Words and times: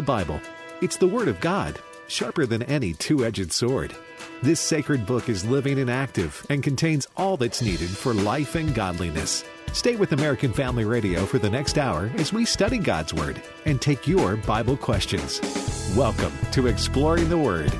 the 0.00 0.06
Bible. 0.06 0.40
It's 0.80 0.96
the 0.96 1.06
Word 1.06 1.28
of 1.28 1.42
God, 1.42 1.78
sharper 2.08 2.46
than 2.46 2.62
any 2.62 2.94
two 2.94 3.22
edged 3.22 3.52
sword. 3.52 3.94
This 4.42 4.58
sacred 4.58 5.04
book 5.04 5.28
is 5.28 5.44
living 5.44 5.78
and 5.78 5.90
active 5.90 6.46
and 6.48 6.62
contains 6.62 7.06
all 7.18 7.36
that's 7.36 7.60
needed 7.60 7.90
for 7.90 8.14
life 8.14 8.54
and 8.54 8.74
godliness. 8.74 9.44
Stay 9.74 9.96
with 9.96 10.12
American 10.12 10.54
Family 10.54 10.86
Radio 10.86 11.26
for 11.26 11.38
the 11.38 11.50
next 11.50 11.76
hour 11.76 12.10
as 12.16 12.32
we 12.32 12.46
study 12.46 12.78
God's 12.78 13.12
Word 13.12 13.42
and 13.66 13.78
take 13.78 14.08
your 14.08 14.36
Bible 14.36 14.74
questions. 14.74 15.38
Welcome 15.94 16.32
to 16.52 16.66
Exploring 16.66 17.28
the 17.28 17.36
Word. 17.36 17.70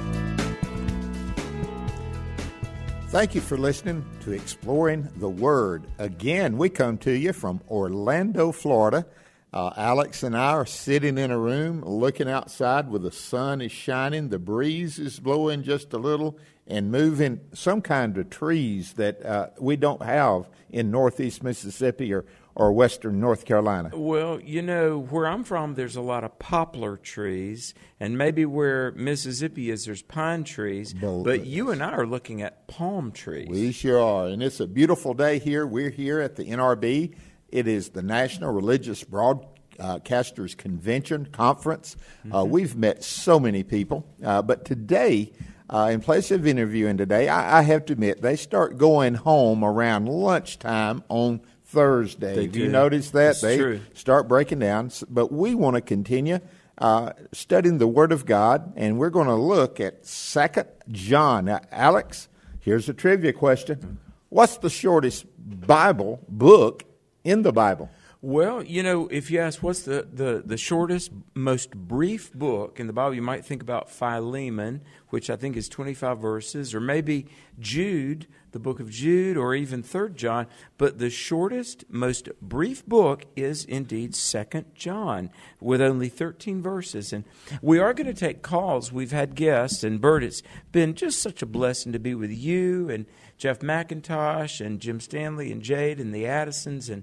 Thank 3.08 3.34
you 3.34 3.40
for 3.40 3.56
listening 3.56 4.04
to 4.24 4.32
Exploring 4.32 5.08
the 5.16 5.30
Word. 5.30 5.86
Again, 5.96 6.58
we 6.58 6.68
come 6.68 6.98
to 6.98 7.12
you 7.12 7.32
from 7.32 7.62
Orlando, 7.70 8.52
Florida. 8.52 9.06
Uh, 9.52 9.72
Alex 9.76 10.22
and 10.22 10.36
I 10.36 10.50
are 10.52 10.66
sitting 10.66 11.18
in 11.18 11.32
a 11.32 11.38
room 11.38 11.82
looking 11.84 12.28
outside 12.28 12.88
where 12.88 13.00
the 13.00 13.10
sun 13.10 13.60
is 13.60 13.72
shining, 13.72 14.28
the 14.28 14.38
breeze 14.38 14.98
is 14.98 15.18
blowing 15.18 15.64
just 15.64 15.92
a 15.92 15.98
little, 15.98 16.38
and 16.68 16.92
moving 16.92 17.40
some 17.52 17.82
kind 17.82 18.16
of 18.16 18.30
trees 18.30 18.92
that 18.92 19.24
uh, 19.26 19.48
we 19.58 19.74
don't 19.74 20.02
have 20.02 20.48
in 20.70 20.92
northeast 20.92 21.42
Mississippi 21.42 22.14
or, 22.14 22.26
or 22.54 22.72
western 22.72 23.18
North 23.18 23.44
Carolina. 23.44 23.90
Well, 23.92 24.40
you 24.40 24.62
know, 24.62 25.00
where 25.00 25.26
I'm 25.26 25.42
from, 25.42 25.74
there's 25.74 25.96
a 25.96 26.00
lot 26.00 26.22
of 26.22 26.38
poplar 26.38 26.96
trees, 26.96 27.74
and 27.98 28.16
maybe 28.16 28.44
where 28.44 28.92
Mississippi 28.92 29.70
is, 29.70 29.84
there's 29.84 30.02
pine 30.02 30.44
trees. 30.44 30.94
Well, 31.02 31.24
but 31.24 31.44
you 31.44 31.72
and 31.72 31.82
I 31.82 31.90
are 31.90 32.06
looking 32.06 32.40
at 32.40 32.68
palm 32.68 33.10
trees. 33.10 33.48
We 33.48 33.72
sure 33.72 34.00
are. 34.00 34.28
And 34.28 34.44
it's 34.44 34.60
a 34.60 34.66
beautiful 34.68 35.12
day 35.12 35.40
here. 35.40 35.66
We're 35.66 35.90
here 35.90 36.20
at 36.20 36.36
the 36.36 36.44
NRB. 36.44 37.16
It 37.52 37.66
is 37.66 37.90
the 37.90 38.02
National 38.02 38.52
Religious 38.52 39.02
Broadcasters 39.02 40.56
Convention 40.56 41.26
Conference. 41.26 41.96
Uh, 42.32 42.44
we've 42.44 42.76
met 42.76 43.02
so 43.02 43.40
many 43.40 43.62
people, 43.62 44.06
uh, 44.24 44.42
but 44.42 44.64
today, 44.64 45.32
uh, 45.68 45.90
in 45.92 46.00
place 46.00 46.30
of 46.30 46.46
interviewing 46.46 46.96
today, 46.96 47.28
I, 47.28 47.58
I 47.58 47.62
have 47.62 47.86
to 47.86 47.94
admit 47.94 48.22
they 48.22 48.36
start 48.36 48.78
going 48.78 49.14
home 49.14 49.64
around 49.64 50.08
lunchtime 50.08 51.02
on 51.08 51.40
Thursday. 51.64 52.34
They 52.36 52.44
Have 52.44 52.56
you 52.56 52.66
do. 52.66 52.72
noticed 52.72 53.12
that? 53.14 53.26
That's 53.26 53.40
they 53.40 53.56
true. 53.56 53.80
start 53.94 54.28
breaking 54.28 54.60
down. 54.60 54.90
But 55.08 55.32
we 55.32 55.54
want 55.54 55.74
to 55.74 55.80
continue 55.80 56.38
uh, 56.78 57.12
studying 57.32 57.78
the 57.78 57.86
Word 57.88 58.12
of 58.12 58.26
God, 58.26 58.72
and 58.76 58.98
we're 58.98 59.10
going 59.10 59.28
to 59.28 59.34
look 59.34 59.80
at 59.80 60.06
Second 60.06 60.68
John. 60.90 61.46
Now, 61.46 61.60
Alex, 61.70 62.28
here's 62.60 62.88
a 62.88 62.94
trivia 62.94 63.32
question: 63.32 63.98
What's 64.28 64.56
the 64.58 64.70
shortest 64.70 65.26
Bible 65.38 66.20
book 66.28 66.84
in 67.24 67.42
the 67.42 67.52
Bible? 67.52 67.88
Well, 68.22 68.62
you 68.62 68.82
know, 68.82 69.08
if 69.08 69.30
you 69.30 69.38
ask 69.38 69.62
what's 69.62 69.84
the, 69.84 70.06
the, 70.12 70.42
the 70.44 70.58
shortest, 70.58 71.10
most 71.32 71.70
brief 71.74 72.30
book 72.34 72.78
in 72.78 72.86
the 72.86 72.92
Bible, 72.92 73.14
you 73.14 73.22
might 73.22 73.46
think 73.46 73.62
about 73.62 73.88
Philemon, 73.88 74.82
which 75.08 75.30
I 75.30 75.36
think 75.36 75.56
is 75.56 75.70
25 75.70 76.18
verses, 76.18 76.74
or 76.74 76.80
maybe 76.80 77.28
Jude, 77.58 78.26
the 78.52 78.58
book 78.58 78.78
of 78.78 78.90
Jude, 78.90 79.38
or 79.38 79.54
even 79.54 79.82
3rd 79.82 80.16
John. 80.16 80.46
But 80.76 80.98
the 80.98 81.08
shortest, 81.08 81.84
most 81.88 82.28
brief 82.42 82.84
book 82.84 83.24
is 83.36 83.64
indeed 83.64 84.12
2nd 84.12 84.74
John, 84.74 85.30
with 85.58 85.80
only 85.80 86.10
13 86.10 86.60
verses. 86.60 87.14
And 87.14 87.24
we 87.62 87.78
are 87.78 87.94
going 87.94 88.06
to 88.06 88.12
take 88.12 88.42
calls. 88.42 88.92
We've 88.92 89.12
had 89.12 89.34
guests, 89.34 89.82
and 89.82 89.98
Bert, 89.98 90.22
it's 90.22 90.42
been 90.72 90.94
just 90.94 91.22
such 91.22 91.40
a 91.40 91.46
blessing 91.46 91.92
to 91.92 91.98
be 91.98 92.14
with 92.14 92.32
you 92.32 92.90
and 92.90 93.06
Jeff 93.38 93.60
McIntosh 93.60 94.64
and 94.64 94.78
Jim 94.78 95.00
Stanley 95.00 95.50
and 95.50 95.62
Jade 95.62 95.98
and 95.98 96.14
the 96.14 96.26
Addisons 96.26 96.90
and 96.90 97.02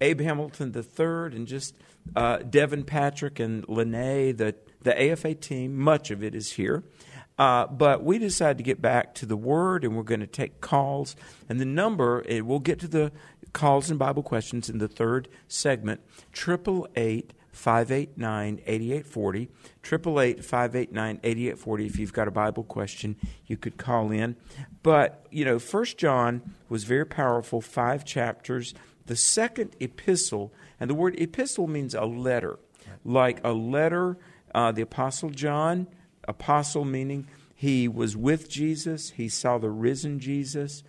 Abe 0.00 0.20
Hamilton 0.20 0.74
III 0.74 1.36
and 1.36 1.46
just 1.46 1.74
uh, 2.14 2.38
Devin 2.38 2.84
Patrick 2.84 3.40
and 3.40 3.66
Lene, 3.68 4.36
the, 4.36 4.54
the 4.82 5.12
AFA 5.12 5.34
team. 5.34 5.76
Much 5.76 6.10
of 6.10 6.22
it 6.22 6.34
is 6.34 6.52
here. 6.52 6.84
Uh, 7.38 7.66
but 7.66 8.02
we 8.02 8.18
decided 8.18 8.56
to 8.56 8.64
get 8.64 8.80
back 8.80 9.14
to 9.14 9.26
the 9.26 9.36
Word 9.36 9.84
and 9.84 9.96
we're 9.96 10.02
going 10.02 10.20
to 10.20 10.26
take 10.26 10.60
calls. 10.60 11.16
And 11.48 11.60
the 11.60 11.66
number, 11.66 12.22
it, 12.26 12.46
we'll 12.46 12.60
get 12.60 12.78
to 12.80 12.88
the 12.88 13.12
calls 13.52 13.90
and 13.90 13.98
Bible 13.98 14.22
questions 14.22 14.70
in 14.70 14.78
the 14.78 14.88
third 14.88 15.28
segment, 15.48 16.00
888 16.32 17.32
589 17.52 18.60
8840. 18.66 19.48
888 19.84 20.44
589 20.44 21.20
8840. 21.22 21.86
If 21.86 21.98
you've 21.98 22.12
got 22.12 22.28
a 22.28 22.30
Bible 22.30 22.64
question, 22.64 23.16
you 23.46 23.56
could 23.56 23.76
call 23.76 24.10
in. 24.10 24.36
But, 24.82 25.26
you 25.30 25.44
know, 25.44 25.58
First 25.58 25.98
John 25.98 26.54
was 26.68 26.84
very 26.84 27.06
powerful, 27.06 27.60
five 27.60 28.04
chapters. 28.04 28.74
The 29.06 29.16
second 29.16 29.76
epistle, 29.80 30.52
and 30.78 30.90
the 30.90 30.94
word 30.94 31.18
epistle 31.20 31.66
means 31.66 31.94
a 31.94 32.04
letter, 32.04 32.58
like 33.04 33.40
a 33.44 33.52
letter, 33.52 34.18
uh, 34.54 34.72
the 34.72 34.82
Apostle 34.82 35.30
John, 35.30 35.86
apostle 36.26 36.84
meaning 36.84 37.26
he 37.54 37.88
was 37.88 38.16
with 38.16 38.48
Jesus, 38.48 39.10
he 39.10 39.28
saw 39.28 39.58
the 39.58 39.70
risen 39.70 40.18
Jesus. 40.18 40.82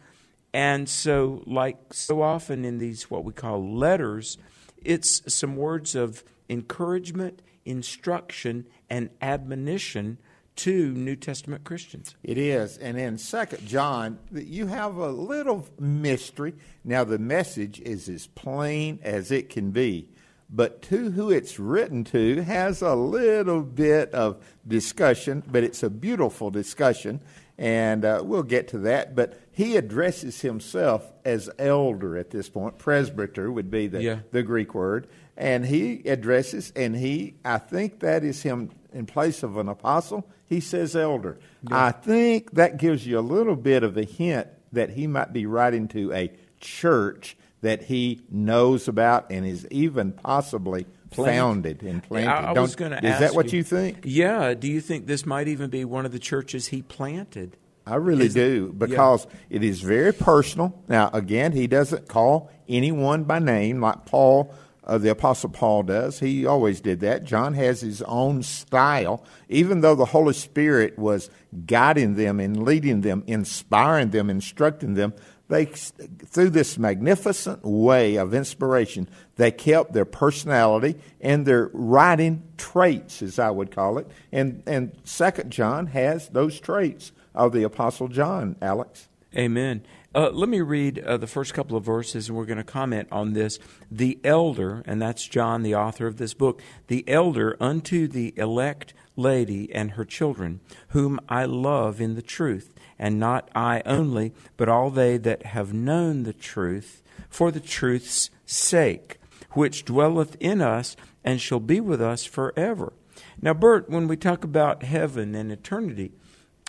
And 0.53 0.89
so, 0.89 1.43
like 1.45 1.93
so 1.93 2.21
often 2.21 2.65
in 2.65 2.77
these 2.77 3.09
what 3.09 3.23
we 3.23 3.33
call 3.33 3.75
letters, 3.75 4.37
it's 4.83 5.21
some 5.33 5.55
words 5.55 5.95
of 5.95 6.23
encouragement, 6.49 7.41
instruction, 7.65 8.67
and 8.89 9.09
admonition 9.21 10.17
to 10.57 10.91
New 10.91 11.15
Testament 11.15 11.63
Christians. 11.63 12.15
It 12.23 12.37
is, 12.37 12.77
and 12.77 12.97
in 12.97 13.17
Second 13.17 13.65
John, 13.67 14.19
you 14.31 14.67
have 14.67 14.97
a 14.97 15.09
little 15.09 15.65
mystery. 15.79 16.53
Now, 16.83 17.03
the 17.03 17.19
message 17.19 17.79
is 17.81 18.09
as 18.09 18.27
plain 18.27 18.99
as 19.03 19.31
it 19.31 19.49
can 19.49 19.71
be, 19.71 20.09
but 20.49 20.81
to 20.83 21.11
who 21.11 21.29
it's 21.29 21.59
written 21.59 22.03
to 22.05 22.41
has 22.43 22.81
a 22.81 22.95
little 22.95 23.61
bit 23.61 24.11
of 24.13 24.43
discussion, 24.67 25.43
but 25.49 25.63
it's 25.63 25.83
a 25.83 25.89
beautiful 25.89 26.49
discussion, 26.49 27.21
and 27.57 28.05
uh, 28.05 28.21
we'll 28.23 28.43
get 28.43 28.67
to 28.69 28.77
that. 28.79 29.15
But 29.15 29.39
he 29.51 29.75
addresses 29.77 30.41
himself 30.41 31.11
as 31.25 31.49
elder 31.59 32.17
at 32.17 32.29
this 32.29 32.49
point. 32.49 32.77
Presbyter 32.77 33.51
would 33.51 33.69
be 33.71 33.87
the, 33.87 34.01
Yeah. 34.01 34.19
the 34.31 34.43
Greek 34.43 34.73
word, 34.73 35.07
and 35.35 35.65
he 35.65 36.01
addresses, 36.07 36.71
and 36.75 36.95
he, 36.95 37.35
I 37.45 37.57
think 37.57 37.99
that 37.99 38.23
is 38.23 38.41
him 38.43 38.71
in 38.93 39.05
place 39.05 39.43
of 39.43 39.57
an 39.57 39.67
apostle. 39.69 40.27
He 40.47 40.59
says 40.59 40.95
elder. 40.95 41.37
I 41.69 41.91
think 41.91 42.51
that 42.51 42.77
gives 42.77 43.05
you 43.05 43.19
a 43.19 43.21
little 43.21 43.55
bit 43.55 43.83
of 43.83 43.97
a 43.97 44.03
hint 44.03 44.47
that 44.71 44.91
he 44.91 45.07
might 45.07 45.33
be 45.33 45.45
writing 45.45 45.87
to 45.89 46.13
a 46.13 46.31
church 46.59 47.37
that 47.61 47.83
he 47.83 48.21
knows 48.29 48.87
about 48.87 49.29
and 49.29 49.45
is 49.45 49.67
even 49.71 50.11
possibly 50.13 50.85
founded 51.11 51.83
and 51.83 52.03
planted. 52.03 52.29
I, 52.29 52.49
I 52.49 52.59
was 52.59 52.75
going 52.75 52.91
to 52.91 52.97
Is 52.97 53.19
that 53.19 53.33
what 53.33 53.51
you, 53.51 53.57
you 53.57 53.63
think? 53.63 53.99
Yeah. 54.03 54.53
Do 54.53 54.67
you 54.67 54.81
think 54.81 55.07
this 55.07 55.25
might 55.25 55.47
even 55.47 55.69
be 55.69 55.83
one 55.85 56.05
of 56.05 56.11
the 56.11 56.19
churches 56.19 56.67
he 56.67 56.81
planted? 56.81 57.57
I 57.85 57.95
really 57.95 58.25
Is- 58.25 58.33
do 58.33 58.73
because 58.77 59.27
it 59.49 59.63
is 59.63 59.81
very 59.81 60.13
personal. 60.13 60.77
Now, 60.87 61.09
again, 61.13 61.53
he 61.53 61.67
doesn't 61.67 62.07
call 62.07 62.51
anyone 62.67 63.23
by 63.23 63.39
name 63.39 63.79
like 63.81 64.05
Paul, 64.05 64.53
uh, 64.87 64.97
the 64.97 65.11
Apostle 65.11 65.49
Paul 65.49 65.83
does. 65.83 66.19
He 66.19 66.45
always 66.45 66.79
did 66.79 67.01
that. 67.01 67.25
John 67.25 67.53
has 67.53 67.81
his 67.81 68.01
own 68.03 68.41
style, 68.41 69.23
even 69.49 69.81
though 69.81 69.95
the 69.95 70.05
Holy 70.05 70.33
Spirit 70.33 70.97
was 70.97 71.29
guiding 71.65 72.15
them 72.15 72.39
and 72.39 72.63
leading 72.63 73.01
them, 73.01 73.23
inspiring 73.27 74.11
them, 74.11 74.29
instructing 74.29 74.93
them. 74.93 75.13
They, 75.49 75.65
through 75.65 76.49
this 76.49 76.77
magnificent 76.77 77.63
way 77.63 78.15
of 78.15 78.33
inspiration, 78.33 79.07
they 79.35 79.51
kept 79.51 79.93
their 79.93 80.05
personality 80.05 80.95
and 81.21 81.45
their 81.45 81.69
writing 81.73 82.43
traits, 82.57 83.21
as 83.21 83.39
I 83.39 83.49
would 83.49 83.71
call 83.71 83.97
it. 83.97 84.07
And 84.31 84.63
and 84.65 84.91
Second 85.03 85.51
John 85.51 85.87
has 85.87 86.29
those 86.29 86.59
traits 86.59 87.11
of 87.33 87.53
the 87.53 87.63
Apostle 87.63 88.07
John, 88.09 88.57
Alex. 88.61 89.07
Amen. 89.35 89.83
Uh, 90.17 90.31
let 90.31 90.49
me 90.49 90.61
read 90.61 90.97
uh, 90.97 91.15
the 91.15 91.27
first 91.27 91.53
couple 91.53 91.77
of 91.77 91.83
verses, 91.83 92.27
and 92.27 92.35
we're 92.35 92.43
going 92.43 92.57
to 92.57 92.63
comment 92.63 93.07
on 93.11 93.33
this. 93.33 93.59
The 93.91 94.19
elder, 94.23 94.81
and 94.87 94.99
that's 94.99 95.27
John, 95.27 95.61
the 95.61 95.75
author 95.75 96.07
of 96.07 96.17
this 96.17 96.33
book, 96.33 96.59
the 96.87 97.07
elder 97.07 97.55
unto 97.59 98.07
the 98.07 98.33
elect 98.35 98.95
lady 99.15 99.71
and 99.71 99.91
her 99.91 100.03
children, 100.03 100.59
whom 100.87 101.19
I 101.29 101.45
love 101.45 102.01
in 102.01 102.15
the 102.15 102.23
truth, 102.23 102.73
and 102.97 103.19
not 103.19 103.51
I 103.53 103.83
only, 103.85 104.33
but 104.57 104.67
all 104.67 104.89
they 104.89 105.17
that 105.17 105.45
have 105.45 105.71
known 105.71 106.23
the 106.23 106.33
truth, 106.33 107.03
for 107.29 107.51
the 107.51 107.59
truth's 107.59 108.31
sake, 108.43 109.19
which 109.51 109.85
dwelleth 109.85 110.35
in 110.39 110.61
us 110.61 110.95
and 111.23 111.39
shall 111.39 111.59
be 111.59 111.79
with 111.79 112.01
us 112.01 112.25
forever. 112.25 112.91
Now, 113.39 113.53
Bert, 113.53 113.87
when 113.87 114.07
we 114.07 114.17
talk 114.17 114.43
about 114.43 114.81
heaven 114.81 115.35
and 115.35 115.51
eternity, 115.51 116.11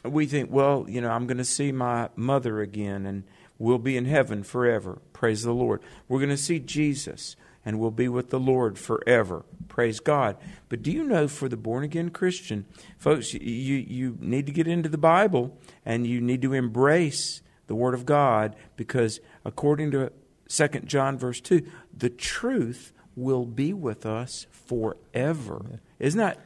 we 0.04 0.26
think, 0.26 0.50
well, 0.52 0.84
you 0.86 1.00
know, 1.00 1.08
I'm 1.08 1.26
going 1.26 1.38
to 1.38 1.46
see 1.46 1.72
my 1.72 2.10
mother 2.14 2.60
again 2.60 3.06
and 3.06 3.24
we'll 3.58 3.78
be 3.78 3.96
in 3.96 4.04
heaven 4.04 4.42
forever. 4.42 5.00
Praise 5.12 5.42
the 5.42 5.52
Lord. 5.52 5.82
We're 6.08 6.18
going 6.18 6.30
to 6.30 6.36
see 6.36 6.58
Jesus 6.58 7.36
and 7.64 7.78
we'll 7.78 7.90
be 7.90 8.08
with 8.08 8.30
the 8.30 8.40
Lord 8.40 8.78
forever. 8.78 9.44
Praise 9.68 10.00
God. 10.00 10.36
But 10.68 10.82
do 10.82 10.90
you 10.90 11.04
know 11.04 11.28
for 11.28 11.48
the 11.48 11.56
born 11.56 11.84
again 11.84 12.10
Christian, 12.10 12.64
folks, 12.96 13.34
you, 13.34 13.40
you 13.40 14.16
need 14.20 14.46
to 14.46 14.52
get 14.52 14.66
into 14.66 14.88
the 14.88 14.98
Bible 14.98 15.58
and 15.84 16.06
you 16.06 16.20
need 16.20 16.40
to 16.42 16.54
embrace 16.54 17.42
the 17.66 17.74
Word 17.74 17.94
of 17.94 18.06
God 18.06 18.56
because 18.76 19.20
according 19.44 19.90
to 19.90 20.12
2 20.48 20.68
John 20.84 21.18
verse 21.18 21.40
2, 21.40 21.66
the 21.96 22.10
truth 22.10 22.92
will 23.14 23.44
be 23.44 23.72
with 23.72 24.06
us 24.06 24.46
forever. 24.50 25.80
Isn't 25.98 26.18
that 26.18 26.38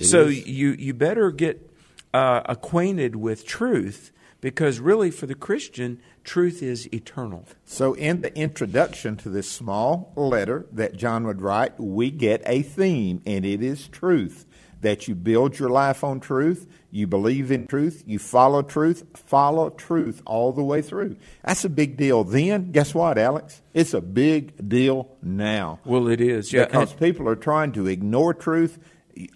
so 0.00 0.28
is. 0.28 0.46
you 0.46 0.70
you 0.70 0.94
better 0.94 1.30
get 1.30 1.68
uh, 2.14 2.42
acquainted 2.46 3.16
with 3.16 3.44
truth 3.44 4.12
because 4.40 4.80
really 4.80 5.10
for 5.10 5.26
the 5.26 5.34
Christian, 5.34 6.00
truth 6.24 6.62
is 6.62 6.92
eternal. 6.92 7.46
So, 7.64 7.94
in 7.94 8.22
the 8.22 8.36
introduction 8.36 9.16
to 9.18 9.28
this 9.28 9.50
small 9.50 10.12
letter 10.16 10.66
that 10.72 10.96
John 10.96 11.26
would 11.26 11.42
write, 11.42 11.78
we 11.78 12.10
get 12.10 12.42
a 12.46 12.62
theme, 12.62 13.22
and 13.26 13.44
it 13.44 13.62
is 13.62 13.88
truth. 13.88 14.46
That 14.82 15.06
you 15.06 15.14
build 15.14 15.58
your 15.58 15.68
life 15.68 16.02
on 16.02 16.20
truth, 16.20 16.66
you 16.90 17.06
believe 17.06 17.50
in 17.50 17.66
truth, 17.66 18.02
you 18.06 18.18
follow 18.18 18.62
truth, 18.62 19.04
follow 19.14 19.68
truth 19.68 20.22
all 20.24 20.52
the 20.52 20.62
way 20.62 20.80
through. 20.80 21.16
That's 21.44 21.66
a 21.66 21.68
big 21.68 21.98
deal. 21.98 22.24
Then, 22.24 22.72
guess 22.72 22.94
what, 22.94 23.18
Alex? 23.18 23.60
It's 23.74 23.92
a 23.92 24.00
big 24.00 24.70
deal 24.70 25.10
now. 25.20 25.80
Well, 25.84 26.08
it 26.08 26.22
is. 26.22 26.50
Yeah. 26.50 26.64
Because 26.64 26.94
people 26.94 27.28
are 27.28 27.36
trying 27.36 27.72
to 27.72 27.88
ignore 27.88 28.32
truth. 28.32 28.78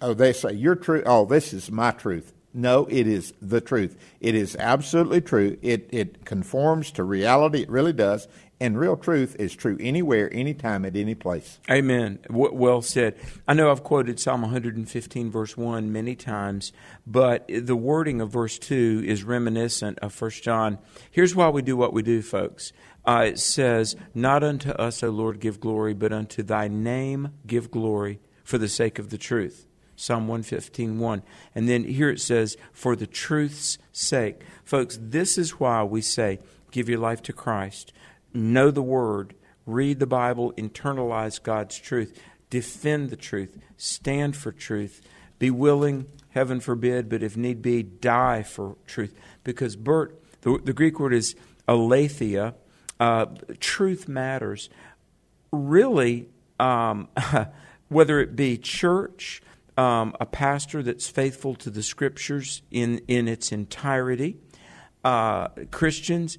Oh, 0.01 0.15
they 0.15 0.33
say, 0.33 0.53
Your 0.53 0.75
truth, 0.75 1.03
oh, 1.05 1.25
this 1.25 1.53
is 1.53 1.69
my 1.69 1.91
truth. 1.91 2.33
No, 2.55 2.85
it 2.89 3.05
is 3.05 3.33
the 3.41 3.59
truth. 3.59 3.97
It 4.21 4.33
is 4.33 4.55
absolutely 4.55 5.19
true. 5.19 5.57
It, 5.61 5.89
it 5.91 6.23
conforms 6.23 6.89
to 6.91 7.03
reality. 7.03 7.63
It 7.63 7.69
really 7.69 7.91
does. 7.91 8.29
And 8.61 8.79
real 8.79 8.95
truth 8.95 9.35
is 9.37 9.53
true 9.53 9.75
anywhere, 9.81 10.33
anytime, 10.33 10.85
at 10.85 10.95
any 10.95 11.15
place. 11.15 11.59
Amen. 11.69 12.19
W- 12.29 12.53
well 12.53 12.81
said. 12.81 13.15
I 13.45 13.53
know 13.53 13.69
I've 13.69 13.83
quoted 13.83 14.21
Psalm 14.21 14.41
115, 14.43 15.29
verse 15.29 15.57
1 15.57 15.91
many 15.91 16.15
times, 16.15 16.71
but 17.05 17.45
the 17.49 17.75
wording 17.75 18.21
of 18.21 18.31
verse 18.31 18.57
2 18.57 19.03
is 19.05 19.25
reminiscent 19.25 19.99
of 19.99 20.19
1 20.19 20.31
John. 20.41 20.79
Here's 21.11 21.35
why 21.35 21.49
we 21.49 21.61
do 21.61 21.75
what 21.75 21.91
we 21.91 22.03
do, 22.03 22.21
folks. 22.21 22.71
Uh, 23.05 23.25
it 23.27 23.39
says, 23.39 23.97
Not 24.13 24.45
unto 24.45 24.69
us, 24.71 25.03
O 25.03 25.09
Lord, 25.09 25.41
give 25.41 25.59
glory, 25.59 25.93
but 25.93 26.13
unto 26.13 26.41
thy 26.41 26.69
name 26.69 27.33
give 27.45 27.69
glory 27.69 28.21
for 28.45 28.57
the 28.57 28.69
sake 28.69 28.97
of 28.97 29.09
the 29.09 29.17
truth. 29.17 29.67
Psalm 29.95 30.27
115, 30.27 30.99
1. 30.99 31.23
And 31.53 31.69
then 31.69 31.83
here 31.83 32.09
it 32.09 32.19
says, 32.19 32.57
For 32.73 32.95
the 32.95 33.07
truth's 33.07 33.77
sake. 33.91 34.41
Folks, 34.63 34.97
this 35.01 35.37
is 35.37 35.59
why 35.59 35.83
we 35.83 36.01
say, 36.01 36.39
Give 36.71 36.89
your 36.89 36.99
life 36.99 37.21
to 37.23 37.33
Christ 37.33 37.93
know 38.35 38.69
the 38.69 38.81
Word, 38.81 39.33
read 39.65 39.99
the 39.99 40.05
Bible, 40.05 40.51
internalize 40.53 41.41
God's 41.41 41.77
truth, 41.79 42.19
defend 42.49 43.09
the 43.09 43.15
truth, 43.15 43.57
stand 43.77 44.35
for 44.35 44.51
truth, 44.51 45.01
be 45.39 45.49
willing, 45.49 46.07
heaven 46.29 46.59
forbid, 46.59 47.09
but 47.09 47.23
if 47.23 47.35
need 47.35 47.61
be, 47.61 47.81
die 47.81 48.43
for 48.43 48.75
truth. 48.85 49.17
Because, 49.43 49.75
Bert, 49.75 50.21
the, 50.41 50.59
the 50.63 50.73
Greek 50.73 50.99
word 50.99 51.13
is 51.13 51.35
aletheia, 51.67 52.55
uh, 52.99 53.25
truth 53.59 54.07
matters. 54.07 54.69
Really, 55.51 56.27
um, 56.59 57.07
whether 57.89 58.19
it 58.19 58.35
be 58.35 58.57
church, 58.57 59.41
um, 59.77 60.15
a 60.19 60.25
pastor 60.25 60.81
that's 60.81 61.07
faithful 61.07 61.55
to 61.55 61.69
the 61.69 61.83
scriptures 61.83 62.61
in, 62.71 62.99
in 63.07 63.27
its 63.27 63.51
entirety, 63.51 64.37
uh, 65.03 65.49
Christians, 65.71 66.37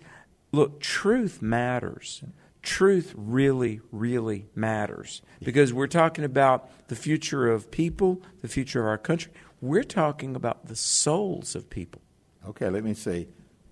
look, 0.53 0.81
truth 0.81 1.43
matters. 1.43 2.23
Truth 2.63 3.15
really, 3.17 3.81
really 3.93 4.47
matters 4.57 5.23
because 5.41 5.73
we're 5.73 5.87
talking 5.87 6.25
about 6.25 6.89
the 6.89 6.97
future 6.97 7.49
of 7.49 7.71
people, 7.71 8.23
the 8.43 8.49
future 8.49 8.81
of 8.81 8.87
our 8.87 8.99
country. 8.99 9.31
We're 9.61 9.85
talking 9.85 10.35
about 10.35 10.67
the 10.67 10.75
souls 10.75 11.55
of 11.55 11.71
people. 11.71 12.03
Okay, 12.49 12.69
let 12.69 12.83
me 12.83 12.93
see. 12.93 13.29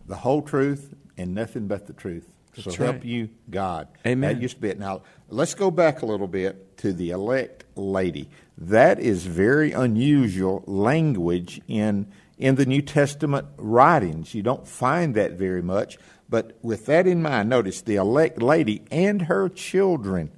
The 0.06 0.17
whole 0.17 0.43
truth 0.43 0.94
and 1.17 1.34
nothing 1.34 1.67
but 1.67 1.88
the 1.88 1.93
truth. 1.93 2.33
So 2.56 2.62
That's 2.62 2.76
help 2.76 3.04
you, 3.04 3.30
God. 3.50 3.88
Amen. 4.06 4.34
That 4.34 4.42
used 4.42 4.56
to 4.56 4.60
be 4.60 4.68
it. 4.68 4.78
Now, 4.78 5.02
let's 5.28 5.54
go 5.54 5.70
back 5.70 6.02
a 6.02 6.06
little 6.06 6.28
bit 6.28 6.76
to 6.78 6.92
the 6.92 7.10
elect 7.10 7.64
lady. 7.74 8.28
That 8.56 9.00
is 9.00 9.26
very 9.26 9.72
unusual 9.72 10.62
language 10.66 11.60
in 11.66 12.06
in 12.36 12.56
the 12.56 12.66
New 12.66 12.82
Testament 12.82 13.46
writings. 13.56 14.34
You 14.34 14.42
don't 14.42 14.66
find 14.66 15.14
that 15.14 15.32
very 15.32 15.62
much. 15.62 15.98
But 16.28 16.58
with 16.62 16.86
that 16.86 17.06
in 17.06 17.22
mind, 17.22 17.48
notice 17.48 17.82
the 17.82 17.96
elect 17.96 18.42
lady 18.42 18.82
and 18.90 19.22
her 19.22 19.48
children. 19.48 20.32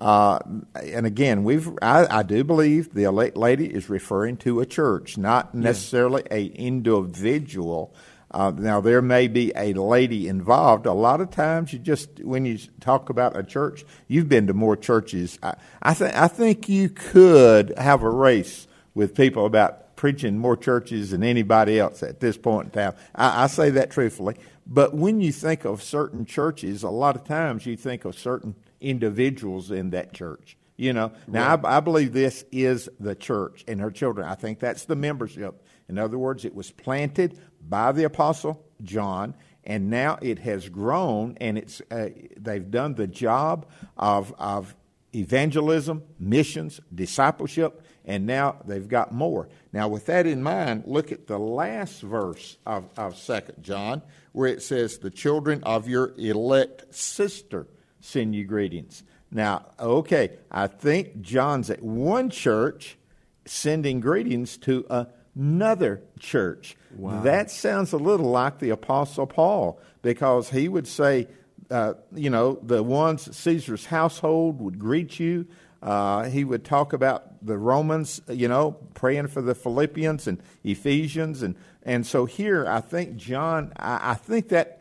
Uh, 0.00 0.38
and 0.74 1.06
again, 1.06 1.44
we've 1.44 1.68
I, 1.82 2.06
I 2.08 2.22
do 2.22 2.44
believe 2.44 2.94
the 2.94 3.04
elect 3.04 3.36
lady 3.36 3.66
is 3.66 3.90
referring 3.90 4.38
to 4.38 4.60
a 4.60 4.66
church, 4.66 5.18
not 5.18 5.54
necessarily 5.54 6.22
a 6.30 6.46
individual. 6.46 7.94
Uh, 8.30 8.52
now 8.56 8.80
there 8.80 9.02
may 9.02 9.26
be 9.26 9.52
a 9.56 9.72
lady 9.72 10.28
involved. 10.28 10.86
A 10.86 10.92
lot 10.92 11.20
of 11.20 11.30
times, 11.30 11.72
you 11.72 11.78
just 11.78 12.20
when 12.20 12.44
you 12.44 12.58
talk 12.80 13.10
about 13.10 13.36
a 13.36 13.42
church, 13.42 13.84
you've 14.06 14.28
been 14.28 14.46
to 14.46 14.54
more 14.54 14.76
churches. 14.76 15.38
I, 15.42 15.54
I 15.82 15.94
think 15.94 16.14
I 16.14 16.28
think 16.28 16.68
you 16.68 16.88
could 16.88 17.76
have 17.76 18.02
a 18.02 18.10
race 18.10 18.68
with 18.94 19.14
people 19.14 19.46
about 19.46 19.96
preaching 19.96 20.38
more 20.38 20.56
churches 20.56 21.10
than 21.10 21.22
anybody 21.22 21.78
else 21.78 22.02
at 22.02 22.20
this 22.20 22.36
point 22.36 22.66
in 22.66 22.70
time. 22.70 22.94
I, 23.14 23.44
I 23.44 23.46
say 23.48 23.70
that 23.70 23.90
truthfully. 23.90 24.36
But 24.66 24.94
when 24.94 25.20
you 25.20 25.32
think 25.32 25.64
of 25.64 25.82
certain 25.82 26.24
churches, 26.24 26.84
a 26.84 26.90
lot 26.90 27.16
of 27.16 27.24
times 27.24 27.66
you 27.66 27.76
think 27.76 28.04
of 28.04 28.16
certain 28.16 28.54
individuals 28.80 29.70
in 29.70 29.90
that 29.90 30.14
church. 30.14 30.56
You 30.76 30.94
know, 30.94 31.12
now 31.26 31.56
I, 31.56 31.76
I 31.76 31.80
believe 31.80 32.14
this 32.14 32.44
is 32.50 32.88
the 32.98 33.14
church 33.14 33.64
and 33.68 33.80
her 33.80 33.90
children. 33.90 34.26
I 34.26 34.36
think 34.36 34.60
that's 34.60 34.84
the 34.86 34.96
membership. 34.96 35.62
In 35.90 35.98
other 35.98 36.16
words, 36.16 36.46
it 36.46 36.54
was 36.54 36.70
planted 36.70 37.38
by 37.60 37.92
the 37.92 38.04
apostle 38.04 38.64
John, 38.82 39.34
and 39.64 39.90
now 39.90 40.18
it 40.22 40.38
has 40.40 40.68
grown, 40.68 41.36
and 41.40 41.58
it's 41.58 41.82
uh, 41.90 42.08
they've 42.36 42.70
done 42.70 42.94
the 42.94 43.06
job 43.06 43.66
of 43.96 44.34
of 44.38 44.74
evangelism, 45.14 46.02
missions, 46.18 46.80
discipleship, 46.94 47.84
and 48.04 48.26
now 48.26 48.56
they've 48.66 48.88
got 48.88 49.12
more. 49.12 49.48
Now, 49.72 49.88
with 49.88 50.06
that 50.06 50.26
in 50.26 50.42
mind, 50.42 50.84
look 50.86 51.12
at 51.12 51.26
the 51.26 51.38
last 51.38 52.02
verse 52.02 52.56
of, 52.66 52.88
of 52.96 53.20
2 53.20 53.40
John, 53.60 54.02
where 54.32 54.48
it 54.48 54.62
says, 54.62 54.98
The 54.98 55.10
children 55.10 55.62
of 55.64 55.88
your 55.88 56.12
elect 56.16 56.94
sister 56.94 57.66
send 58.00 58.34
you 58.34 58.44
greetings. 58.44 59.02
Now, 59.30 59.66
okay, 59.78 60.38
I 60.50 60.66
think 60.66 61.20
John's 61.20 61.70
at 61.70 61.82
one 61.82 62.30
church 62.30 62.96
sending 63.44 64.00
greetings 64.00 64.56
to 64.58 64.86
another 65.34 66.02
church. 66.18 66.76
Wow. 66.96 67.22
That 67.22 67.50
sounds 67.50 67.92
a 67.92 67.96
little 67.96 68.30
like 68.30 68.58
the 68.58 68.70
Apostle 68.70 69.26
Paul 69.26 69.80
because 70.02 70.50
he 70.50 70.68
would 70.68 70.86
say, 70.86 71.28
uh, 71.70 71.94
you 72.14 72.30
know, 72.30 72.58
the 72.62 72.82
ones 72.82 73.34
Caesar's 73.36 73.86
household 73.86 74.60
would 74.60 74.78
greet 74.78 75.18
you. 75.20 75.46
Uh, 75.82 76.24
he 76.24 76.44
would 76.44 76.64
talk 76.64 76.92
about 76.92 77.44
the 77.44 77.56
Romans, 77.56 78.20
you 78.28 78.48
know, 78.48 78.72
praying 78.94 79.28
for 79.28 79.40
the 79.40 79.54
Philippians 79.54 80.26
and 80.26 80.42
Ephesians, 80.62 81.42
and 81.42 81.54
and 81.82 82.06
so 82.06 82.26
here 82.26 82.66
I 82.68 82.80
think 82.80 83.16
John, 83.16 83.72
I, 83.76 84.10
I 84.10 84.14
think 84.14 84.50
that 84.50 84.80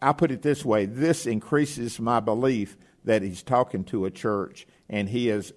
I 0.00 0.12
put 0.12 0.30
it 0.30 0.42
this 0.42 0.64
way: 0.64 0.86
this 0.86 1.26
increases 1.26 1.98
my 1.98 2.20
belief 2.20 2.76
that 3.04 3.22
he's 3.22 3.42
talking 3.42 3.82
to 3.84 4.04
a 4.04 4.10
church, 4.10 4.68
and 4.88 5.08
he 5.08 5.30
is 5.30 5.52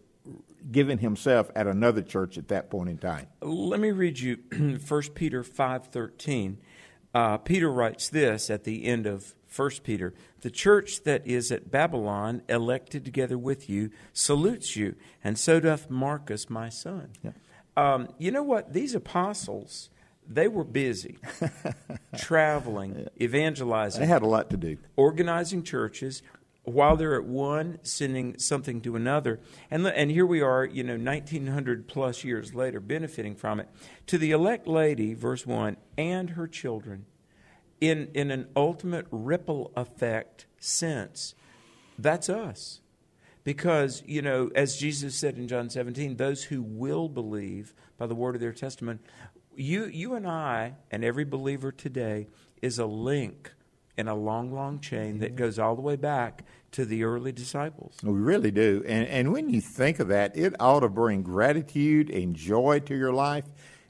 giving 0.71 0.99
himself 0.99 1.49
at 1.55 1.67
another 1.67 2.01
church 2.01 2.37
at 2.37 2.47
that 2.49 2.69
point 2.69 2.89
in 2.89 2.97
time. 2.97 3.27
Let 3.41 3.79
me 3.79 3.91
read 3.91 4.19
you 4.19 4.37
1 4.87 5.01
Peter 5.15 5.43
5.13. 5.43 6.57
Uh, 7.13 7.37
Peter 7.37 7.71
writes 7.71 8.09
this 8.09 8.49
at 8.49 8.63
the 8.65 8.85
end 8.85 9.05
of 9.07 9.33
1 9.55 9.69
Peter. 9.83 10.13
The 10.41 10.51
church 10.51 11.03
that 11.03 11.25
is 11.25 11.51
at 11.51 11.71
Babylon, 11.71 12.43
elected 12.47 13.03
together 13.03 13.37
with 13.37 13.69
you, 13.69 13.89
salutes 14.13 14.75
you, 14.75 14.95
and 15.23 15.37
so 15.37 15.59
doth 15.59 15.89
Marcus, 15.89 16.49
my 16.49 16.69
son. 16.69 17.09
Yeah. 17.23 17.31
Um, 17.75 18.09
you 18.17 18.31
know 18.31 18.43
what? 18.43 18.73
These 18.73 18.93
apostles, 18.93 19.89
they 20.27 20.47
were 20.47 20.63
busy 20.63 21.17
traveling, 22.17 23.07
evangelizing, 23.19 24.01
They 24.01 24.07
had 24.07 24.21
a 24.21 24.27
lot 24.27 24.49
to 24.51 24.57
do. 24.57 24.77
organizing 24.95 25.63
churches 25.63 26.21
while 26.69 26.95
they're 26.95 27.15
at 27.15 27.25
one 27.25 27.79
sending 27.83 28.37
something 28.37 28.81
to 28.81 28.95
another. 28.95 29.39
And 29.69 29.85
and 29.87 30.11
here 30.11 30.25
we 30.25 30.41
are 30.41 30.65
you 30.65 30.83
know 30.83 30.97
1900 30.97 31.87
plus 31.87 32.23
years 32.23 32.53
later 32.53 32.79
benefiting 32.79 33.35
from 33.35 33.59
it. 33.59 33.69
To 34.07 34.17
the 34.17 34.31
elect 34.31 34.67
lady 34.67 35.13
verse 35.13 35.45
1 35.45 35.77
and 35.97 36.31
her 36.31 36.47
children 36.47 37.05
in 37.81 38.09
in 38.13 38.31
an 38.31 38.47
ultimate 38.55 39.07
ripple 39.11 39.71
effect 39.75 40.45
sense 40.59 41.35
that's 41.97 42.29
us. 42.29 42.81
Because 43.43 44.03
you 44.05 44.21
know 44.21 44.51
as 44.55 44.77
Jesus 44.77 45.15
said 45.15 45.37
in 45.37 45.47
John 45.47 45.69
17 45.69 46.17
those 46.17 46.45
who 46.45 46.61
will 46.61 47.09
believe 47.09 47.73
by 47.97 48.07
the 48.07 48.15
word 48.15 48.35
of 48.35 48.41
their 48.41 48.53
testimony 48.53 48.99
you 49.55 49.85
you 49.85 50.13
and 50.13 50.27
I 50.27 50.75
and 50.89 51.03
every 51.03 51.25
believer 51.25 51.71
today 51.71 52.27
is 52.61 52.79
a 52.79 52.85
link 52.85 53.53
in 53.99 54.07
a 54.07 54.15
long, 54.15 54.53
long 54.53 54.79
chain 54.79 55.19
that 55.19 55.35
goes 55.35 55.59
all 55.59 55.75
the 55.75 55.81
way 55.81 55.97
back 55.97 56.45
to 56.71 56.85
the 56.85 57.03
early 57.03 57.33
disciples. 57.33 57.97
We 58.01 58.13
really 58.13 58.49
do. 58.49 58.81
And, 58.87 59.05
and 59.07 59.33
when 59.33 59.49
you 59.49 59.59
think 59.59 59.99
of 59.99 60.07
that, 60.07 60.37
it 60.37 60.55
ought 60.57 60.79
to 60.79 60.89
bring 60.89 61.21
gratitude 61.21 62.09
and 62.09 62.33
joy 62.33 62.79
to 62.85 62.95
your 62.95 63.11
life. 63.11 63.43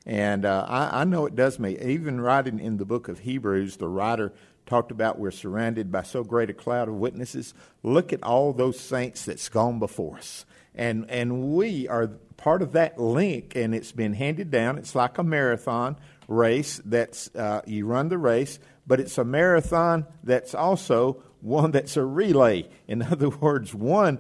And 0.08 0.46
uh, 0.46 0.66
I, 0.68 1.02
I 1.02 1.04
know 1.04 1.28
it 1.28 1.36
does 1.36 1.60
me. 1.60 1.78
Even 1.78 2.20
writing 2.20 2.60
in 2.60 2.78
the 2.78 2.86
book 2.86 3.08
of 3.08 3.20
Hebrews, 3.20 3.78
the 3.78 3.88
writer 3.88 4.34
talked 4.66 4.92
about 4.92 5.20
we're 5.20 5.30
surrounded 5.30 5.92
by 5.92 6.02
so 6.02 6.24
great 6.24 6.50
a 6.50 6.54
cloud 6.54 6.88
of 6.88 6.96
witnesses. 6.96 7.54
Look 7.84 8.12
at 8.12 8.24
all 8.24 8.52
those 8.52 8.80
saints 8.80 9.26
that's 9.26 9.48
gone 9.48 9.78
before 9.78 10.18
us. 10.18 10.46
And, 10.74 11.08
and 11.10 11.56
we 11.56 11.88
are 11.88 12.08
part 12.38 12.64
of 12.64 12.72
that 12.72 13.00
link, 13.00 13.56
and 13.56 13.76
it's 13.76 13.92
been 13.92 14.14
handed 14.14 14.50
down. 14.50 14.80
It's 14.80 14.96
like 14.96 15.20
a 15.20 15.24
marathon 15.24 15.98
race 16.28 16.82
that's 16.86 17.34
uh, 17.36 17.62
you 17.66 17.86
run 17.86 18.08
the 18.08 18.18
race, 18.18 18.60
but 18.90 19.00
it's 19.00 19.20
a 19.20 19.24
marathon 19.24 20.08
that's 20.24 20.56
also 20.56 21.22
one 21.42 21.70
that's 21.70 21.96
a 21.96 22.04
relay. 22.04 22.68
In 22.88 23.02
other 23.14 23.30
words, 23.30 23.74
one 23.74 24.20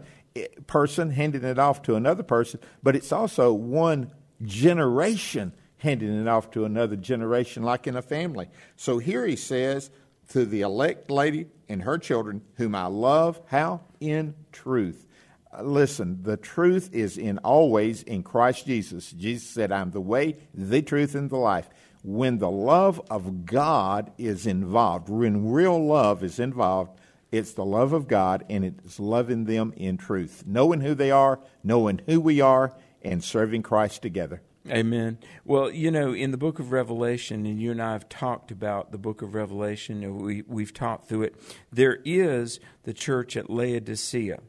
person 0.67 1.09
handing 1.09 1.43
it 1.43 1.57
off 1.57 1.81
to 1.81 1.95
another 1.95 2.23
person, 2.23 2.59
but 2.83 2.95
it's 2.95 3.11
also 3.11 3.51
one 3.51 4.13
generation 4.43 5.53
handing 5.77 6.21
it 6.21 6.27
off 6.27 6.51
to 6.51 6.65
another 6.65 6.95
generation, 6.95 7.63
like 7.63 7.87
in 7.87 7.95
a 7.95 8.01
family. 8.01 8.47
So 8.75 8.99
here 8.99 9.25
he 9.25 9.35
says 9.35 9.89
to 10.29 10.45
the 10.45 10.61
elect 10.61 11.09
lady 11.09 11.47
and 11.67 11.81
her 11.81 11.97
children, 11.97 12.43
whom 12.55 12.75
I 12.75 12.85
love, 12.85 13.41
how? 13.47 13.81
In 13.99 14.35
truth. 14.51 15.07
Uh, 15.51 15.63
listen, 15.63 16.21
the 16.21 16.37
truth 16.37 16.91
is 16.93 17.17
in 17.17 17.39
always 17.39 18.03
in 18.03 18.21
Christ 18.21 18.67
Jesus. 18.67 19.11
Jesus 19.13 19.49
said, 19.49 19.71
I'm 19.71 19.89
the 19.89 20.01
way, 20.01 20.37
the 20.53 20.83
truth, 20.83 21.15
and 21.15 21.27
the 21.27 21.37
life. 21.37 21.67
When 22.03 22.37
the 22.37 22.49
love 22.49 23.01
of 23.09 23.45
God 23.45 24.11
is 24.17 24.47
involved, 24.47 25.09
when 25.09 25.51
real 25.51 25.85
love 25.85 26.23
is 26.23 26.39
involved, 26.39 26.97
it's 27.31 27.51
the 27.51 27.65
love 27.65 27.93
of 27.93 28.07
God 28.07 28.45
and 28.49 28.65
it's 28.65 28.99
loving 28.99 29.45
them 29.45 29.73
in 29.75 29.97
truth, 29.97 30.43
knowing 30.47 30.81
who 30.81 30.95
they 30.95 31.11
are, 31.11 31.39
knowing 31.63 32.01
who 32.05 32.19
we 32.19 32.41
are, 32.41 32.73
and 33.01 33.23
serving 33.23 33.63
Christ 33.63 34.01
together. 34.01 34.41
Amen. 34.69 35.17
Well, 35.45 35.71
you 35.71 35.89
know, 35.89 36.13
in 36.13 36.31
the 36.31 36.37
book 36.37 36.59
of 36.59 36.71
Revelation, 36.71 37.45
and 37.45 37.61
you 37.61 37.71
and 37.71 37.81
I 37.81 37.93
have 37.93 38.09
talked 38.09 38.51
about 38.51 38.91
the 38.91 38.97
book 38.97 39.21
of 39.21 39.33
Revelation, 39.33 40.03
and 40.03 40.21
we, 40.21 40.43
we've 40.47 40.73
talked 40.73 41.07
through 41.07 41.23
it, 41.23 41.35
there 41.71 41.99
is 42.05 42.59
the 42.83 42.93
church 42.93 43.37
at 43.37 43.49
Laodicea. 43.49 44.39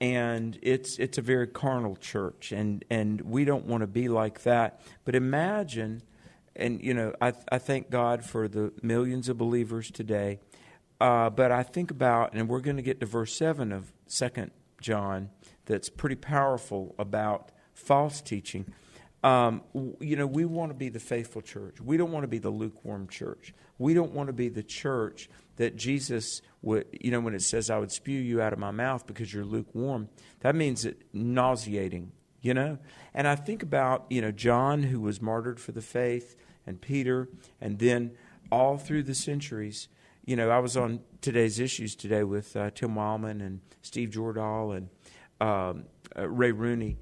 And 0.00 0.58
it's 0.60 0.98
it's 0.98 1.18
a 1.18 1.22
very 1.22 1.46
carnal 1.46 1.96
church, 1.96 2.52
and, 2.52 2.84
and 2.90 3.20
we 3.22 3.44
don't 3.44 3.64
want 3.64 3.82
to 3.82 3.86
be 3.86 4.08
like 4.08 4.42
that. 4.42 4.80
But 5.04 5.14
imagine, 5.14 6.02
and 6.56 6.82
you 6.82 6.94
know, 6.94 7.14
I 7.20 7.32
I 7.50 7.58
thank 7.58 7.90
God 7.90 8.24
for 8.24 8.48
the 8.48 8.72
millions 8.82 9.28
of 9.28 9.38
believers 9.38 9.90
today. 9.90 10.38
Uh, 11.00 11.28
but 11.28 11.50
I 11.50 11.64
think 11.64 11.90
about, 11.90 12.34
and 12.34 12.48
we're 12.48 12.60
going 12.60 12.76
to 12.76 12.82
get 12.82 13.00
to 13.00 13.06
verse 13.06 13.34
seven 13.34 13.72
of 13.72 13.92
Second 14.06 14.52
John, 14.80 15.30
that's 15.66 15.88
pretty 15.88 16.16
powerful 16.16 16.94
about 16.98 17.50
false 17.72 18.20
teaching. 18.20 18.72
Um, 19.22 19.62
you 20.00 20.16
know, 20.16 20.26
we 20.26 20.44
want 20.44 20.70
to 20.70 20.74
be 20.74 20.90
the 20.90 21.00
faithful 21.00 21.40
church. 21.40 21.80
We 21.80 21.96
don't 21.96 22.12
want 22.12 22.24
to 22.24 22.28
be 22.28 22.38
the 22.38 22.50
lukewarm 22.50 23.08
church. 23.08 23.54
We 23.78 23.94
don't 23.94 24.12
want 24.12 24.26
to 24.28 24.34
be 24.34 24.50
the 24.50 24.62
church 24.62 25.30
that 25.56 25.76
Jesus 25.76 26.42
would, 26.62 26.86
you 27.00 27.10
know, 27.10 27.20
when 27.20 27.34
it 27.34 27.42
says, 27.42 27.70
I 27.70 27.78
would 27.78 27.90
spew 27.90 28.20
you 28.20 28.42
out 28.42 28.52
of 28.52 28.58
my 28.58 28.70
mouth 28.70 29.06
because 29.06 29.32
you're 29.32 29.44
lukewarm, 29.44 30.10
that 30.40 30.54
means 30.54 30.84
it 30.84 31.02
nauseating, 31.12 32.12
you 32.42 32.52
know? 32.52 32.78
And 33.14 33.26
I 33.26 33.34
think 33.34 33.62
about, 33.62 34.04
you 34.10 34.20
know, 34.20 34.30
John, 34.30 34.82
who 34.82 35.00
was 35.00 35.22
martyred 35.22 35.58
for 35.58 35.72
the 35.72 35.82
faith, 35.82 36.36
and 36.66 36.80
Peter, 36.80 37.28
and 37.60 37.78
then 37.78 38.12
all 38.50 38.78
through 38.78 39.02
the 39.02 39.14
centuries, 39.14 39.88
you 40.24 40.36
know, 40.36 40.50
I 40.50 40.58
was 40.58 40.76
on 40.76 41.00
today's 41.20 41.58
issues 41.58 41.94
today 41.94 42.24
with 42.24 42.56
uh, 42.56 42.70
Tim 42.70 42.94
Wildmon 42.94 43.40
and 43.40 43.60
Steve 43.82 44.10
Jordahl 44.10 44.76
and 44.76 44.88
um, 45.40 45.84
uh, 46.16 46.28
Ray 46.28 46.52
Rooney 46.52 46.98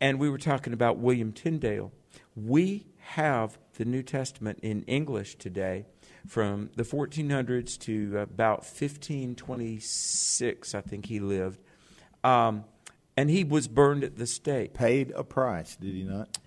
and 0.00 0.18
we 0.18 0.28
were 0.28 0.38
talking 0.38 0.72
about 0.72 0.98
William 0.98 1.30
Tyndale. 1.32 1.92
We 2.36 2.86
have 2.98 3.58
the 3.78 3.84
New 3.84 4.02
Testament 4.02 4.58
in 4.62 4.82
English 4.82 5.36
today 5.36 5.86
from 6.26 6.70
the 6.76 6.82
1400s 6.82 7.78
to 7.80 8.18
about 8.18 8.58
1526, 8.58 10.74
I 10.74 10.80
think 10.80 11.06
he 11.06 11.20
lived. 11.20 11.60
Um, 12.22 12.64
and 13.16 13.30
he 13.30 13.44
was 13.44 13.68
burned 13.68 14.04
at 14.04 14.16
the 14.16 14.26
stake. 14.26 14.74
Paid 14.74 15.12
a 15.12 15.24
price, 15.24 15.76
did 15.76 15.94
he 15.94 16.02
not? 16.02 16.38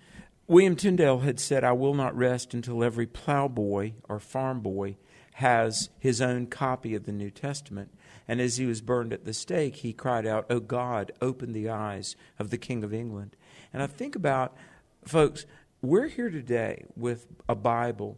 William 0.50 0.76
Tyndale 0.76 1.18
had 1.18 1.38
said, 1.38 1.62
I 1.62 1.72
will 1.72 1.92
not 1.92 2.16
rest 2.16 2.54
until 2.54 2.82
every 2.82 3.06
plowboy 3.06 3.92
or 4.08 4.18
farm 4.18 4.60
boy 4.60 4.96
has 5.34 5.90
his 5.98 6.22
own 6.22 6.46
copy 6.46 6.94
of 6.94 7.04
the 7.04 7.12
New 7.12 7.30
Testament. 7.30 7.90
And 8.26 8.40
as 8.40 8.56
he 8.56 8.64
was 8.64 8.80
burned 8.80 9.12
at 9.12 9.26
the 9.26 9.34
stake, 9.34 9.76
he 9.76 9.92
cried 9.92 10.26
out, 10.26 10.46
Oh 10.48 10.60
God, 10.60 11.12
open 11.20 11.52
the 11.52 11.68
eyes 11.68 12.16
of 12.38 12.48
the 12.48 12.56
King 12.56 12.82
of 12.82 12.94
England. 12.94 13.36
And 13.74 13.82
I 13.82 13.86
think 13.86 14.16
about, 14.16 14.56
folks, 15.04 15.44
we're 15.82 16.08
here 16.08 16.30
today 16.30 16.86
with 16.96 17.26
a 17.46 17.54
Bible, 17.54 18.16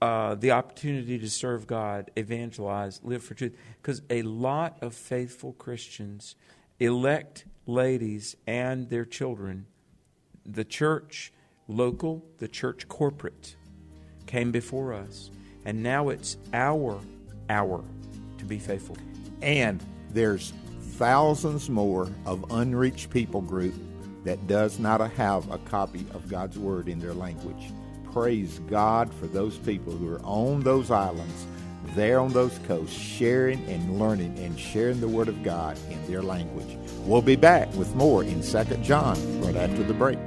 uh, 0.00 0.34
the 0.34 0.52
opportunity 0.52 1.18
to 1.18 1.28
serve 1.28 1.66
God, 1.66 2.10
evangelize, 2.16 3.00
live 3.04 3.22
for 3.22 3.34
truth, 3.34 3.54
because 3.82 4.00
a 4.08 4.22
lot 4.22 4.78
of 4.80 4.94
faithful 4.94 5.52
Christians 5.52 6.36
elect 6.80 7.44
ladies 7.66 8.34
and 8.46 8.88
their 8.88 9.04
children, 9.04 9.66
the 10.46 10.64
church 10.64 11.34
local, 11.68 12.24
the 12.38 12.48
church 12.48 12.88
corporate, 12.88 13.56
came 14.26 14.50
before 14.50 14.92
us. 14.92 15.30
And 15.64 15.82
now 15.82 16.10
it's 16.10 16.36
our 16.52 17.00
hour 17.48 17.84
to 18.38 18.44
be 18.44 18.58
faithful. 18.58 18.96
And 19.42 19.82
there's 20.10 20.52
thousands 20.80 21.68
more 21.68 22.08
of 22.24 22.44
unreached 22.50 23.10
people 23.10 23.40
group 23.40 23.74
that 24.24 24.46
does 24.46 24.78
not 24.78 25.00
have 25.12 25.50
a 25.50 25.58
copy 25.58 26.04
of 26.14 26.28
God's 26.28 26.58
Word 26.58 26.88
in 26.88 26.98
their 26.98 27.14
language. 27.14 27.70
Praise 28.12 28.60
God 28.68 29.12
for 29.14 29.26
those 29.26 29.56
people 29.58 29.92
who 29.92 30.12
are 30.12 30.22
on 30.22 30.60
those 30.60 30.90
islands, 30.90 31.46
there 31.94 32.18
on 32.18 32.32
those 32.32 32.58
coasts, 32.66 32.96
sharing 32.96 33.64
and 33.66 33.98
learning 33.98 34.38
and 34.38 34.58
sharing 34.58 35.00
the 35.00 35.08
Word 35.08 35.28
of 35.28 35.42
God 35.42 35.78
in 35.90 36.04
their 36.10 36.22
language. 36.22 36.78
We'll 37.04 37.22
be 37.22 37.36
back 37.36 37.72
with 37.74 37.94
more 37.94 38.24
in 38.24 38.42
2 38.42 38.64
John 38.82 39.42
right 39.42 39.56
after 39.56 39.82
the 39.82 39.94
break. 39.94 40.18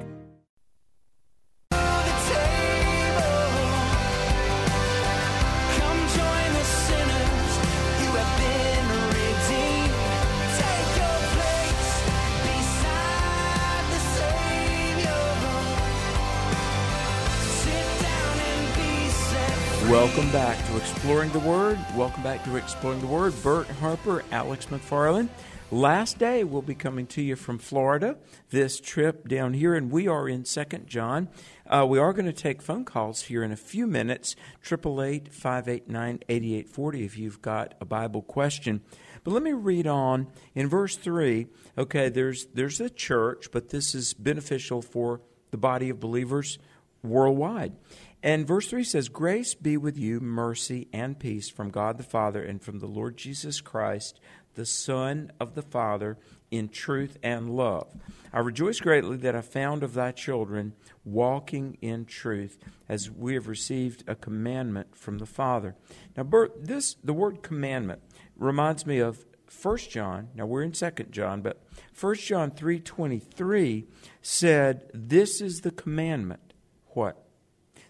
Welcome 19.90 20.32
back 20.32 20.64
to 20.68 20.78
Exploring 20.78 21.32
the 21.32 21.40
Word. 21.40 21.80
Welcome 21.96 22.22
back 22.22 22.44
to 22.44 22.58
Exploring 22.58 23.02
the 23.02 23.08
Word. 23.08 23.34
Bert 23.42 23.66
Harper, 23.66 24.24
Alex 24.32 24.68
McFarland. 24.68 25.30
Last 25.72 26.20
day, 26.20 26.44
we'll 26.44 26.62
be 26.62 26.76
coming 26.76 27.08
to 27.08 27.24
you 27.24 27.36
from 27.36 27.58
Florida, 27.58 28.16
this 28.52 28.80
trip 28.80 29.28
down 29.28 29.56
here, 29.56 29.74
and 29.74 29.92
we 29.92 30.08
are 30.08 30.30
in 30.30 30.46
Second 30.46 30.86
John. 30.86 31.28
Uh, 31.66 31.88
we 31.90 31.98
are 31.98 32.14
going 32.14 32.28
to 32.28 32.32
take 32.34 32.62
phone 32.62 32.86
calls 32.86 33.24
here 33.24 33.42
in 33.42 33.52
a 33.52 33.56
few 33.56 33.88
minutes, 33.88 34.36
888 34.64 35.34
589 35.34 36.20
8840 36.30 37.04
if 37.04 37.18
you've 37.18 37.42
got 37.42 37.74
a 37.82 37.86
Bible 37.86 38.22
question. 38.22 38.82
But 39.24 39.32
let 39.32 39.42
me 39.42 39.54
read 39.54 39.88
on 39.88 40.28
in 40.54 40.70
verse 40.70 40.98
3. 40.98 41.48
Okay, 41.80 42.10
there's, 42.10 42.46
there's 42.54 42.80
a 42.80 42.92
church, 42.92 43.50
but 43.52 43.70
this 43.70 43.96
is 43.96 44.14
beneficial 44.14 44.84
for 44.84 45.22
the 45.50 45.58
body 45.58 45.90
of 45.90 46.00
believers 46.00 46.60
worldwide. 47.02 47.74
And 48.22 48.46
verse 48.46 48.68
3 48.68 48.84
says, 48.84 49.08
Grace 49.08 49.56
be 49.56 49.78
with 49.78 49.98
you, 49.98 50.20
mercy 50.20 50.90
and 50.92 51.18
peace 51.18 51.50
from 51.50 51.70
God 51.70 51.98
the 51.98 52.04
Father 52.04 52.44
and 52.44 52.62
from 52.62 52.80
the 52.80 52.86
Lord 52.86 53.16
Jesus 53.16 53.62
Christ, 53.62 54.20
the 54.56 54.66
Son 54.66 55.32
of 55.40 55.56
the 55.56 55.62
Father, 55.62 56.18
in 56.52 56.68
truth 56.68 57.18
and 57.24 57.50
love. 57.50 57.88
I 58.34 58.40
rejoice 58.40 58.82
greatly 58.82 59.16
that 59.18 59.36
I 59.36 59.42
found 59.42 59.84
of 59.84 59.94
thy 59.94 60.12
children 60.12 60.74
walking 61.06 61.78
in 61.82 62.06
truth, 62.06 62.58
as 62.90 63.10
we 63.10 63.36
have 63.36 63.48
received 63.48 64.04
a 64.08 64.16
commandment 64.16 64.98
from 64.98 65.20
the 65.20 65.26
Father. 65.26 65.76
Now, 66.18 66.24
Bert, 66.24 66.66
this 66.66 66.96
the 67.04 67.14
word 67.14 67.42
commandment 67.42 68.02
reminds 68.36 68.86
me 68.86 69.00
of 69.00 69.26
1 69.62 69.78
John. 69.78 70.28
Now 70.36 70.46
we're 70.46 70.64
in 70.64 70.74
2 70.74 70.92
John, 71.10 71.42
but 71.42 71.64
1 72.00 72.16
John 72.16 72.52
3:23 72.52 73.88
said, 74.22 74.90
"This 74.94 75.40
is 75.40 75.62
the 75.62 75.72
commandment." 75.72 76.54
What? 76.90 77.29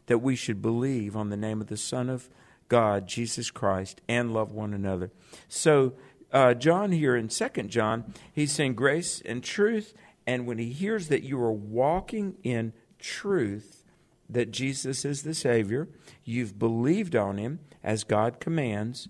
That 0.10 0.18
we 0.18 0.36
should 0.36 0.60
believe 0.60 1.16
on 1.16 1.30
the 1.30 1.38
name 1.38 1.62
of 1.62 1.68
the 1.68 1.78
Son 1.78 2.10
of 2.10 2.30
God, 2.68 3.08
Jesus 3.08 3.52
Christ, 3.52 4.02
and 4.10 4.34
love 4.34 4.52
one 4.52 4.74
another. 4.74 5.12
So, 5.48 5.94
uh, 6.34 6.56
John 6.56 6.92
here 6.92 7.16
in 7.16 7.30
Second 7.30 7.70
John, 7.70 8.16
he's 8.34 8.52
saying 8.52 8.74
grace 8.74 9.22
and 9.24 9.44
truth, 9.44 9.94
and 10.26 10.48
when 10.48 10.58
he 10.58 10.72
hears 10.72 11.10
that 11.10 11.22
you 11.22 11.40
are 11.40 11.52
walking 11.52 12.38
in 12.44 12.74
truth, 12.98 13.84
that 14.28 14.50
Jesus 14.50 15.06
is 15.06 15.22
the 15.22 15.36
Savior, 15.36 15.88
you've 16.24 16.58
believed 16.58 17.16
on 17.16 17.38
him 17.38 17.60
as 17.84 18.04
God 18.04 18.40
commands, 18.40 19.10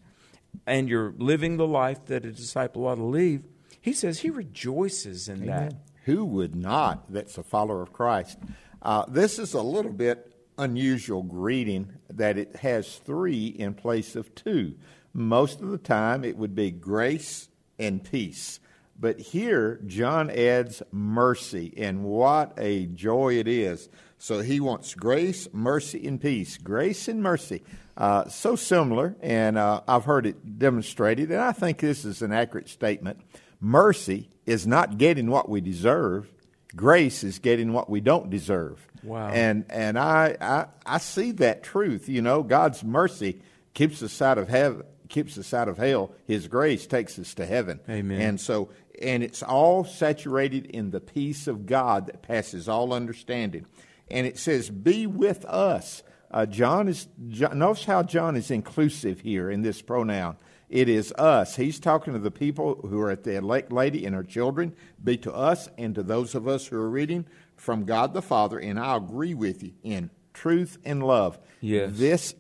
and 0.68 0.90
you're 0.90 1.14
living 1.18 1.56
the 1.56 1.68
life 1.68 2.06
that 2.08 2.26
a 2.26 2.32
disciple 2.34 2.88
ought 2.88 2.96
to 2.96 3.04
live, 3.04 3.44
he 3.80 3.94
says 3.94 4.20
he 4.20 4.30
rejoices 4.30 5.30
in 5.30 5.44
Amen. 5.44 5.48
that. 5.48 5.74
Who 6.04 6.26
would 6.26 6.56
not 6.56 7.10
that's 7.10 7.38
a 7.38 7.44
follower 7.44 7.82
of 7.82 7.94
Christ? 7.94 8.38
Uh, 8.82 9.06
this 9.08 9.40
is 9.40 9.54
a 9.54 9.62
little 9.62 9.94
bit 9.94 10.30
unusual 10.60 11.24
greeting 11.24 11.94
that 12.10 12.38
it 12.38 12.58
has 12.58 12.98
three 12.98 13.48
in 13.48 13.74
place 13.74 14.16
of 14.16 14.34
two. 14.36 14.76
most 15.12 15.60
of 15.60 15.70
the 15.70 15.78
time 15.78 16.24
it 16.24 16.38
would 16.38 16.54
be 16.54 16.70
grace 16.70 17.50
and 17.80 18.04
peace. 18.04 18.60
But 19.00 19.20
here, 19.20 19.80
John 19.88 20.30
adds 20.30 20.84
mercy, 20.92 21.74
and 21.78 22.04
what 22.04 22.54
a 22.58 22.86
joy 22.88 23.36
it 23.36 23.48
is. 23.48 23.90
So 24.18 24.42
he 24.42 24.60
wants 24.60 24.94
grace, 24.94 25.48
mercy, 25.54 26.06
and 26.06 26.20
peace. 26.20 26.58
Grace 26.58 27.08
and 27.08 27.24
mercy. 27.24 27.64
Uh, 27.96 28.28
so 28.28 28.58
similar, 28.58 29.16
and 29.22 29.58
uh, 29.58 29.82
I've 29.88 30.04
heard 30.04 30.26
it 30.26 30.60
demonstrated, 30.60 31.32
and 31.32 31.40
I 31.40 31.54
think 31.54 31.80
this 31.80 32.04
is 32.04 32.22
an 32.22 32.34
accurate 32.34 32.68
statement. 32.68 33.22
Mercy 33.62 34.30
is 34.46 34.68
not 34.68 34.98
getting 34.98 35.30
what 35.30 35.48
we 35.48 35.62
deserve, 35.62 36.32
grace 36.76 37.24
is 37.24 37.40
getting 37.40 37.72
what 37.72 37.90
we 37.90 38.02
don't 38.02 38.30
deserve. 38.30 38.89
Wow. 39.04 39.30
And, 39.30 39.66
and 39.70 39.98
I, 39.98 40.36
I, 40.42 40.66
I 40.86 40.98
see 40.98 41.32
that 41.34 41.64
truth. 41.64 42.10
You 42.10 42.22
know, 42.22 42.44
God's 42.44 42.84
mercy 42.84 43.42
keeps 43.74 44.04
us 44.04 44.22
out 44.22 44.38
of 44.38 44.50
heaven 44.50 44.84
keeps 45.10 45.38
us 45.38 45.54
out 45.54 45.68
of 45.68 45.78
hell. 45.78 46.12
His 46.26 46.48
grace 46.48 46.88
takes 46.88 47.20
us 47.20 47.34
to 47.34 47.46
heaven. 47.46 47.80
Amen. 47.90 48.22
And 48.22 48.40
so, 48.40 48.70
and 49.02 49.24
it's 49.24 49.44
all 49.44 49.84
saturated 49.84 50.68
in 50.68 50.92
the 50.92 51.02
peace 51.02 51.48
of 51.48 51.66
God 51.66 52.08
that 52.08 52.22
passes 52.22 52.70
all 52.70 52.94
understanding. 52.94 53.66
And 54.10 54.26
it 54.26 54.38
says, 54.38 54.70
"Be 54.70 55.06
with 55.06 55.46
us." 55.46 56.04
Uh, 56.32 56.46
John 56.46 56.88
is. 56.88 57.08
John, 57.28 57.60
notice 57.60 57.86
how 57.86 58.04
John 58.04 58.36
is 58.36 58.52
inclusive 58.52 59.22
here 59.22 59.50
in 59.50 59.62
this 59.62 59.82
pronoun. 59.82 60.38
It 60.70 60.88
is 60.88 61.12
us. 61.14 61.56
He's 61.56 61.80
talking 61.80 62.14
to 62.14 62.20
the 62.20 62.30
people 62.30 62.76
who 62.88 63.02
are 63.02 63.10
at 63.10 63.24
the 63.24 63.36
elect 63.36 63.72
lady 63.72 64.06
and 64.06 64.16
her 64.16 64.24
children. 64.24 64.76
Be 65.04 65.18
to 65.18 65.34
us 65.34 65.68
and 65.80 65.96
to 65.96 66.04
those 66.04 66.36
of 66.36 66.48
us 66.48 66.68
who 66.68 66.78
are 66.78 66.90
reading 66.90 67.26
from 67.60 67.86
God 67.86 68.14
the 68.14 68.22
Father. 68.22 68.58
And 68.58 68.80
I 68.80 68.96
agree 68.96 69.34
with 69.34 69.64
you 69.64 69.74
in 69.84 70.10
truth 70.34 70.78
and 70.86 71.04
love. 71.04 71.38
Yes. 71.62 71.92
This 71.94 72.36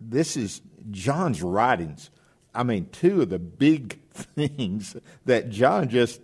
this 0.00 0.36
is 0.36 0.60
John's 0.90 1.42
writings. 1.42 2.10
I 2.54 2.64
mean, 2.64 2.88
two 2.92 3.22
of 3.22 3.30
the 3.30 3.38
big 3.38 4.00
things 4.12 4.96
that 5.24 5.50
John 5.50 5.88
just, 5.88 6.20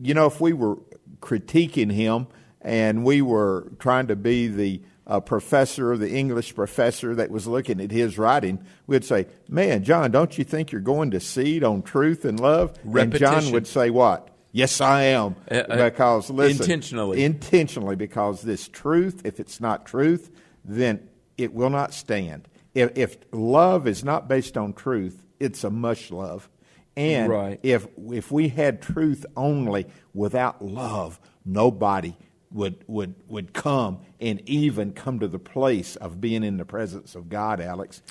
you 0.00 0.14
know, 0.14 0.26
if 0.26 0.40
we 0.40 0.52
were 0.52 0.76
critiquing 1.20 1.92
him 1.92 2.26
and 2.60 3.04
we 3.04 3.22
were 3.22 3.72
trying 3.78 4.08
to 4.08 4.16
be 4.16 4.48
the 4.48 4.82
uh, 5.06 5.20
professor, 5.20 5.96
the 5.96 6.10
English 6.10 6.54
professor 6.54 7.14
that 7.14 7.30
was 7.30 7.46
looking 7.46 7.80
at 7.80 7.90
his 7.90 8.18
writing, 8.18 8.64
we'd 8.86 9.04
say, 9.04 9.26
Man, 9.48 9.84
John, 9.84 10.10
don't 10.10 10.38
you 10.38 10.44
think 10.44 10.72
you're 10.72 10.80
going 10.80 11.10
to 11.10 11.20
seed 11.20 11.64
on 11.64 11.82
truth 11.82 12.24
and 12.24 12.38
love? 12.38 12.78
Repetition. 12.84 13.34
And 13.34 13.42
John 13.42 13.52
would 13.52 13.66
say, 13.66 13.90
What? 13.90 14.28
Yes, 14.52 14.80
I 14.82 15.04
am. 15.04 15.36
Uh, 15.50 15.54
uh, 15.54 15.90
because, 15.90 16.28
listen, 16.30 16.62
intentionally. 16.62 17.24
intentionally, 17.24 17.96
because 17.96 18.42
this 18.42 18.68
truth, 18.68 19.22
if 19.24 19.40
it's 19.40 19.60
not 19.60 19.86
truth, 19.86 20.30
then 20.64 21.08
it 21.38 21.54
will 21.54 21.70
not 21.70 21.94
stand. 21.94 22.48
If, 22.74 22.96
if 22.96 23.16
love 23.32 23.86
is 23.86 24.04
not 24.04 24.28
based 24.28 24.56
on 24.58 24.74
truth, 24.74 25.24
it's 25.40 25.64
a 25.64 25.70
mush 25.70 26.10
love. 26.10 26.48
And 26.96 27.30
Right. 27.32 27.58
if 27.62 27.86
if 28.12 28.30
we 28.30 28.48
had 28.48 28.82
truth 28.82 29.24
only 29.34 29.86
without 30.12 30.62
love, 30.62 31.18
nobody 31.46 32.14
would 32.50 32.84
would 32.86 33.14
would 33.28 33.54
come 33.54 34.00
and 34.20 34.46
even 34.46 34.92
come 34.92 35.18
to 35.20 35.28
the 35.28 35.38
place 35.38 35.96
of 35.96 36.20
being 36.20 36.44
in 36.44 36.58
the 36.58 36.66
presence 36.66 37.14
of 37.14 37.30
God, 37.30 37.62
Alex. 37.62 38.02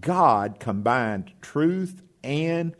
God 0.00 0.60
combined 0.60 1.32
truth 1.40 2.00
and 2.22 2.76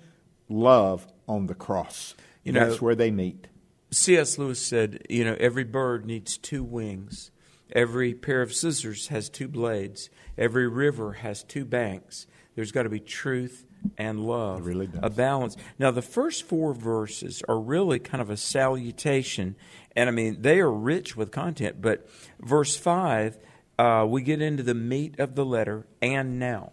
love 0.48 1.08
on 1.26 1.46
the 1.48 1.54
cross. 1.56 2.14
You 2.44 2.52
know- 2.52 2.68
That's 2.68 2.80
where 2.82 2.94
they 2.94 3.10
meet. 3.10 3.46
C.S. 3.90 4.36
Lewis 4.36 4.60
said, 4.60 5.06
you 5.08 5.24
know, 5.24 5.34
every 5.40 5.64
bird 5.64 6.04
needs 6.04 6.36
two 6.36 6.62
wings. 6.62 7.30
Every 7.72 8.12
pair 8.14 8.42
of 8.42 8.52
scissors 8.52 9.08
has 9.08 9.30
two 9.30 9.48
blades. 9.48 10.10
Every 10.36 10.68
river 10.68 11.14
has 11.14 11.42
two 11.42 11.64
banks. 11.64 12.26
There's 12.54 12.70
got 12.72 12.82
to 12.82 12.90
be 12.90 13.00
truth 13.00 13.64
and 13.96 14.20
love. 14.26 14.66
Really. 14.66 14.88
A 15.02 15.08
balance. 15.08 15.56
Now, 15.78 15.90
the 15.90 16.02
first 16.02 16.42
four 16.44 16.74
verses 16.74 17.42
are 17.48 17.58
really 17.58 17.98
kind 17.98 18.20
of 18.20 18.28
a 18.30 18.36
salutation, 18.36 19.56
and 19.96 20.08
I 20.08 20.12
mean, 20.12 20.42
they 20.42 20.60
are 20.60 20.70
rich 20.72 21.16
with 21.16 21.30
content. 21.30 21.80
But 21.80 22.08
verse 22.40 22.76
5, 22.76 23.38
uh, 23.78 24.06
we 24.08 24.22
get 24.22 24.42
into 24.42 24.62
the 24.62 24.74
meat 24.74 25.18
of 25.18 25.34
the 25.34 25.44
letter, 25.46 25.86
and 26.02 26.38
now. 26.38 26.72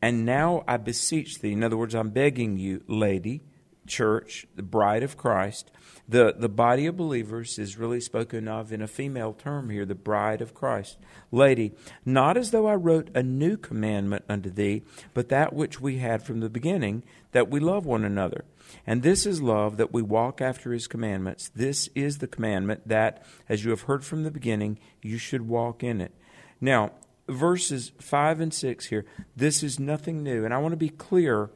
And 0.00 0.24
now 0.24 0.64
I 0.66 0.76
beseech 0.76 1.38
thee, 1.40 1.52
in 1.52 1.62
other 1.62 1.76
words, 1.76 1.94
I'm 1.94 2.10
begging 2.10 2.56
you, 2.58 2.82
lady, 2.88 3.42
church, 3.86 4.46
the 4.54 4.62
bride 4.62 5.02
of 5.02 5.16
Christ. 5.16 5.70
The, 6.08 6.34
the 6.36 6.48
body 6.48 6.86
of 6.86 6.96
believers 6.96 7.58
is 7.58 7.78
really 7.78 8.00
spoken 8.00 8.48
of 8.48 8.72
in 8.72 8.82
a 8.82 8.88
female 8.88 9.32
term 9.32 9.70
here, 9.70 9.84
the 9.84 9.94
bride 9.94 10.42
of 10.42 10.54
Christ. 10.54 10.98
Lady, 11.30 11.72
not 12.04 12.36
as 12.36 12.50
though 12.50 12.66
I 12.66 12.74
wrote 12.74 13.10
a 13.14 13.22
new 13.22 13.56
commandment 13.56 14.24
unto 14.28 14.50
thee, 14.50 14.82
but 15.14 15.28
that 15.28 15.52
which 15.52 15.80
we 15.80 15.98
had 15.98 16.22
from 16.22 16.40
the 16.40 16.50
beginning, 16.50 17.02
that 17.32 17.50
we 17.50 17.60
love 17.60 17.86
one 17.86 18.04
another. 18.04 18.44
And 18.86 19.02
this 19.02 19.26
is 19.26 19.40
love, 19.40 19.76
that 19.76 19.92
we 19.92 20.02
walk 20.02 20.40
after 20.40 20.72
his 20.72 20.86
commandments. 20.86 21.50
This 21.54 21.88
is 21.94 22.18
the 22.18 22.28
commandment 22.28 22.86
that, 22.86 23.24
as 23.48 23.64
you 23.64 23.70
have 23.70 23.82
heard 23.82 24.04
from 24.04 24.24
the 24.24 24.30
beginning, 24.30 24.78
you 25.02 25.18
should 25.18 25.48
walk 25.48 25.82
in 25.82 26.00
it. 26.00 26.12
Now, 26.60 26.92
verses 27.28 27.92
5 28.00 28.40
and 28.40 28.54
6 28.54 28.86
here, 28.86 29.04
this 29.36 29.62
is 29.62 29.78
nothing 29.78 30.22
new. 30.22 30.44
And 30.44 30.52
I 30.52 30.58
want 30.58 30.72
to 30.72 30.76
be 30.76 30.88
clear, 30.88 31.50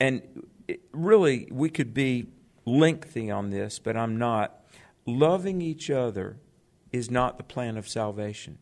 and 0.00 0.22
really, 0.92 1.48
we 1.50 1.70
could 1.70 1.94
be 1.94 2.26
lengthy 2.64 3.30
on 3.30 3.50
this, 3.50 3.78
but 3.78 3.96
I'm 3.96 4.16
not. 4.16 4.62
Loving 5.06 5.62
each 5.62 5.90
other 5.90 6.38
is 6.92 7.10
not 7.10 7.38
the 7.38 7.44
plan 7.44 7.76
of 7.76 7.88
salvation. 7.88 8.58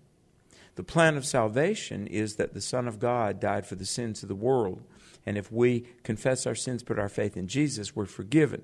The 0.75 0.83
plan 0.83 1.17
of 1.17 1.25
salvation 1.25 2.07
is 2.07 2.37
that 2.37 2.53
the 2.53 2.61
Son 2.61 2.89
of 2.89 2.99
God 2.99 3.41
died 3.41 3.67
for 3.67 3.77
the 3.77 3.87
sins 3.87 4.23
of 4.23 4.29
the 4.29 4.35
world. 4.35 4.83
And 5.25 5.39
if 5.39 5.51
we 5.51 5.87
confess 6.03 6.47
our 6.47 6.55
sins, 6.55 6.83
put 6.83 6.99
our 6.99 7.09
faith 7.09 7.37
in 7.37 7.49
Jesus, 7.49 7.95
we're 7.95 8.07
forgiven. 8.07 8.63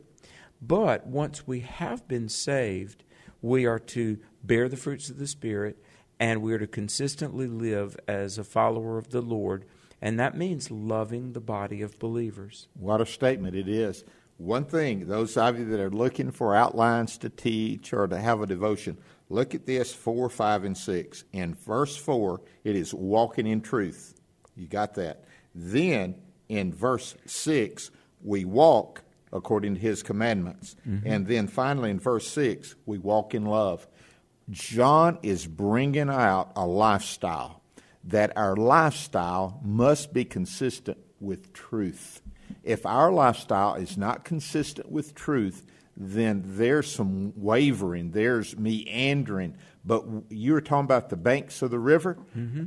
But 0.61 1.07
once 1.07 1.47
we 1.47 1.61
have 1.61 2.07
been 2.07 2.29
saved, 2.29 3.05
we 3.41 3.65
are 3.65 3.79
to 3.79 4.19
bear 4.43 4.69
the 4.69 4.77
fruits 4.77 5.09
of 5.09 5.19
the 5.19 5.27
Spirit 5.27 5.83
and 6.19 6.43
we 6.43 6.53
are 6.53 6.59
to 6.59 6.67
consistently 6.67 7.47
live 7.47 7.97
as 8.07 8.37
a 8.37 8.45
follower 8.45 8.99
of 8.99 9.09
the 9.09 9.23
Lord. 9.23 9.65
And 10.03 10.19
that 10.19 10.37
means 10.37 10.71
loving 10.71 11.33
the 11.33 11.41
body 11.41 11.83
of 11.83 11.99
believers. 11.99 12.69
What 12.75 13.01
a 13.01 13.07
statement 13.07 13.55
it 13.55 13.69
is. 13.69 14.05
One 14.39 14.65
thing, 14.65 15.07
those 15.07 15.37
of 15.37 15.59
you 15.59 15.67
that 15.67 15.81
are 15.81 15.91
looking 15.91 16.31
for 16.31 16.55
outlines 16.57 17.19
to 17.19 17.29
teach 17.29 17.93
or 17.93 18.09
to 18.09 18.19
have 18.19 18.41
a 18.41 18.47
devotion, 18.47 18.97
look 19.29 19.55
at 19.55 19.67
this 19.67 19.93
4, 19.93 20.31
5, 20.31 20.65
and 20.65 20.79
6. 20.79 21.25
In 21.33 21.55
verse 21.55 21.97
4, 21.97 22.41
it 22.65 22.75
is 22.75 22.95
walking 22.95 23.47
in 23.47 23.61
truth. 23.61 24.15
You 24.57 24.67
got 24.67 24.95
that. 24.95 25.25
Then 25.55 26.15
in 26.49 26.73
verse 26.73 27.15
6, 27.27 27.91
we 28.23 28.47
walk 28.47 29.03
according 29.33 29.75
to 29.75 29.81
his 29.81 30.03
commandments. 30.03 30.75
Mm-hmm. 30.89 31.07
And 31.07 31.27
then 31.27 31.47
finally 31.47 31.91
in 31.91 32.01
verse 32.01 32.27
6, 32.29 32.75
we 32.87 32.97
walk 32.97 33.35
in 33.35 33.45
love. 33.45 33.87
John 34.49 35.19
is 35.23 35.47
bringing 35.47 36.09
out 36.09 36.53
a 36.57 36.67
lifestyle 36.67 37.60
that 38.05 38.37
our 38.37 38.57
lifestyle 38.57 39.61
must 39.63 40.13
be 40.13 40.25
consistent 40.25 40.99
with 41.21 41.53
truth. 41.53 42.23
If 42.65 42.87
our 42.87 43.13
lifestyle 43.13 43.75
is 43.75 43.97
not 43.97 44.25
consistent 44.25 44.91
with 44.91 45.15
truth, 45.15 45.67
then 45.97 46.43
there's 46.47 46.91
some 46.91 47.33
wavering, 47.37 48.11
there's 48.13 48.57
meandering. 48.57 49.57
But 49.85 50.05
you 50.31 50.55
were 50.55 50.61
talking 50.61 50.85
about 50.85 51.11
the 51.11 51.17
banks 51.17 51.63
of 51.63 51.71
the 51.71 51.79
river, 51.79 52.17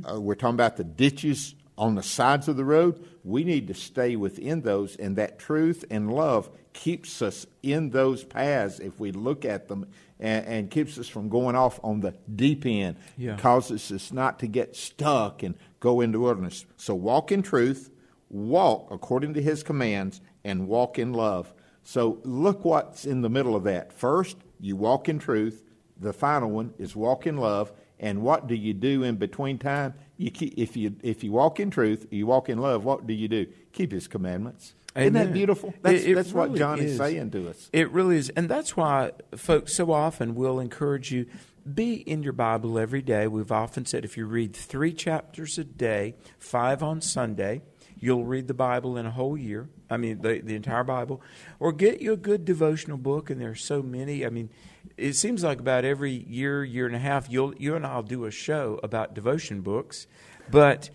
uh, 0.08 0.20
we're 0.20 0.34
talking 0.36 0.54
about 0.54 0.76
the 0.76 0.84
ditches 0.84 1.54
on 1.76 1.96
the 1.96 2.02
sides 2.02 2.46
of 2.46 2.56
the 2.56 2.64
road. 2.64 3.04
We 3.24 3.42
need 3.42 3.66
to 3.68 3.74
stay 3.74 4.14
within 4.16 4.62
those, 4.62 4.94
and 4.96 5.16
that 5.16 5.38
truth 5.38 5.84
and 5.90 6.12
love 6.12 6.48
keeps 6.72 7.22
us 7.22 7.46
in 7.62 7.90
those 7.90 8.24
paths 8.24 8.78
if 8.78 8.98
we 9.00 9.12
look 9.12 9.44
at 9.44 9.68
them 9.68 9.86
and, 10.24 10.46
and 10.46 10.70
keeps 10.70 10.98
us 10.98 11.06
from 11.06 11.28
going 11.28 11.54
off 11.54 11.78
on 11.84 12.00
the 12.00 12.14
deep 12.34 12.64
end, 12.64 12.96
Yeah. 13.18 13.36
causes 13.36 13.92
us 13.92 14.10
not 14.12 14.38
to 14.38 14.46
get 14.46 14.74
stuck 14.74 15.42
and 15.42 15.54
go 15.80 16.00
into 16.00 16.20
wilderness. 16.20 16.64
So 16.78 16.94
walk 16.94 17.30
in 17.30 17.42
truth, 17.42 17.90
walk 18.30 18.88
according 18.90 19.34
to 19.34 19.42
his 19.42 19.62
commands, 19.62 20.20
and 20.42 20.66
walk 20.66 20.98
in 20.98 21.12
love. 21.12 21.52
So 21.82 22.20
look 22.24 22.64
what's 22.64 23.04
in 23.04 23.20
the 23.20 23.28
middle 23.28 23.54
of 23.54 23.64
that. 23.64 23.92
First, 23.92 24.38
you 24.58 24.76
walk 24.76 25.08
in 25.08 25.18
truth. 25.18 25.62
The 26.00 26.14
final 26.14 26.50
one 26.50 26.72
is 26.78 26.96
walk 26.96 27.26
in 27.26 27.36
love. 27.36 27.70
And 28.00 28.22
what 28.22 28.46
do 28.46 28.54
you 28.54 28.72
do 28.74 29.02
in 29.02 29.16
between 29.16 29.58
time? 29.58 29.94
You 30.16 30.30
keep, 30.30 30.54
if 30.56 30.76
you 30.76 30.96
if 31.02 31.22
you 31.22 31.32
walk 31.32 31.60
in 31.60 31.70
truth, 31.70 32.06
you 32.10 32.26
walk 32.26 32.48
in 32.48 32.58
love. 32.58 32.84
What 32.84 33.06
do 33.06 33.12
you 33.14 33.28
do? 33.28 33.46
Keep 33.72 33.92
His 33.92 34.08
commandments. 34.08 34.74
Isn't 34.96 35.12
that 35.14 35.32
beautiful? 35.32 35.74
That's, 35.82 36.04
It- 36.04 36.10
it 36.10 36.14
that's 36.14 36.32
what 36.32 36.54
John 36.54 36.78
is. 36.78 36.92
is. 36.92 36.98
saying 36.98 37.30
to 37.32 37.48
us. 37.48 37.68
It 37.72 37.90
really 37.90 38.16
is. 38.16 38.28
And 38.30 38.48
that's 38.48 38.76
why 38.76 39.12
folks 39.36 39.74
so 39.74 39.90
often 39.92 40.34
will 40.34 40.60
encourage 40.60 41.10
you 41.10 41.26
be 41.72 41.94
in 41.94 42.22
your 42.22 42.34
Bible 42.34 42.78
every 42.78 43.00
day. 43.02 43.26
We've 43.26 43.50
often 43.50 43.86
said 43.86 44.04
if 44.04 44.16
you 44.18 44.26
read 44.26 44.54
three 44.54 44.92
chapters 44.92 45.58
a 45.58 45.64
day, 45.64 46.14
five 46.38 46.82
on 46.82 47.00
Sunday, 47.00 47.62
you'll 47.98 48.24
read 48.26 48.48
the 48.48 48.54
Bible 48.54 48.98
in 48.98 49.06
a 49.06 49.10
whole 49.10 49.36
year. 49.36 49.68
I 49.88 49.96
mean, 49.96 50.20
the, 50.20 50.40
the 50.40 50.54
entire 50.56 50.84
Bible. 50.84 51.22
Or 51.58 51.72
get 51.72 52.02
you 52.02 52.12
a 52.12 52.16
good 52.18 52.44
devotional 52.44 52.98
book, 52.98 53.30
and 53.30 53.40
there 53.40 53.50
are 53.50 53.54
so 53.54 53.82
many. 53.82 54.26
I 54.26 54.28
mean, 54.28 54.50
it 54.98 55.14
seems 55.14 55.42
like 55.42 55.58
about 55.58 55.84
every 55.86 56.10
year, 56.12 56.62
year 56.64 56.86
and 56.86 56.94
a 56.94 56.98
half, 56.98 57.30
you'll, 57.30 57.54
you 57.56 57.74
and 57.76 57.86
I'll 57.86 58.02
do 58.02 58.26
a 58.26 58.30
show 58.30 58.78
about 58.82 59.14
devotion 59.14 59.62
books. 59.62 60.06
But 60.50 60.90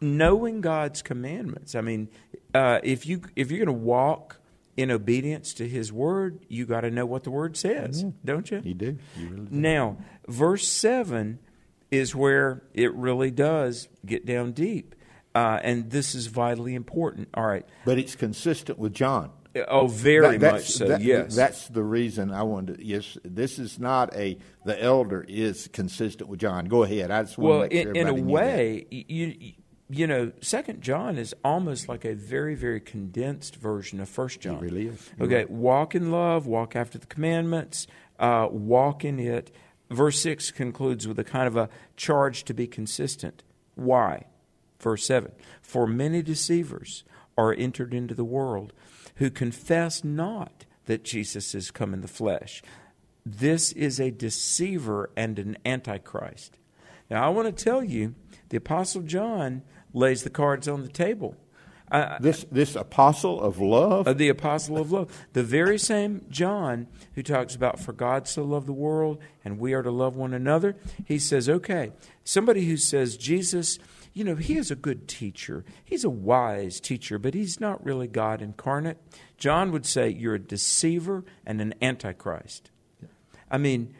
knowing 0.00 0.60
God's 0.60 1.02
commandments. 1.02 1.74
I 1.74 1.80
mean, 1.80 2.08
uh, 2.54 2.80
if 2.82 3.06
you 3.06 3.22
if 3.36 3.50
you're 3.50 3.64
going 3.64 3.78
to 3.78 3.84
walk 3.84 4.38
in 4.76 4.90
obedience 4.90 5.54
to 5.54 5.68
His 5.68 5.92
word, 5.92 6.40
you 6.48 6.66
got 6.66 6.80
to 6.82 6.90
know 6.90 7.06
what 7.06 7.24
the 7.24 7.30
word 7.30 7.56
says, 7.56 8.04
don't 8.24 8.50
you? 8.50 8.60
You 8.64 8.74
do. 8.74 8.98
You 9.16 9.28
really 9.28 9.46
do. 9.46 9.48
Now, 9.50 9.98
verse 10.28 10.66
7 10.66 11.38
is 11.90 12.14
where 12.14 12.62
it 12.72 12.92
really 12.94 13.30
does 13.30 13.88
get 14.06 14.24
down 14.24 14.52
deep. 14.52 14.94
Uh, 15.34 15.58
and 15.62 15.90
this 15.90 16.14
is 16.14 16.26
vitally 16.26 16.74
important. 16.74 17.28
All 17.34 17.46
right. 17.46 17.66
But 17.84 17.98
it's 17.98 18.14
consistent 18.16 18.78
with 18.78 18.94
John. 18.94 19.30
Oh, 19.68 19.86
very 19.86 20.38
That- 20.38 20.52
much 20.54 20.68
so, 20.70 20.88
that- 20.88 21.02
yes. 21.02 21.34
That's 21.36 21.68
the 21.68 21.82
reason 21.82 22.30
I 22.30 22.42
wanted 22.42 22.78
to. 22.78 22.86
Yes, 22.86 23.18
this 23.22 23.58
is 23.58 23.78
not 23.78 24.14
a. 24.16 24.38
The 24.64 24.82
elder 24.82 25.24
is 25.28 25.68
consistent 25.72 26.30
with 26.30 26.40
John. 26.40 26.66
Go 26.66 26.82
ahead. 26.84 27.10
I 27.10 27.22
just 27.22 27.36
want 27.36 27.50
well, 27.60 27.68
to 27.68 27.74
make 27.74 27.82
sure 27.82 27.90
in, 27.92 27.96
in 27.96 28.06
a 28.06 28.10
everybody 28.10 28.22
knew 28.22 28.32
that. 28.38 28.56
way, 28.56 28.86
you, 28.90 29.52
you 29.92 30.06
know, 30.06 30.32
Second 30.40 30.80
John 30.80 31.18
is 31.18 31.34
almost 31.44 31.88
like 31.88 32.04
a 32.04 32.14
very, 32.14 32.54
very 32.54 32.80
condensed 32.80 33.56
version 33.56 34.00
of 34.00 34.08
First 34.08 34.40
John. 34.40 34.58
really 34.60 34.88
is. 34.88 35.10
You're 35.18 35.26
Okay, 35.26 35.36
right. 35.38 35.50
walk 35.50 35.94
in 35.94 36.10
love, 36.10 36.46
walk 36.46 36.74
after 36.74 36.98
the 36.98 37.06
commandments, 37.06 37.86
uh, 38.18 38.48
walk 38.50 39.04
in 39.04 39.18
it. 39.20 39.50
Verse 39.90 40.18
six 40.18 40.50
concludes 40.50 41.06
with 41.06 41.18
a 41.18 41.24
kind 41.24 41.46
of 41.46 41.56
a 41.56 41.68
charge 41.96 42.44
to 42.44 42.54
be 42.54 42.66
consistent. 42.66 43.42
Why? 43.74 44.24
Verse 44.80 45.04
seven: 45.06 45.32
For 45.60 45.86
many 45.86 46.22
deceivers 46.22 47.04
are 47.36 47.52
entered 47.52 47.92
into 47.92 48.14
the 48.14 48.24
world, 48.24 48.72
who 49.16 49.30
confess 49.30 50.02
not 50.02 50.64
that 50.86 51.04
Jesus 51.04 51.54
is 51.54 51.70
come 51.70 51.92
in 51.92 52.00
the 52.00 52.08
flesh. 52.08 52.62
This 53.24 53.70
is 53.72 54.00
a 54.00 54.10
deceiver 54.10 55.10
and 55.16 55.38
an 55.38 55.56
antichrist. 55.64 56.58
Now, 57.10 57.26
I 57.26 57.28
want 57.28 57.54
to 57.54 57.64
tell 57.64 57.84
you, 57.84 58.14
the 58.48 58.56
Apostle 58.56 59.02
John 59.02 59.62
lays 59.92 60.22
the 60.22 60.30
cards 60.30 60.68
on 60.68 60.82
the 60.82 60.88
table. 60.88 61.36
I, 61.90 62.16
This 62.20 62.46
this 62.50 62.74
apostle 62.74 63.40
of 63.40 63.60
love. 63.60 64.06
of 64.06 64.16
the 64.16 64.30
apostle 64.30 64.78
of 64.78 64.90
love. 64.92 65.26
The 65.34 65.42
very 65.42 65.78
same 65.78 66.24
John 66.30 66.86
who 67.14 67.22
talks 67.22 67.54
about 67.54 67.78
for 67.78 67.92
God 67.92 68.26
so 68.26 68.42
loved 68.44 68.66
the 68.66 68.72
world 68.72 69.18
and 69.44 69.58
we 69.58 69.74
are 69.74 69.82
to 69.82 69.90
love 69.90 70.16
one 70.16 70.32
another, 70.32 70.74
he 71.04 71.18
says, 71.18 71.50
okay, 71.50 71.92
somebody 72.24 72.64
who 72.64 72.78
says 72.78 73.18
Jesus, 73.18 73.78
you 74.14 74.24
know, 74.24 74.36
he 74.36 74.56
is 74.56 74.70
a 74.70 74.74
good 74.74 75.06
teacher. 75.06 75.66
He's 75.84 76.04
a 76.04 76.10
wise 76.10 76.80
teacher, 76.80 77.18
but 77.18 77.34
he's 77.34 77.60
not 77.60 77.84
really 77.84 78.06
God 78.06 78.40
incarnate. 78.40 78.96
John 79.36 79.70
would 79.70 79.84
say 79.84 80.08
you're 80.08 80.36
a 80.36 80.38
deceiver 80.38 81.24
and 81.44 81.60
an 81.60 81.74
antichrist. 81.82 82.70
I 83.50 83.58
mean, 83.58 83.94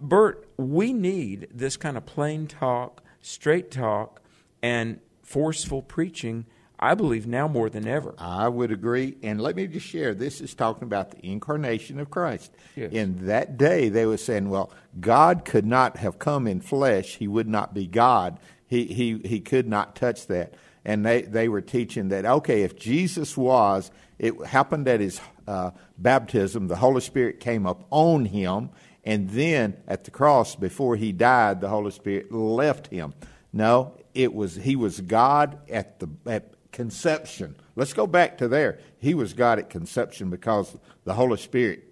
Bert, 0.00 0.48
we 0.56 0.92
need 0.92 1.48
this 1.52 1.76
kind 1.76 1.96
of 1.96 2.06
plain 2.06 2.46
talk, 2.46 3.02
straight 3.20 3.72
talk, 3.72 4.22
and 4.62 5.00
forceful 5.28 5.82
preaching, 5.82 6.46
I 6.78 6.94
believe, 6.94 7.26
now 7.26 7.48
more 7.48 7.68
than 7.68 7.86
ever. 7.86 8.14
I 8.18 8.48
would 8.48 8.72
agree. 8.72 9.18
And 9.22 9.40
let 9.40 9.56
me 9.56 9.66
just 9.66 9.84
share 9.84 10.14
this 10.14 10.40
is 10.40 10.54
talking 10.54 10.84
about 10.84 11.10
the 11.10 11.26
incarnation 11.26 12.00
of 12.00 12.10
Christ. 12.10 12.50
Yes. 12.76 12.92
In 12.92 13.26
that 13.26 13.58
day, 13.58 13.90
they 13.90 14.06
were 14.06 14.16
saying, 14.16 14.48
well, 14.48 14.72
God 14.98 15.44
could 15.44 15.66
not 15.66 15.98
have 15.98 16.18
come 16.18 16.46
in 16.46 16.60
flesh. 16.62 17.16
He 17.16 17.28
would 17.28 17.48
not 17.48 17.74
be 17.74 17.86
God. 17.86 18.38
He, 18.66 18.86
he, 18.86 19.18
he 19.22 19.40
could 19.40 19.68
not 19.68 19.94
touch 19.94 20.26
that. 20.28 20.54
And 20.82 21.04
they, 21.04 21.22
they 21.22 21.48
were 21.48 21.60
teaching 21.60 22.08
that, 22.08 22.24
okay, 22.24 22.62
if 22.62 22.76
Jesus 22.76 23.36
was, 23.36 23.90
it 24.18 24.34
happened 24.46 24.88
at 24.88 25.00
his 25.00 25.20
uh, 25.46 25.72
baptism, 25.98 26.68
the 26.68 26.76
Holy 26.76 27.02
Spirit 27.02 27.38
came 27.40 27.66
up 27.66 27.86
on 27.90 28.24
him, 28.24 28.70
and 29.04 29.28
then 29.30 29.76
at 29.86 30.04
the 30.04 30.10
cross, 30.10 30.54
before 30.54 30.96
he 30.96 31.12
died, 31.12 31.60
the 31.60 31.68
Holy 31.68 31.90
Spirit 31.90 32.32
left 32.32 32.86
him. 32.86 33.12
No, 33.52 33.97
it 34.18 34.34
was 34.34 34.56
he 34.56 34.74
was 34.74 35.00
God 35.00 35.58
at 35.70 36.00
the 36.00 36.08
at 36.26 36.52
conception. 36.72 37.54
Let's 37.76 37.92
go 37.92 38.06
back 38.06 38.38
to 38.38 38.48
there. 38.48 38.80
He 38.98 39.14
was 39.14 39.32
God 39.32 39.60
at 39.60 39.70
conception 39.70 40.28
because 40.28 40.76
the 41.04 41.14
Holy 41.14 41.38
Spirit, 41.38 41.84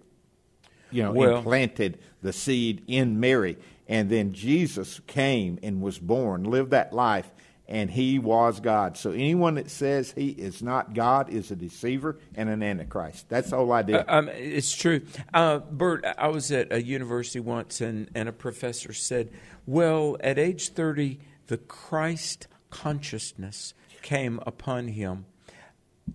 you 0.91 1.05
know, 1.05 1.13
Well- 1.13 1.37
implanted 1.39 1.99
the 2.23 2.33
seed 2.33 2.83
in 2.89 3.21
Mary, 3.21 3.57
and 3.87 4.11
then 4.11 4.33
Jesus 4.33 5.01
came 5.07 5.61
and 5.63 5.81
was 5.81 6.01
born, 6.01 6.43
lived 6.43 6.73
that 6.73 6.93
life, 6.93 7.31
and 7.69 7.89
he 7.89 8.19
was 8.19 8.59
God. 8.59 8.97
So 8.97 9.13
anyone 9.13 9.55
that 9.55 9.71
says 9.71 10.11
he 10.11 10.31
is 10.31 10.65
not 10.65 10.95
God 10.95 11.31
is 11.31 11.53
a 11.53 11.57
deceiver 11.57 12.19
and 12.35 12.49
an 12.49 12.61
antichrist. 12.61 13.29
That's 13.29 13.51
the 13.51 13.57
whole 13.57 13.73
idea. 13.73 14.05
Um, 14.09 14.29
it's 14.29 14.75
true. 14.75 15.03
Uh, 15.33 15.61
Bert, 15.61 16.05
I 16.19 16.27
was 16.27 16.51
at 16.51 16.73
a 16.73 16.83
university 16.83 17.39
once, 17.39 17.81
and, 17.81 18.11
and 18.17 18.29
a 18.29 18.33
professor 18.33 18.93
said, 18.93 19.31
Well, 19.65 20.17
at 20.21 20.41
age 20.41 20.71
30, 20.71 21.21
the 21.47 21.59
Christ 21.59 22.49
consciousness 22.71 23.75
came 24.03 24.41
upon 24.47 24.89
him. 24.89 25.27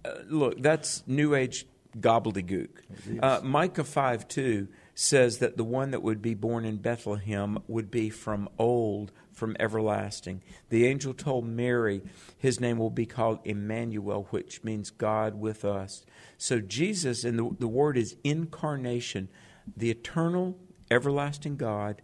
Uh, 0.05 0.11
look, 0.27 0.61
that's 0.61 1.03
New 1.07 1.35
Age 1.35 1.65
gobbledygook. 1.99 2.69
Uh, 3.21 3.41
Micah 3.43 3.83
5 3.83 4.27
2 4.27 4.67
says 4.93 5.39
that 5.39 5.57
the 5.57 5.63
one 5.63 5.91
that 5.91 6.03
would 6.03 6.21
be 6.21 6.33
born 6.33 6.65
in 6.65 6.77
Bethlehem 6.77 7.59
would 7.67 7.89
be 7.89 8.09
from 8.09 8.47
old, 8.57 9.11
from 9.31 9.55
everlasting. 9.59 10.41
The 10.69 10.85
angel 10.85 11.13
told 11.13 11.45
Mary 11.45 12.01
his 12.37 12.59
name 12.59 12.77
will 12.77 12.91
be 12.91 13.05
called 13.05 13.39
Emmanuel, 13.43 14.27
which 14.29 14.63
means 14.63 14.89
God 14.89 15.35
with 15.35 15.65
us. 15.65 16.05
So 16.37 16.59
Jesus, 16.59 17.23
and 17.23 17.37
the, 17.39 17.49
the 17.59 17.67
word 17.67 17.97
is 17.97 18.15
incarnation, 18.23 19.29
the 19.75 19.89
eternal, 19.89 20.57
everlasting 20.89 21.57
God 21.57 22.01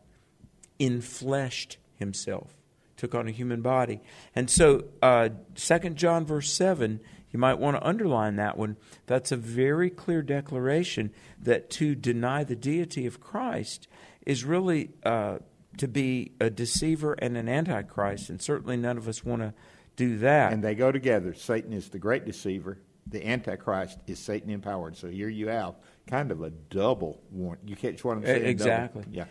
infleshed 0.79 1.77
himself, 1.95 2.57
took 2.97 3.15
on 3.15 3.27
a 3.27 3.31
human 3.31 3.62
body. 3.62 4.01
And 4.36 4.49
so, 4.49 4.86
uh, 5.01 5.29
2 5.55 5.79
John 5.91 6.25
verse 6.25 6.51
7, 6.51 6.99
you 7.31 7.39
might 7.39 7.60
want 7.60 7.77
to 7.77 7.88
underline 7.88 8.36
that 8.38 8.57
one. 8.57 8.77
That's 9.05 9.31
a 9.31 9.38
very 9.38 9.89
clear 9.89 10.21
declaration 10.21 11.12
that 11.41 11.69
to 11.71 11.95
deny 11.95 12.43
the 12.43 12.55
deity 12.55 13.05
of 13.05 13.19
Christ 13.19 13.88
is 14.25 14.43
really 14.43 14.91
uh, 15.03 15.38
to 15.77 15.88
be 15.88 16.31
a 16.39 16.49
deceiver 16.49 17.13
and 17.13 17.38
an 17.38 17.47
antichrist, 17.47 18.29
and 18.29 18.41
certainly 18.41 18.77
none 18.77 18.97
of 18.97 19.07
us 19.07 19.23
want 19.23 19.41
to 19.41 19.53
do 19.95 20.17
that. 20.19 20.53
and 20.53 20.63
they 20.63 20.75
go 20.75 20.91
together. 20.91 21.33
Satan 21.33 21.73
is 21.73 21.89
the 21.89 21.99
great 21.99 22.25
deceiver. 22.25 22.77
The 23.10 23.25
Antichrist 23.25 23.97
is 24.05 24.19
Satan 24.19 24.49
empowered. 24.49 24.97
So 24.97 25.07
here 25.07 25.29
you 25.29 25.47
have 25.47 25.75
kind 26.07 26.29
of 26.29 26.41
a 26.41 26.49
double 26.49 27.21
warrant. 27.31 27.62
You 27.65 27.75
catch 27.77 28.03
what 28.03 28.17
I'm 28.17 28.25
saying? 28.25 28.39
Double. 28.39 28.49
Exactly. 28.49 29.03
Yeah. 29.12 29.25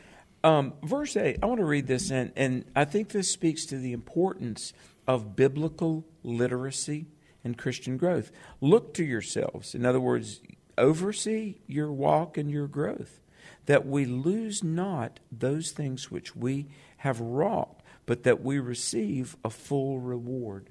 Um, 0.47 0.75
verse 0.81 1.17
8, 1.17 1.39
I 1.43 1.47
want 1.47 1.59
to 1.59 1.65
read 1.65 1.89
this, 1.89 2.13
and, 2.13 2.31
and 2.37 2.67
I 2.77 2.85
think 2.85 3.09
this 3.09 3.29
speaks 3.29 3.67
to 3.67 3.79
the 3.79 3.93
importance 3.93 4.73
of 5.05 5.35
biblical 5.35 6.07
literacy 6.23 7.07
and 7.43 7.59
Christian 7.59 7.97
growth. 7.97 8.31
Look 8.61 8.95
to 8.95 9.05
yourselves. 9.05 9.75
In 9.75 9.85
other 9.85 9.99
words, 9.99 10.41
oversee 10.79 11.57
your 11.67 11.91
walk 11.91 12.39
and 12.39 12.49
your 12.49 12.69
growth, 12.69 13.19
that 13.65 13.89
we 13.89 14.05
lose 14.05 14.63
not 14.63 15.19
those 15.33 15.73
things 15.73 16.13
which 16.13 16.37
we 16.37 16.69
have 16.99 17.19
wrought, 17.19 17.83
but 18.07 18.23
that 18.23 18.41
we 18.41 18.61
receive 18.61 19.37
a 19.45 19.51
full 19.51 19.99
reward. 19.99 20.71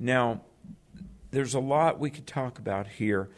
Now, 0.00 0.40
there's 1.30 1.54
a 1.54 1.60
lot 1.60 2.00
we 2.00 2.10
could 2.10 2.26
talk 2.26 2.58
about 2.58 2.88
here. 2.88 3.30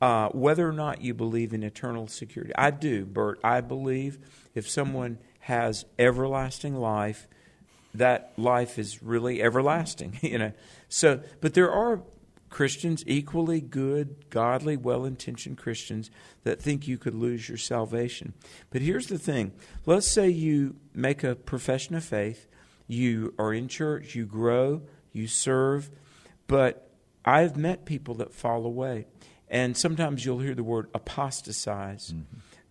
Uh, 0.00 0.28
whether 0.30 0.68
or 0.68 0.72
not 0.72 1.00
you 1.00 1.14
believe 1.14 1.54
in 1.54 1.62
eternal 1.62 2.06
security, 2.06 2.52
I 2.56 2.70
do, 2.70 3.06
Bert. 3.06 3.40
I 3.42 3.62
believe 3.62 4.18
if 4.54 4.68
someone 4.68 5.18
has 5.40 5.86
everlasting 5.98 6.74
life, 6.74 7.26
that 7.94 8.32
life 8.36 8.78
is 8.78 9.02
really 9.02 9.42
everlasting. 9.42 10.18
You 10.22 10.38
know, 10.38 10.52
so 10.88 11.22
but 11.40 11.54
there 11.54 11.70
are 11.70 12.02
Christians, 12.50 13.04
equally 13.06 13.60
good, 13.60 14.30
godly, 14.30 14.76
well-intentioned 14.76 15.58
Christians, 15.58 16.10
that 16.44 16.60
think 16.60 16.86
you 16.86 16.96
could 16.96 17.14
lose 17.14 17.48
your 17.48 17.58
salvation. 17.58 18.34
But 18.70 18.82
here's 18.82 19.06
the 19.06 19.18
thing: 19.18 19.52
let's 19.86 20.08
say 20.08 20.28
you 20.28 20.76
make 20.94 21.24
a 21.24 21.34
profession 21.34 21.94
of 21.94 22.04
faith, 22.04 22.46
you 22.86 23.34
are 23.38 23.52
in 23.52 23.68
church, 23.68 24.14
you 24.14 24.26
grow, 24.26 24.82
you 25.12 25.26
serve, 25.26 25.90
but 26.46 26.90
I've 27.24 27.56
met 27.56 27.84
people 27.84 28.14
that 28.16 28.32
fall 28.32 28.64
away. 28.64 29.06
And 29.48 29.76
sometimes 29.76 30.24
you'll 30.24 30.40
hear 30.40 30.54
the 30.54 30.64
word 30.64 30.88
apostatize. 30.94 32.12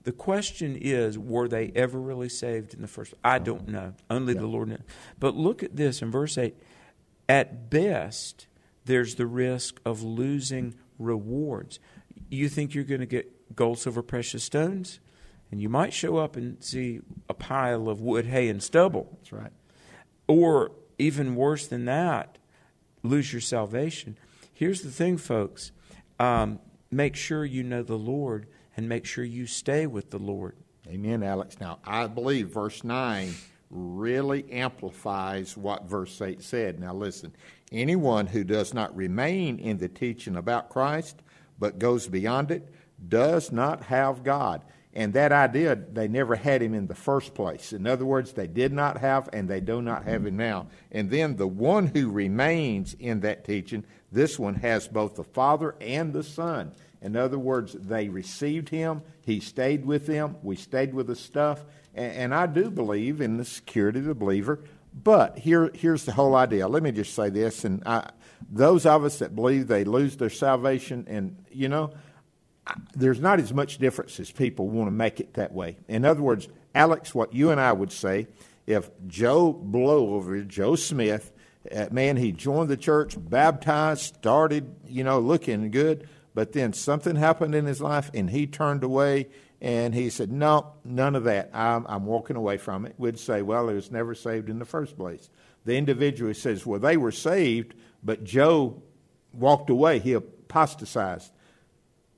The 0.03 0.11
question 0.11 0.75
is, 0.75 1.17
were 1.17 1.47
they 1.47 1.71
ever 1.75 1.99
really 1.99 2.29
saved 2.29 2.73
in 2.73 2.81
the 2.81 2.87
first? 2.87 3.13
I 3.23 3.39
don't 3.39 3.67
know. 3.67 3.93
Only 4.09 4.33
the 4.33 4.45
Lord 4.45 4.69
knows. 4.69 4.81
But 5.19 5.35
look 5.35 5.63
at 5.63 5.75
this 5.75 6.01
in 6.01 6.11
verse 6.11 6.37
8. 6.37 6.55
At 7.27 7.69
best, 7.69 8.47
there's 8.85 9.15
the 9.15 9.25
risk 9.25 9.79
of 9.85 10.03
losing 10.03 10.75
rewards. 10.99 11.79
You 12.29 12.49
think 12.49 12.75
you're 12.75 12.83
going 12.83 12.99
to 12.99 13.07
get 13.07 13.55
gold, 13.55 13.79
silver, 13.79 14.03
precious 14.03 14.43
stones? 14.43 14.99
And 15.51 15.61
you 15.61 15.69
might 15.69 15.93
show 15.93 16.17
up 16.17 16.35
and 16.35 16.61
see 16.63 16.99
a 17.29 17.33
pile 17.33 17.87
of 17.87 18.01
wood, 18.01 18.25
hay, 18.25 18.49
and 18.49 18.61
stubble. 18.61 19.17
That's 19.17 19.31
right. 19.31 19.51
Or 20.27 20.71
even 20.97 21.35
worse 21.35 21.67
than 21.67 21.85
that, 21.85 22.37
lose 23.03 23.31
your 23.31 23.41
salvation. 23.41 24.17
Here's 24.53 24.81
the 24.81 24.91
thing, 24.91 25.17
folks 25.17 25.71
um, 26.19 26.59
make 26.91 27.15
sure 27.15 27.45
you 27.45 27.63
know 27.63 27.83
the 27.83 27.97
Lord 27.97 28.47
and 28.77 28.89
make 28.89 29.05
sure 29.05 29.23
you 29.23 29.47
stay 29.47 29.87
with 29.87 30.11
the 30.11 30.19
Lord. 30.19 30.55
Amen, 30.87 31.23
Alex. 31.23 31.59
Now, 31.59 31.79
I 31.83 32.07
believe 32.07 32.49
verse 32.49 32.83
9 32.83 33.33
really 33.69 34.49
amplifies 34.51 35.57
what 35.57 35.85
verse 35.85 36.21
8 36.21 36.41
said. 36.41 36.79
Now, 36.79 36.93
listen 36.93 37.33
anyone 37.71 38.27
who 38.27 38.43
does 38.43 38.73
not 38.73 38.95
remain 38.95 39.57
in 39.57 39.77
the 39.77 39.89
teaching 39.89 40.35
about 40.35 40.69
Christ 40.69 41.21
but 41.57 41.79
goes 41.79 42.07
beyond 42.07 42.51
it 42.51 42.73
does 43.07 43.51
not 43.51 43.83
have 43.83 44.23
God. 44.23 44.61
And 44.95 45.11
that 45.13 45.33
idea, 45.33 45.75
they 45.75 46.07
never 46.07 46.35
had 46.35 46.61
him 46.61 46.73
in 46.73 46.87
the 46.87 46.95
first 46.95 47.33
place. 47.33 47.73
In 47.73 47.85
other 47.85 48.05
words, 48.05 48.31
they 48.31 48.47
did 48.47 48.71
not 48.71 48.97
have, 48.99 49.27
and 49.33 49.49
they 49.49 49.59
do 49.59 49.81
not 49.81 50.05
have 50.05 50.25
him 50.25 50.37
now. 50.37 50.67
And 50.89 51.09
then 51.09 51.35
the 51.35 51.47
one 51.47 51.87
who 51.87 52.09
remains 52.09 52.93
in 52.93 53.19
that 53.19 53.43
teaching, 53.43 53.83
this 54.13 54.39
one 54.39 54.55
has 54.55 54.87
both 54.87 55.15
the 55.15 55.25
Father 55.25 55.75
and 55.81 56.13
the 56.13 56.23
Son. 56.23 56.71
In 57.01 57.17
other 57.17 57.37
words, 57.37 57.73
they 57.73 58.07
received 58.07 58.69
him, 58.69 59.01
he 59.21 59.41
stayed 59.41 59.85
with 59.85 60.07
them, 60.07 60.37
we 60.41 60.55
stayed 60.55 60.93
with 60.93 61.07
the 61.07 61.15
stuff. 61.15 61.65
And, 61.93 62.13
and 62.13 62.35
I 62.35 62.45
do 62.45 62.71
believe 62.71 63.19
in 63.19 63.35
the 63.35 63.45
security 63.45 63.99
of 63.99 64.05
the 64.05 64.15
believer. 64.15 64.61
But 65.03 65.37
here, 65.37 65.71
here's 65.73 66.05
the 66.05 66.13
whole 66.13 66.35
idea. 66.35 66.69
Let 66.69 66.81
me 66.81 66.93
just 66.93 67.13
say 67.13 67.29
this, 67.29 67.65
and 67.65 67.83
I, 67.85 68.11
those 68.49 68.85
of 68.85 69.03
us 69.03 69.19
that 69.19 69.35
believe 69.35 69.67
they 69.67 69.83
lose 69.83 70.15
their 70.15 70.29
salvation, 70.29 71.05
and 71.09 71.43
you 71.51 71.67
know, 71.67 71.91
there's 72.95 73.19
not 73.19 73.39
as 73.39 73.53
much 73.53 73.77
difference 73.77 74.19
as 74.19 74.31
people 74.31 74.67
want 74.67 74.87
to 74.87 74.91
make 74.91 75.19
it 75.19 75.33
that 75.35 75.53
way. 75.53 75.77
In 75.87 76.05
other 76.05 76.21
words, 76.21 76.47
Alex, 76.73 77.13
what 77.13 77.33
you 77.33 77.51
and 77.51 77.61
I 77.61 77.71
would 77.71 77.91
say, 77.91 78.27
if 78.65 78.89
Joe 79.07 79.53
Blow 79.53 80.15
over 80.15 80.41
Joe 80.41 80.75
Smith, 80.75 81.31
uh, 81.71 81.87
man, 81.91 82.17
he 82.17 82.31
joined 82.31 82.69
the 82.69 82.77
church, 82.77 83.15
baptized, 83.17 84.01
started, 84.15 84.75
you 84.87 85.03
know, 85.03 85.19
looking 85.19 85.71
good, 85.71 86.07
but 86.33 86.53
then 86.53 86.73
something 86.73 87.15
happened 87.15 87.55
in 87.55 87.65
his 87.65 87.81
life 87.81 88.11
and 88.13 88.29
he 88.29 88.45
turned 88.47 88.83
away 88.83 89.27
and 89.61 89.95
he 89.95 90.09
said, 90.09 90.31
No, 90.31 90.73
none 90.83 91.15
of 91.15 91.23
that. 91.23 91.49
I'm, 91.53 91.85
I'm 91.87 92.05
walking 92.05 92.35
away 92.35 92.57
from 92.57 92.85
it. 92.85 92.95
We'd 92.97 93.19
say, 93.19 93.41
Well, 93.41 93.69
he 93.69 93.75
was 93.75 93.91
never 93.91 94.13
saved 94.13 94.49
in 94.49 94.59
the 94.59 94.65
first 94.65 94.97
place. 94.97 95.29
The 95.63 95.75
individual 95.75 96.33
says, 96.33 96.65
Well, 96.65 96.79
they 96.79 96.97
were 96.97 97.11
saved, 97.11 97.73
but 98.03 98.23
Joe 98.23 98.83
walked 99.33 99.69
away. 99.69 99.99
He 99.99 100.13
apostatized 100.13 101.31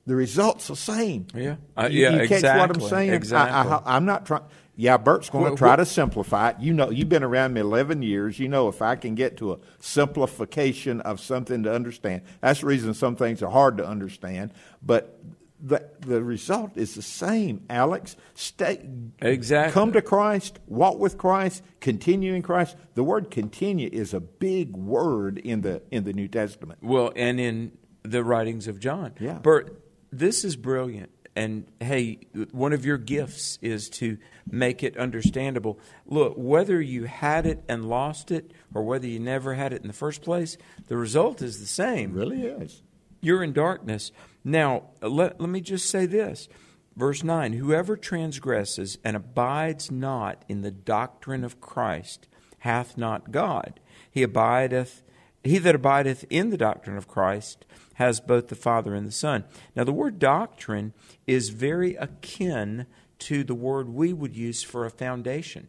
the 0.08 0.16
result's 0.16 0.68
the 0.68 0.74
same. 0.74 1.26
Yeah, 1.34 1.56
uh, 1.76 1.88
you, 1.90 2.02
yeah, 2.02 2.12
you 2.12 2.18
catch 2.20 2.38
exactly. 2.38 2.60
what 2.60 2.82
I'm 2.82 2.88
saying? 2.88 3.12
Exactly. 3.12 3.78
I, 3.84 3.96
am 3.96 4.06
not 4.06 4.24
trying. 4.24 4.42
Yeah, 4.74 4.96
Bert's 4.96 5.28
going 5.28 5.50
to 5.50 5.56
try 5.56 5.76
to 5.76 5.84
simplify 5.84 6.50
it. 6.50 6.60
You 6.60 6.72
know, 6.72 6.88
you've 6.88 7.10
been 7.10 7.24
around 7.24 7.52
me 7.52 7.60
11 7.60 8.00
years. 8.00 8.38
You 8.38 8.48
know, 8.48 8.68
if 8.68 8.80
I 8.80 8.96
can 8.96 9.16
get 9.16 9.36
to 9.38 9.52
a 9.52 9.58
simplification 9.80 11.02
of 11.02 11.20
something 11.20 11.64
to 11.64 11.74
understand, 11.74 12.22
that's 12.40 12.60
the 12.60 12.66
reason 12.66 12.94
some 12.94 13.16
things 13.16 13.42
are 13.42 13.50
hard 13.50 13.76
to 13.78 13.86
understand. 13.86 14.52
But 14.80 15.20
the 15.60 15.86
the 16.00 16.22
result 16.22 16.78
is 16.78 16.94
the 16.94 17.02
same. 17.02 17.66
Alex, 17.68 18.16
stay 18.34 18.88
Exactly. 19.20 19.74
Come 19.74 19.92
to 19.92 20.00
Christ, 20.00 20.58
walk 20.66 20.98
with 20.98 21.18
Christ, 21.18 21.62
continue 21.80 22.32
in 22.32 22.40
Christ. 22.40 22.76
The 22.94 23.04
word 23.04 23.30
"continue" 23.30 23.90
is 23.92 24.14
a 24.14 24.20
big 24.20 24.74
word 24.74 25.36
in 25.36 25.60
the 25.60 25.82
in 25.90 26.04
the 26.04 26.14
New 26.14 26.28
Testament. 26.28 26.78
Well, 26.82 27.12
and 27.14 27.38
in 27.38 27.72
the 28.02 28.24
writings 28.24 28.68
of 28.68 28.80
John. 28.80 29.12
Yeah. 29.20 29.34
Bert, 29.34 29.82
this 30.10 30.44
is 30.44 30.56
brilliant. 30.56 31.10
And 31.36 31.66
hey, 31.80 32.18
one 32.50 32.72
of 32.72 32.84
your 32.84 32.98
gifts 32.98 33.60
is 33.62 33.88
to 33.90 34.18
make 34.50 34.82
it 34.82 34.96
understandable. 34.96 35.78
Look, 36.04 36.34
whether 36.36 36.80
you 36.80 37.04
had 37.04 37.46
it 37.46 37.62
and 37.68 37.88
lost 37.88 38.32
it, 38.32 38.52
or 38.74 38.82
whether 38.82 39.06
you 39.06 39.20
never 39.20 39.54
had 39.54 39.72
it 39.72 39.82
in 39.82 39.86
the 39.86 39.92
first 39.92 40.22
place, 40.22 40.56
the 40.88 40.96
result 40.96 41.40
is 41.40 41.60
the 41.60 41.66
same. 41.66 42.12
really 42.12 42.42
is. 42.42 42.82
You're 43.20 43.42
in 43.42 43.52
darkness. 43.52 44.10
Now, 44.42 44.84
let, 45.00 45.40
let 45.40 45.48
me 45.48 45.60
just 45.60 45.88
say 45.88 46.06
this. 46.06 46.48
Verse 46.96 47.22
9 47.22 47.52
Whoever 47.52 47.96
transgresses 47.96 48.98
and 49.04 49.16
abides 49.16 49.90
not 49.90 50.44
in 50.48 50.62
the 50.62 50.72
doctrine 50.72 51.44
of 51.44 51.60
Christ 51.60 52.26
hath 52.58 52.98
not 52.98 53.30
God. 53.30 53.78
He 54.10 54.24
abideth, 54.24 55.04
he 55.44 55.58
that 55.58 55.76
abideth 55.76 56.24
in 56.28 56.50
the 56.50 56.56
doctrine 56.56 56.96
of 56.96 57.06
Christ 57.06 57.64
has 57.98 58.20
both 58.20 58.46
the 58.46 58.54
Father 58.54 58.94
and 58.94 59.08
the 59.08 59.12
Son. 59.12 59.42
Now, 59.74 59.82
the 59.82 59.92
word 59.92 60.20
doctrine 60.20 60.92
is 61.26 61.48
very 61.48 61.96
akin 61.96 62.86
to 63.18 63.42
the 63.42 63.56
word 63.56 63.88
we 63.88 64.12
would 64.12 64.36
use 64.36 64.62
for 64.62 64.86
a 64.86 64.90
foundation. 64.90 65.66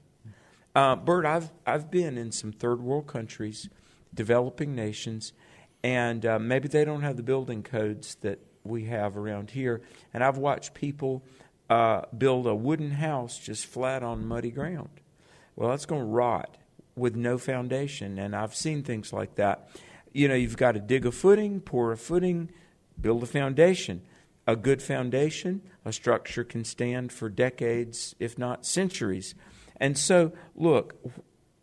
Uh, 0.76 0.96
Bert, 0.96 1.26
I've 1.26 1.50
I've 1.65 1.89
been 1.89 2.20
in 2.20 2.32
some 2.32 2.52
third 2.52 2.82
world 2.82 3.08
countries, 3.08 3.68
developing 4.13 4.76
nations, 4.76 5.34
and 5.84 6.24
uh, 6.24 6.38
maybe 6.38 6.68
they 6.68 6.86
don't 6.86 7.02
have 7.02 7.18
the 7.18 7.24
building 7.24 7.63
codes 7.63 8.15
that 8.22 8.38
we 8.63 8.86
have 8.86 9.18
around 9.18 9.50
here. 9.50 9.82
And 10.13 10.24
I've 10.24 10.38
watched 10.38 10.76
people 10.76 11.24
uh, 11.68 12.04
build 12.15 12.46
a 12.46 12.54
wooden 12.54 12.92
house 12.92 13.39
just 13.39 13.65
flat 13.65 14.04
on 14.04 14.28
muddy 14.28 14.52
ground. 14.52 15.02
Well, 15.56 15.70
that's 15.70 15.88
going 15.88 16.02
to 16.02 16.08
rot 16.08 16.58
with 16.96 17.15
no 17.15 17.39
foundation, 17.39 18.20
and 18.20 18.36
I've 18.36 18.54
seen 18.54 18.84
things 18.84 19.12
like 19.12 19.34
that. 19.36 19.68
You 20.13 20.28
know, 20.28 20.36
you've 20.36 20.58
got 20.58 20.74
to 20.74 20.80
dig 20.80 21.06
a 21.06 21.12
footing, 21.12 21.62
pour 21.62 21.91
a 21.91 21.98
footing, 21.98 22.52
build 23.00 23.24
a 23.24 23.28
foundation. 23.28 24.02
A 24.48 24.56
good 24.56 24.82
foundation, 24.82 25.62
a 25.86 25.93
structure 25.93 26.43
can 26.43 26.63
stand 26.63 27.12
for 27.12 27.30
decades, 27.30 28.15
if 28.19 28.36
not 28.36 28.65
centuries. 28.65 29.36
And 29.80 29.95
so, 29.95 30.32
look, 30.56 30.95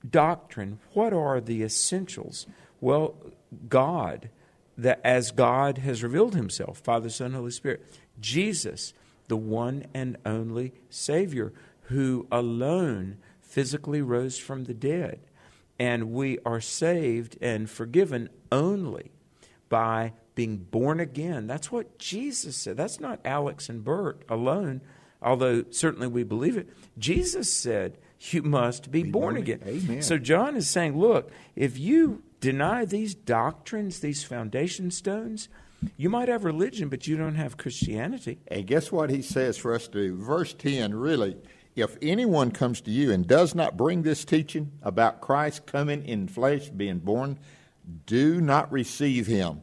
doctrine, 0.09 0.79
what 0.93 1.13
are 1.13 1.41
the 1.41 1.65
essentials? 1.65 2.47
Well, 2.81 3.17
God, 3.69 4.31
that 4.79 5.01
as 5.03 5.33
God 5.33 5.79
has 5.79 6.05
revealed 6.05 6.37
himself, 6.37 6.79
Father, 6.79 7.09
Son, 7.09 7.33
Holy 7.33 7.51
Spirit, 7.51 7.85
Jesus, 8.21 8.93
the 9.27 9.37
one 9.37 9.87
and 9.93 10.17
only 10.25 10.73
Savior, 10.89 11.53
who 11.83 12.29
alone 12.31 13.19
physically 13.41 14.03
rose 14.03 14.39
from 14.39 14.65
the 14.65 14.75
dead. 14.75 15.19
And 15.79 16.13
we 16.13 16.39
are 16.47 16.61
saved 16.61 17.37
and 17.41 17.69
forgiven 17.69 18.29
only 18.51 19.11
by 19.69 20.13
being 20.35 20.57
born 20.59 21.01
again. 21.01 21.47
That's 21.47 21.73
what 21.73 21.99
Jesus 21.99 22.57
said. 22.57 22.77
That's 22.77 23.01
not 23.01 23.21
Alex 23.25 23.69
and 23.69 23.83
Bert 23.83 24.23
alone, 24.29 24.83
although 25.21 25.65
certainly 25.71 26.07
we 26.07 26.23
believe 26.23 26.57
it. 26.57 26.69
Jesus 26.99 27.53
said, 27.53 27.99
You 28.21 28.43
must 28.43 28.91
be, 28.91 29.03
born, 29.03 29.11
born 29.11 29.37
again. 29.39 29.61
again. 29.63 29.83
Amen. 29.85 30.03
So 30.03 30.19
John 30.19 30.57
is 30.57 30.69
saying, 30.69 30.99
Look, 30.99 31.31
if 31.57 31.79
you 31.79 32.23
deny 32.41 32.85
these 32.85 33.15
doctrines, 33.15 34.01
these 34.01 34.23
foundation 34.23 34.91
stones, 34.91 35.49
you 35.97 36.09
might 36.11 36.29
have 36.29 36.45
religion, 36.45 36.89
but 36.89 37.07
you 37.07 37.17
don't 37.17 37.35
have 37.35 37.57
Christianity. 37.57 38.39
And 38.49 38.67
guess 38.67 38.93
what 38.93 39.11
he 39.11 39.23
says 39.23 39.57
for 39.57 39.75
us 39.75 39.89
to 39.89 40.09
do? 40.09 40.17
Verse 40.17 40.55
10 40.55 40.95
really, 40.95 41.37
if 41.75 41.97
anyone 42.01 42.51
comes 42.51 42.81
to 42.83 42.91
you 42.91 43.13
and 43.13 43.27
does 43.27 43.55
not 43.55 43.77
bring 43.77 44.03
this 44.03 44.25
teaching 44.25 44.73
about 44.83 45.21
Christ 45.21 45.67
coming 45.67 46.05
in 46.05 46.29
flesh, 46.29 46.71
being 46.71 46.99
born, 46.99 47.39
do 48.07 48.41
not 48.41 48.73
receive 48.73 49.27
him 49.27 49.63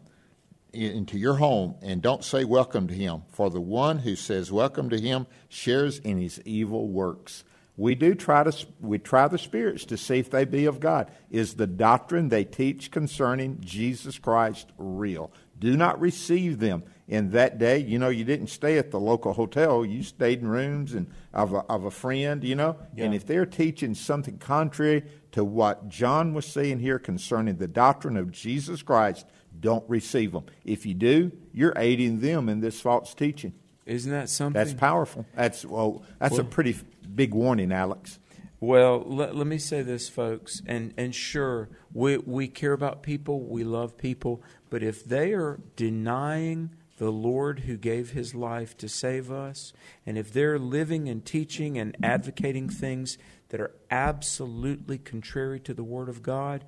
into 0.74 1.18
your 1.18 1.36
home 1.36 1.76
and 1.82 2.02
don't 2.02 2.24
say 2.24 2.44
welcome 2.44 2.88
to 2.88 2.94
him. 2.94 3.24
For 3.30 3.50
the 3.50 3.62
one 3.62 4.00
who 4.00 4.16
says 4.16 4.52
welcome 4.52 4.90
to 4.90 5.00
him 5.00 5.28
shares 5.50 6.00
in 6.00 6.20
his 6.20 6.42
evil 6.46 6.88
works. 6.88 7.44
We 7.76 7.96
do 7.96 8.14
try 8.14 8.44
to 8.44 8.68
we 8.82 9.00
try 9.00 9.28
the 9.28 9.38
spirits 9.38 9.86
to 9.86 9.98
see 9.98 10.20
if 10.20 10.30
they 10.30 10.46
be 10.46 10.66
of 10.66 10.80
God. 10.80 11.10
Is 11.32 11.56
the 11.56 11.68
doctrine 11.68 12.30
they 12.30 12.44
teach 12.44 12.92
concerning 12.92 13.58
Jesus 13.62 14.20
Christ 14.20 14.72
real? 14.78 15.32
Do 15.58 15.76
not 15.76 16.00
receive 16.00 16.60
them. 16.60 16.84
In 17.06 17.32
that 17.32 17.58
day, 17.58 17.80
you 17.80 18.00
know, 18.00 18.10
you 18.10 18.24
didn't 18.24 18.48
stay 18.48 18.78
at 18.78 18.92
the 18.92 19.00
local 19.00 19.34
hotel. 19.34 19.84
You 19.84 20.04
stayed 20.04 20.40
in 20.40 20.48
rooms 20.48 20.94
and 20.94 21.08
of 21.34 21.54
a, 21.54 21.60
of 21.70 21.84
a 21.84 21.92
friend, 21.92 22.44
you 22.44 22.56
know. 22.56 22.78
And 22.98 23.14
if 23.14 23.26
they're 23.26 23.46
teaching 23.46 23.94
something 23.94 24.38
contrary 24.38 25.04
to 25.34 25.44
what 25.44 25.90
John 25.90 26.34
was 26.34 26.46
saying 26.46 26.80
here 26.80 27.00
concerning 27.00 27.58
the 27.58 27.68
doctrine 27.68 28.18
of 28.18 28.32
Jesus 28.32 28.82
Christ, 28.82 29.28
don't 29.60 29.88
receive 29.90 30.32
them. 30.32 30.46
If 30.64 30.86
you 30.86 30.94
do, 30.94 31.32
you're 31.52 31.74
aiding 31.76 32.22
them 32.22 32.50
in 32.50 32.62
this 32.62 32.80
false 32.80 33.14
teaching. 33.14 33.54
Isn't 33.86 34.12
that 34.12 34.30
something? 34.30 34.54
That's 34.54 34.74
powerful. 34.74 35.26
That's 35.36 35.66
well. 35.66 36.04
That's 36.20 36.38
a 36.38 36.44
pretty 36.44 36.78
big 37.14 37.34
warning, 37.34 37.72
Alex. 37.72 38.20
Well, 38.60 39.04
let, 39.06 39.36
let 39.36 39.46
me 39.46 39.58
say 39.58 39.82
this, 39.82 40.08
folks, 40.08 40.62
and, 40.66 40.94
and 40.96 41.14
sure, 41.14 41.68
we, 41.94 42.18
we 42.20 42.48
care 42.48 42.72
about 42.72 43.04
people, 43.04 43.42
we 43.42 43.66
love 43.66 43.98
people, 43.98 44.42
but 44.70 44.82
if 44.82 45.04
they 45.04 45.34
are 45.34 45.60
denying 45.76 46.70
the 46.98 47.12
Lord 47.12 47.62
who 47.62 47.76
gave 47.76 48.12
his 48.12 48.34
life 48.34 48.78
to 48.78 48.88
save 48.88 49.30
us, 49.30 49.74
and 50.06 50.18
if 50.18 50.32
they're 50.32 50.58
living 50.58 51.10
and 51.10 51.26
teaching 51.26 51.78
and 51.78 51.98
advocating 52.02 52.70
things 52.70 53.18
that 53.54 53.62
are 53.62 53.72
absolutely 53.92 54.98
contrary 54.98 55.60
to 55.60 55.76
the 55.76 55.84
Word 55.84 56.10
of 56.10 56.24
God, 56.24 56.66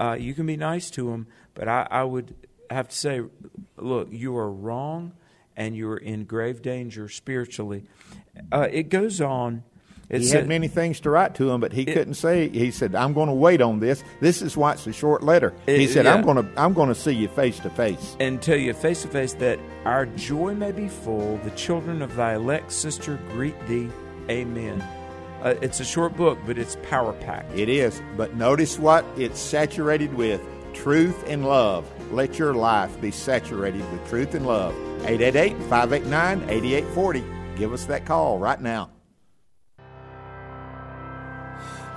uh, 0.00 0.16
you 0.18 0.34
can 0.34 0.46
be 0.46 0.56
nice 0.56 0.90
to 0.90 1.12
them, 1.12 1.28
but 1.54 1.68
I, 1.68 1.86
I 1.88 2.02
would 2.02 2.34
have 2.70 2.88
to 2.88 2.96
say, 2.96 3.20
look, 3.76 4.08
you 4.10 4.36
are 4.36 4.50
wrong 4.50 5.12
and 5.56 5.76
you 5.76 5.88
are 5.90 5.96
in 5.96 6.24
grave 6.24 6.60
danger 6.60 7.08
spiritually. 7.08 7.84
Uh, 8.50 8.66
it 8.68 8.88
goes 8.88 9.20
on. 9.20 9.62
It 10.08 10.22
He 10.22 10.26
said- 10.26 10.40
had 10.40 10.48
many 10.48 10.66
things 10.66 10.98
to 11.02 11.10
write 11.10 11.36
to 11.36 11.48
him, 11.52 11.60
but 11.60 11.72
he 11.72 11.84
couldn't 11.84 12.14
say. 12.14 12.48
He 12.48 12.72
said, 12.72 12.96
"I'm 12.96 13.12
going 13.12 13.28
to 13.28 13.34
wait 13.34 13.62
on 13.62 13.78
this. 13.78 14.02
This 14.20 14.42
is 14.42 14.56
why 14.56 14.72
it's 14.72 14.86
a 14.88 14.92
short 14.92 15.22
letter." 15.22 15.54
he 15.66 15.86
said, 15.86 16.04
yeah. 16.04 16.14
"I'm 16.14 16.22
going 16.22 16.36
to 16.38 16.46
I'm 16.60 16.72
going 16.74 16.88
to 16.88 16.94
see 16.96 17.12
you 17.12 17.28
face 17.28 17.60
to 17.60 17.70
face." 17.70 18.16
and 18.18 18.42
tell 18.42 18.58
you 18.58 18.74
face 18.74 19.02
to 19.02 19.08
face 19.08 19.34
that 19.34 19.60
our 19.84 20.04
joy 20.06 20.52
may 20.54 20.72
be 20.72 20.88
full. 20.88 21.38
The 21.44 21.50
children 21.52 22.02
of 22.02 22.16
thy 22.16 22.34
elect 22.34 22.72
sister 22.72 23.20
greet 23.30 23.54
thee. 23.68 23.88
Amen. 24.28 24.82
Uh, 25.44 25.54
it's 25.60 25.78
a 25.78 25.84
short 25.84 26.16
book, 26.16 26.38
but 26.46 26.56
it's 26.56 26.78
power 26.82 27.12
packed. 27.12 27.52
It 27.52 27.68
is. 27.68 28.00
But 28.16 28.34
notice 28.34 28.78
what 28.78 29.04
it's 29.18 29.38
saturated 29.38 30.14
with 30.14 30.40
truth 30.72 31.22
and 31.26 31.44
love. 31.44 31.86
Let 32.10 32.38
your 32.38 32.54
life 32.54 32.98
be 33.00 33.10
saturated 33.10 33.88
with 33.92 34.08
truth 34.08 34.34
and 34.34 34.46
love. 34.46 34.74
888 35.04 35.52
589 35.68 36.48
8840. 36.48 37.24
Give 37.56 37.74
us 37.74 37.84
that 37.84 38.06
call 38.06 38.38
right 38.38 38.60
now. 38.60 38.90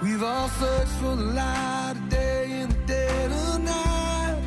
We've 0.01 0.21
all 0.21 0.49
searched 0.49 0.91
for 0.91 1.15
the 1.15 1.23
light 1.23 1.93
of 1.95 2.09
day 2.09 2.61
in 2.61 2.69
the 2.69 2.75
dead 2.85 3.31
of 3.31 3.61
night. 3.63 4.41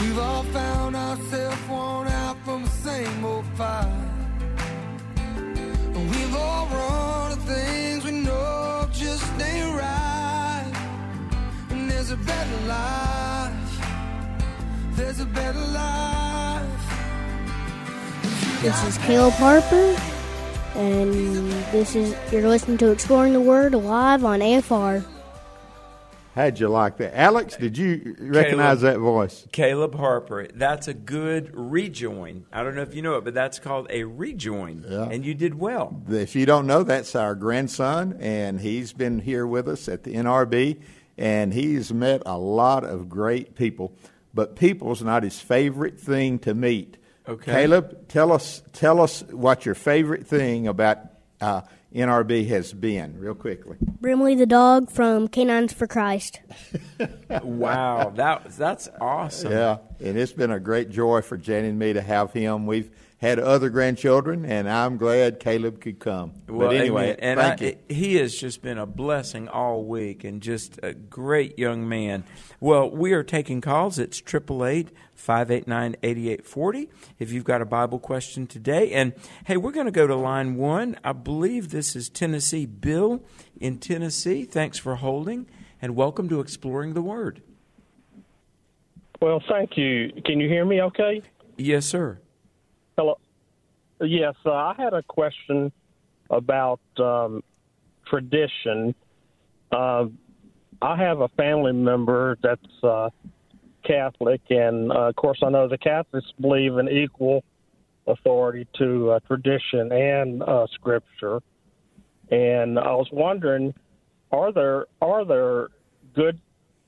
We've 0.00 0.18
all 0.18 0.42
found 0.44 0.96
ourselves 0.96 1.68
worn 1.68 2.08
out 2.08 2.38
from 2.44 2.64
the 2.64 2.70
same 2.70 3.24
old 3.24 3.44
fight. 3.54 4.07
And 6.38 6.44
we've 6.44 6.44
all 6.44 6.66
run 6.66 7.30
to 7.30 7.36
things 7.42 8.04
we 8.04 8.10
know 8.12 8.88
just 8.92 9.24
ain't 9.40 9.74
right. 9.76 10.72
And 11.70 11.90
there's 11.90 12.10
a 12.10 12.16
better 12.16 12.66
life. 12.66 13.80
There's 14.92 15.20
a 15.20 15.26
better 15.26 15.58
life. 15.58 16.64
This 18.60 18.84
is 18.84 18.98
Caleb 18.98 19.34
Harper, 19.34 19.96
and 20.74 21.50
this 21.72 21.94
is 21.94 22.14
you're 22.32 22.48
listening 22.48 22.76
to 22.78 22.90
Exploring 22.90 23.32
the 23.32 23.40
Word 23.40 23.72
live 23.72 24.24
on 24.24 24.40
AFR. 24.40 25.04
How'd 26.38 26.60
you 26.60 26.68
like 26.68 26.98
that? 26.98 27.18
Alex, 27.18 27.56
did 27.56 27.76
you 27.76 28.14
recognize 28.20 28.78
Caleb. 28.78 28.94
that 28.94 28.98
voice? 29.00 29.48
Caleb 29.50 29.96
Harper. 29.96 30.46
That's 30.54 30.86
a 30.86 30.94
good 30.94 31.50
rejoin. 31.52 32.46
I 32.52 32.62
don't 32.62 32.76
know 32.76 32.82
if 32.82 32.94
you 32.94 33.02
know 33.02 33.16
it, 33.16 33.24
but 33.24 33.34
that's 33.34 33.58
called 33.58 33.88
a 33.90 34.04
rejoin. 34.04 34.84
Yeah. 34.88 35.08
And 35.10 35.26
you 35.26 35.34
did 35.34 35.58
well. 35.58 36.00
If 36.08 36.36
you 36.36 36.46
don't 36.46 36.68
know, 36.68 36.84
that's 36.84 37.16
our 37.16 37.34
grandson, 37.34 38.18
and 38.20 38.60
he's 38.60 38.92
been 38.92 39.18
here 39.18 39.48
with 39.48 39.66
us 39.66 39.88
at 39.88 40.04
the 40.04 40.14
NRB, 40.14 40.80
and 41.16 41.52
he's 41.52 41.92
met 41.92 42.22
a 42.24 42.38
lot 42.38 42.84
of 42.84 43.08
great 43.08 43.56
people. 43.56 43.96
But 44.32 44.54
people's 44.54 45.02
not 45.02 45.24
his 45.24 45.40
favorite 45.40 45.98
thing 45.98 46.38
to 46.40 46.54
meet. 46.54 46.98
Okay. 47.28 47.50
Caleb, 47.50 48.06
tell 48.06 48.30
us 48.30 48.62
tell 48.72 49.00
us 49.00 49.24
what 49.32 49.66
your 49.66 49.74
favorite 49.74 50.24
thing 50.24 50.68
about 50.68 50.98
uh, 51.40 51.62
NRB 51.94 52.48
has 52.48 52.72
been, 52.72 53.18
real 53.18 53.34
quickly. 53.34 53.76
Brimley 53.80 54.34
the 54.34 54.46
dog 54.46 54.90
from 54.90 55.28
Canines 55.28 55.72
for 55.72 55.86
Christ. 55.86 56.40
Wow, 57.42 58.10
that 58.16 58.50
that's 58.56 58.88
awesome. 59.00 59.52
Yeah, 59.52 59.78
and 60.00 60.18
it's 60.18 60.32
been 60.32 60.50
a 60.50 60.58
great 60.58 60.88
joy 60.90 61.20
for 61.20 61.36
Jenny 61.36 61.68
and 61.68 61.78
me 61.78 61.92
to 61.92 62.00
have 62.00 62.32
him. 62.32 62.66
We've 62.66 62.90
had 63.18 63.40
other 63.40 63.68
grandchildren, 63.68 64.44
and 64.44 64.68
I'm 64.68 64.96
glad 64.96 65.40
Caleb 65.40 65.80
could 65.80 65.98
come. 65.98 66.34
Well, 66.48 66.68
but 66.68 66.76
anyway, 66.76 67.04
amen. 67.04 67.16
and 67.20 67.40
thank 67.40 67.62
I, 67.62 67.64
you. 67.64 67.76
he 67.88 68.14
has 68.16 68.34
just 68.34 68.62
been 68.62 68.78
a 68.78 68.86
blessing 68.86 69.48
all 69.48 69.84
week, 69.84 70.22
and 70.22 70.40
just 70.40 70.78
a 70.82 70.94
great 70.94 71.58
young 71.58 71.88
man. 71.88 72.22
Well, 72.60 72.88
we 72.88 73.12
are 73.12 73.24
taking 73.24 73.60
calls. 73.60 73.98
It's 73.98 74.20
triple 74.20 74.64
eight 74.64 74.90
five 75.14 75.50
eight 75.50 75.66
nine 75.66 75.96
eighty 76.04 76.30
eight 76.30 76.46
forty. 76.46 76.88
If 77.18 77.32
you've 77.32 77.44
got 77.44 77.60
a 77.60 77.66
Bible 77.66 77.98
question 77.98 78.46
today, 78.46 78.92
and 78.92 79.12
hey, 79.46 79.56
we're 79.56 79.72
going 79.72 79.86
to 79.86 79.92
go 79.92 80.06
to 80.06 80.14
line 80.14 80.54
one. 80.54 80.96
I 81.02 81.12
believe 81.12 81.70
this 81.70 81.96
is 81.96 82.08
Tennessee 82.08 82.66
Bill 82.66 83.22
in 83.60 83.78
Tennessee. 83.78 84.44
Thanks 84.44 84.78
for 84.78 84.94
holding, 84.96 85.46
and 85.82 85.96
welcome 85.96 86.28
to 86.28 86.38
Exploring 86.38 86.94
the 86.94 87.02
Word. 87.02 87.42
Well, 89.20 89.42
thank 89.48 89.76
you. 89.76 90.12
Can 90.24 90.38
you 90.38 90.48
hear 90.48 90.64
me 90.64 90.80
okay? 90.82 91.22
Yes, 91.56 91.86
sir. 91.86 92.20
Hello. 92.98 93.16
Yes, 94.00 94.34
uh, 94.44 94.50
I 94.50 94.74
had 94.76 94.92
a 94.92 95.04
question 95.04 95.70
about 96.30 96.80
um, 96.98 97.44
tradition. 98.04 98.92
Uh, 99.70 100.06
I 100.82 100.96
have 100.96 101.20
a 101.20 101.28
family 101.28 101.70
member 101.70 102.36
that's 102.42 102.82
uh, 102.82 103.10
Catholic, 103.84 104.40
and 104.50 104.90
uh, 104.90 105.10
of 105.10 105.14
course, 105.14 105.38
I 105.44 105.48
know 105.48 105.68
the 105.68 105.78
Catholics 105.78 106.26
believe 106.40 106.76
in 106.78 106.88
equal 106.88 107.44
authority 108.08 108.66
to 108.78 109.12
uh, 109.12 109.20
tradition 109.28 109.92
and 109.92 110.42
uh, 110.42 110.66
Scripture. 110.74 111.38
And 112.32 112.80
I 112.80 112.96
was 112.96 113.06
wondering, 113.12 113.74
are 114.32 114.52
there 114.52 114.86
are 115.00 115.24
there 115.24 115.68
good 116.16 116.40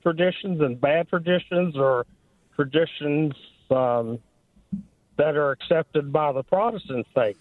traditions 0.03 0.59
and 0.59 0.81
bad 0.81 1.07
traditions, 1.07 1.77
or 1.77 2.05
traditions 2.57 3.31
um, 3.69 4.19
that 5.17 5.35
are 5.35 5.51
accepted 5.51 6.11
by 6.11 6.31
the 6.31 6.43
Protestant 6.43 7.05
faith? 7.13 7.37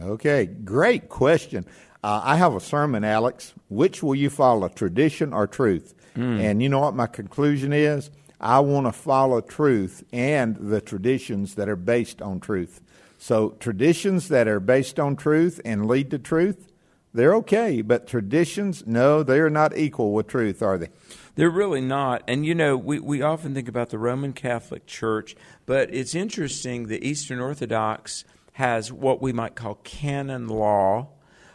Okay, 0.00 0.46
great 0.46 1.08
question. 1.08 1.66
Uh, 2.02 2.20
I 2.22 2.36
have 2.36 2.54
a 2.54 2.60
sermon, 2.60 3.04
Alex. 3.04 3.54
Which 3.68 4.02
will 4.02 4.14
you 4.14 4.30
follow, 4.30 4.68
tradition 4.68 5.32
or 5.32 5.46
truth? 5.46 5.94
And 6.40 6.62
you 6.62 6.68
know 6.68 6.80
what 6.80 6.94
my 6.94 7.06
conclusion 7.06 7.72
is? 7.72 8.10
I 8.40 8.60
want 8.60 8.86
to 8.86 8.92
follow 8.92 9.40
truth 9.40 10.04
and 10.12 10.56
the 10.56 10.80
traditions 10.80 11.54
that 11.56 11.68
are 11.68 11.76
based 11.76 12.22
on 12.22 12.40
truth. 12.40 12.80
So, 13.18 13.50
traditions 13.60 14.28
that 14.28 14.46
are 14.46 14.60
based 14.60 15.00
on 15.00 15.16
truth 15.16 15.60
and 15.64 15.86
lead 15.86 16.10
to 16.12 16.18
truth, 16.18 16.72
they're 17.18 17.34
okay. 17.36 17.82
But 17.82 18.06
traditions, 18.06 18.86
no, 18.86 19.22
they're 19.22 19.50
not 19.50 19.76
equal 19.76 20.12
with 20.12 20.28
truth, 20.28 20.62
are 20.62 20.78
they? 20.78 20.88
They're 21.34 21.50
really 21.50 21.80
not. 21.80 22.22
And 22.26 22.46
you 22.46 22.54
know, 22.54 22.76
we, 22.76 22.98
we 22.98 23.22
often 23.22 23.54
think 23.54 23.68
about 23.68 23.90
the 23.90 23.98
Roman 23.98 24.32
Catholic 24.32 24.86
Church, 24.86 25.36
but 25.66 25.92
it's 25.94 26.14
interesting 26.14 26.86
the 26.86 27.06
Eastern 27.06 27.40
Orthodox 27.40 28.24
has 28.52 28.92
what 28.92 29.22
we 29.22 29.32
might 29.32 29.54
call 29.54 29.76
canon 29.84 30.48
law, 30.48 31.08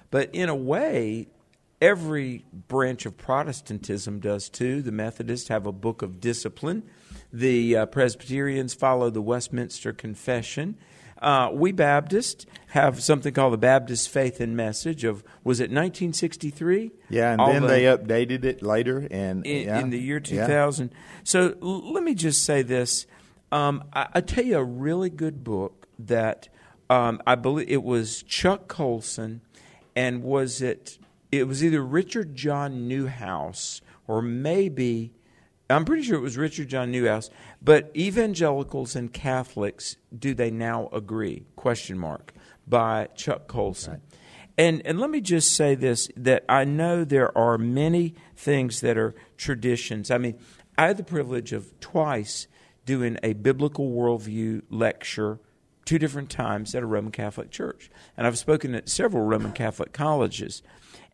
but 0.09 0.29
in 0.33 0.47
a 0.47 0.55
way, 0.55 1.27
every 1.81 2.45
branch 2.53 3.05
of 3.05 3.17
Protestantism 3.17 4.21
does 4.21 4.47
too. 4.47 4.81
The 4.81 4.93
Methodists 4.93 5.49
have 5.49 5.65
a 5.65 5.73
book 5.73 6.01
of 6.01 6.21
discipline. 6.21 6.83
The 7.33 7.75
uh, 7.75 7.85
Presbyterians 7.87 8.73
follow 8.73 9.09
the 9.09 9.21
Westminster 9.21 9.91
Confession. 9.91 10.77
Uh, 11.23 11.49
we 11.53 11.71
Baptists 11.71 12.45
have 12.67 13.01
something 13.01 13.33
called 13.33 13.53
the 13.53 13.57
Baptist 13.57 14.09
Faith 14.09 14.39
and 14.41 14.57
Message 14.57 15.03
of 15.03 15.23
was 15.43 15.59
it 15.59 15.71
1963? 15.71 16.91
Yeah, 17.09 17.31
and 17.31 17.41
All 17.41 17.51
then 17.53 17.61
the- 17.61 17.67
they 17.69 17.83
updated 17.83 18.43
it 18.43 18.61
later, 18.61 19.07
and 19.09 19.45
in, 19.45 19.65
yeah, 19.67 19.79
in 19.79 19.89
the 19.89 19.99
year 19.99 20.21
yeah. 20.25 20.45
2000. 20.47 20.91
So 21.23 21.55
l- 21.61 21.93
let 21.93 22.03
me 22.03 22.13
just 22.13 22.43
say 22.43 22.61
this. 22.61 23.07
Um, 23.51 23.83
I, 23.93 24.07
I 24.15 24.21
tell 24.21 24.43
you 24.43 24.57
a 24.57 24.63
really 24.63 25.09
good 25.09 25.43
book 25.43 25.87
that 25.99 26.49
um, 26.89 27.21
I 27.25 27.35
believe 27.35 27.69
it 27.69 27.83
was 27.83 28.23
Chuck 28.23 28.67
Colson, 28.67 29.41
and 29.95 30.23
was 30.23 30.61
it? 30.61 30.97
It 31.31 31.47
was 31.47 31.63
either 31.63 31.81
Richard 31.83 32.35
John 32.35 32.89
Neuhaus 32.89 33.81
or 34.07 34.21
maybe 34.21 35.13
I'm 35.69 35.85
pretty 35.85 36.03
sure 36.03 36.15
it 36.17 36.21
was 36.21 36.37
Richard 36.37 36.67
John 36.67 36.91
Neuhaus. 36.91 37.29
But 37.63 37.91
evangelicals 37.95 38.95
and 38.95 39.13
Catholics, 39.13 39.95
do 40.17 40.33
they 40.33 40.51
now 40.51 40.89
agree? 40.91 41.45
Question 41.55 41.97
mark 41.97 42.33
by 42.67 43.07
Chuck 43.15 43.47
Colson. 43.47 44.01
And 44.57 44.85
and 44.85 44.99
let 44.99 45.09
me 45.09 45.21
just 45.21 45.55
say 45.55 45.73
this 45.73 46.09
that 46.15 46.43
I 46.47 46.65
know 46.65 47.03
there 47.03 47.35
are 47.37 47.57
many 47.57 48.15
things 48.35 48.81
that 48.81 48.97
are 48.97 49.15
traditions. 49.37 50.11
I 50.11 50.17
mean, 50.17 50.37
I 50.77 50.87
had 50.87 50.97
the 50.97 51.03
privilege 51.03 51.53
of 51.53 51.79
twice 51.79 52.47
doing 52.85 53.17
a 53.23 53.33
biblical 53.33 53.89
worldview 53.89 54.63
lecture 54.69 55.39
two 55.85 55.97
different 55.97 56.29
times 56.29 56.75
at 56.75 56.83
a 56.83 56.85
Roman 56.85 57.11
Catholic 57.11 57.49
church. 57.49 57.89
And 58.15 58.27
I've 58.27 58.37
spoken 58.37 58.75
at 58.75 58.89
several 58.89 59.25
Roman 59.25 59.53
Catholic 59.53 59.91
colleges. 59.91 60.61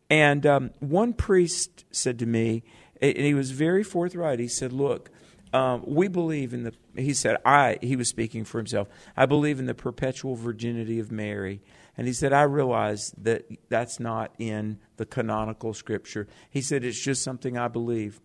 And 0.09 0.45
um, 0.45 0.71
one 0.79 1.13
priest 1.13 1.85
said 1.91 2.19
to 2.19 2.25
me, 2.25 2.63
and 3.01 3.17
he 3.17 3.33
was 3.33 3.51
very 3.51 3.83
forthright. 3.83 4.39
He 4.39 4.47
said, 4.47 4.73
"Look, 4.73 5.11
um, 5.53 5.83
we 5.85 6.07
believe 6.07 6.53
in 6.53 6.63
the." 6.63 6.73
He 6.95 7.13
said, 7.13 7.37
"I." 7.45 7.77
He 7.81 7.95
was 7.95 8.07
speaking 8.07 8.43
for 8.45 8.57
himself. 8.57 8.87
I 9.15 9.25
believe 9.25 9.59
in 9.59 9.65
the 9.65 9.73
perpetual 9.73 10.35
virginity 10.35 10.99
of 10.99 11.11
Mary. 11.11 11.61
And 11.97 12.07
he 12.07 12.13
said, 12.13 12.33
"I 12.33 12.43
realize 12.43 13.13
that 13.17 13.45
that's 13.69 13.99
not 13.99 14.33
in 14.39 14.79
the 14.97 15.05
canonical 15.05 15.73
scripture." 15.73 16.27
He 16.49 16.61
said, 16.61 16.83
"It's 16.83 16.99
just 16.99 17.23
something 17.23 17.57
I 17.57 17.67
believe." 17.67 18.21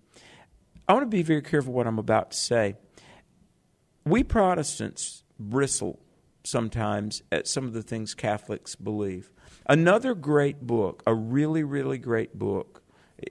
I 0.87 0.93
want 0.93 1.05
to 1.05 1.17
be 1.17 1.23
very 1.23 1.43
careful 1.43 1.73
what 1.73 1.87
I'm 1.87 1.99
about 1.99 2.33
to 2.33 2.37
say. 2.37 2.77
We 4.05 4.23
Protestants 4.23 5.25
bristle 5.41 5.99
sometimes 6.45 7.23
at 7.33 7.49
some 7.49 7.65
of 7.65 7.73
the 7.73 7.83
things 7.83 8.15
Catholics 8.15 8.75
believe. 8.75 9.31
Another 9.67 10.15
great 10.15 10.61
book, 10.67 11.03
a 11.07 11.15
really, 11.15 11.65
really 11.65 11.97
great 11.97 12.39
book, 12.39 12.83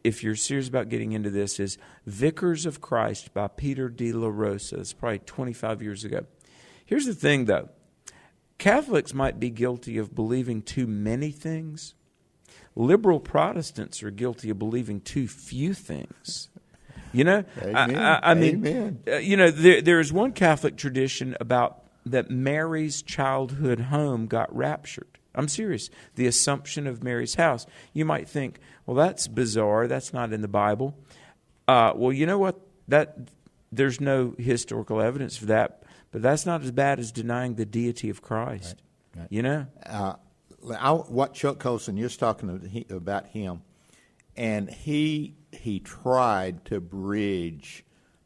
if 0.04 0.24
you're 0.24 0.36
serious 0.36 0.68
about 0.68 0.90
getting 0.90 1.12
into 1.12 1.30
this, 1.30 1.60
is 1.60 1.78
Vicars 2.06 2.66
of 2.66 2.82
Christ 2.82 3.34
by 3.34 3.48
Peter 3.48 3.90
de 3.90 4.12
la 4.12 4.28
Rosa. 4.28 4.80
It's 4.80 4.94
probably 4.94 5.20
25 5.20 5.82
years 5.82 6.04
ago. 6.04 6.26
Here's 6.86 7.06
the 7.06 7.14
thing, 7.14 7.46
though 7.46 7.70
Catholics 8.58 9.14
might 9.14 9.40
be 9.40 9.50
guilty 9.50 9.98
of 9.98 10.16
believing 10.16 10.62
too 10.62 10.88
many 10.88 11.32
things. 11.32 11.96
Liberal 12.76 13.20
Protestants 13.20 14.02
are 14.02 14.12
guilty 14.12 14.50
of 14.50 14.58
believing 14.58 15.02
too 15.02 15.28
few 15.28 15.74
things. 15.74 16.50
You 17.12 17.24
know, 17.24 17.44
Amen. 17.62 17.96
I, 17.96 18.16
I, 18.16 18.32
I 18.32 18.34
mean, 18.34 19.00
uh, 19.08 19.18
you 19.18 19.38
know, 19.38 19.52
there, 19.52 19.82
there 19.82 20.00
is 20.00 20.12
one 20.12 20.32
Catholic 20.32 20.78
tradition 20.78 21.38
about 21.40 21.84
that 22.06 22.32
Mary's 22.32 23.02
childhood 23.04 23.80
home 23.80 24.26
got 24.26 24.54
raptured. 24.56 25.20
I'm 25.36 25.48
serious. 25.48 25.90
The 26.16 26.28
Assumption 26.28 26.86
of 26.88 27.04
Mary's 27.04 27.36
house. 27.36 27.66
You 27.94 28.06
might 28.06 28.30
think, 28.30 28.60
well, 28.86 28.96
that's 28.96 29.28
bizarre. 29.28 29.88
That's 29.88 30.14
not 30.14 30.32
in 30.34 30.42
the 30.42 30.48
Bible. 30.48 30.96
Uh, 31.68 31.94
well, 31.96 32.12
you 32.14 32.26
know 32.26 32.38
what? 32.38 32.60
That 32.88 33.18
there's 33.72 34.00
no 34.02 34.36
historical 34.38 35.02
evidence 35.02 35.36
for 35.38 35.46
that, 35.48 35.84
but 36.12 36.22
that's 36.22 36.46
not 36.46 36.62
as 36.64 36.72
bad 36.72 37.00
as 37.00 37.12
denying 37.12 37.56
the 37.56 37.66
deity 37.66 38.10
of 38.10 38.22
Christ. 38.22 38.82
Right, 39.16 39.22
right. 39.22 39.28
You 39.32 39.42
know? 39.42 39.66
Uh, 39.86 40.14
I, 40.80 40.92
what 40.92 41.34
Chuck 41.34 41.60
Colson, 41.60 41.98
you're 41.98 42.10
talking 42.10 42.86
about 42.90 43.28
him, 43.28 43.62
and 44.38 44.70
he 44.70 45.36
he 45.52 45.80
tried 45.80 46.66
to 46.66 46.80
bridge 46.80 47.84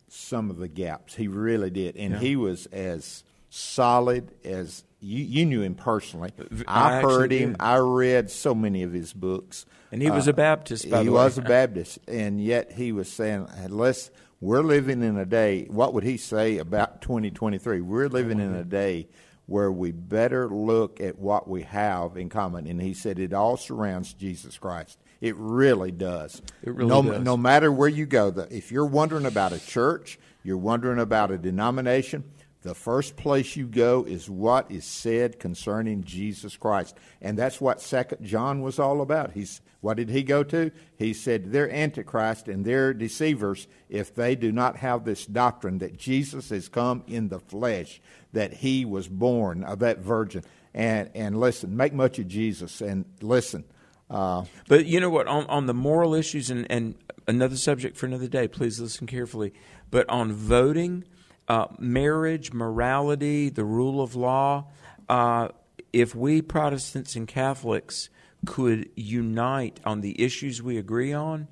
some 0.07 0.49
of 0.49 0.57
the 0.57 0.67
gaps. 0.67 1.15
He 1.15 1.27
really 1.27 1.69
did, 1.69 1.95
and 1.97 2.13
Yeah. 2.13 2.19
he 2.19 2.35
was 2.35 2.65
as 2.67 3.23
solid 3.49 4.31
as 4.45 4.83
you. 4.99 5.23
You 5.23 5.45
knew 5.45 5.61
him 5.61 5.75
personally. 5.75 6.31
I 6.67 6.97
I, 6.97 7.01
heard 7.01 7.31
him. 7.31 7.51
did. 7.51 7.61
I 7.61 7.77
read 7.77 8.29
so 8.31 8.55
many 8.55 8.83
of 8.83 8.93
his 8.93 9.13
books. 9.13 9.65
And 9.91 10.01
he 10.01 10.09
was 10.09 10.27
uh, 10.27 10.31
a 10.31 10.33
Baptist, 10.33 10.89
by 10.89 10.99
he 10.99 11.05
the 11.05 11.11
way. 11.11 11.23
was 11.23 11.37
a 11.37 11.41
Baptist, 11.41 11.99
and 12.07 12.43
yet 12.43 12.71
he 12.73 12.91
was 12.91 13.09
saying, 13.09 13.47
"Unless 13.57 14.11
we're 14.41 14.61
living 14.61 15.01
in 15.01 15.17
a 15.17 15.25
day, 15.25 15.65
what 15.69 15.93
would 15.93 16.03
he 16.03 16.17
say 16.17 16.57
about 16.57 17.01
2023? 17.01 17.81
We're 17.81 18.09
living 18.09 18.39
in 18.39 18.53
a 18.53 18.63
day 18.63 19.07
where 19.45 19.71
we 19.71 19.93
better 19.93 20.49
look 20.49 20.99
at 20.99 21.17
what 21.17 21.47
we 21.47 21.63
have 21.63 22.17
in 22.17 22.29
common." 22.29 22.67
And 22.67 22.81
he 22.81 22.93
said, 22.93 23.17
"It 23.19 23.33
all 23.33 23.55
surrounds 23.55 24.13
Jesus 24.13 24.57
Christ. 24.57 24.99
It 25.21 25.35
really 25.37 25.91
does. 25.91 26.41
It 26.61 26.75
really 26.75 26.89
no, 26.89 27.01
does. 27.01 27.23
no 27.23 27.37
matter 27.37 27.71
where 27.71 27.89
you 27.89 28.05
go, 28.05 28.29
the, 28.29 28.53
if 28.55 28.71
you're 28.71 28.85
wondering 28.85 29.25
about 29.25 29.53
a 29.53 29.65
church, 29.65 30.19
you're 30.43 30.57
wondering 30.57 30.99
about 30.99 31.31
a 31.31 31.37
denomination." 31.37 32.25
The 32.67 32.75
first 32.75 33.15
place 33.15 33.55
you 33.55 33.65
go 33.65 34.03
is 34.03 34.29
what 34.29 34.69
is 34.69 34.83
said 34.83 35.39
concerning 35.39 36.03
Jesus 36.03 36.57
Christ. 36.57 36.97
And 37.21 37.37
that's 37.37 37.61
what 37.61 37.79
Second 37.79 38.25
John 38.25 38.61
was 38.61 38.77
all 38.77 38.99
about. 38.99 39.31
He's 39.31 39.61
what 39.79 39.95
did 39.95 40.09
he 40.09 40.21
go 40.21 40.43
to? 40.43 40.71
He 40.97 41.13
said 41.13 41.53
they're 41.53 41.71
antichrist 41.71 42.49
and 42.49 42.65
they're 42.65 42.93
deceivers 42.93 43.67
if 43.87 44.13
they 44.13 44.35
do 44.35 44.51
not 44.51 44.75
have 44.75 45.05
this 45.05 45.25
doctrine 45.25 45.77
that 45.77 45.95
Jesus 45.95 46.49
has 46.49 46.67
come 46.67 47.05
in 47.07 47.29
the 47.29 47.39
flesh, 47.39 48.01
that 48.33 48.55
he 48.55 48.83
was 48.83 49.07
born 49.07 49.63
of 49.63 49.79
that 49.79 49.99
virgin. 49.99 50.43
And 50.73 51.09
and 51.15 51.39
listen, 51.39 51.77
make 51.77 51.93
much 51.93 52.19
of 52.19 52.27
Jesus 52.27 52.81
and 52.81 53.05
listen. 53.21 53.63
Uh, 54.09 54.43
But 54.67 54.87
you 54.87 54.99
know 54.99 55.09
what? 55.09 55.27
On, 55.27 55.45
on 55.45 55.67
the 55.67 55.73
moral 55.73 56.13
issues, 56.13 56.49
and, 56.49 56.69
and 56.69 56.95
another 57.29 57.55
subject 57.55 57.95
for 57.95 58.07
another 58.07 58.27
day, 58.27 58.49
please 58.49 58.77
listen 58.77 59.07
carefully. 59.07 59.53
But 59.89 60.09
on 60.09 60.33
voting, 60.33 61.05
uh, 61.47 61.67
marriage, 61.79 62.53
morality, 62.53 63.49
the 63.49 63.63
rule 63.65 64.01
of 64.01 64.15
law, 64.15 64.65
uh, 65.09 65.49
if 65.93 66.13
we 66.15 66.41
Protestants 66.41 67.15
and 67.15 67.27
Catholics 67.27 68.09
could 68.45 68.89
unite 68.95 69.79
on 69.85 70.01
the 70.01 70.21
issues 70.21 70.61
we 70.61 70.77
agree 70.77 71.13
on, 71.13 71.47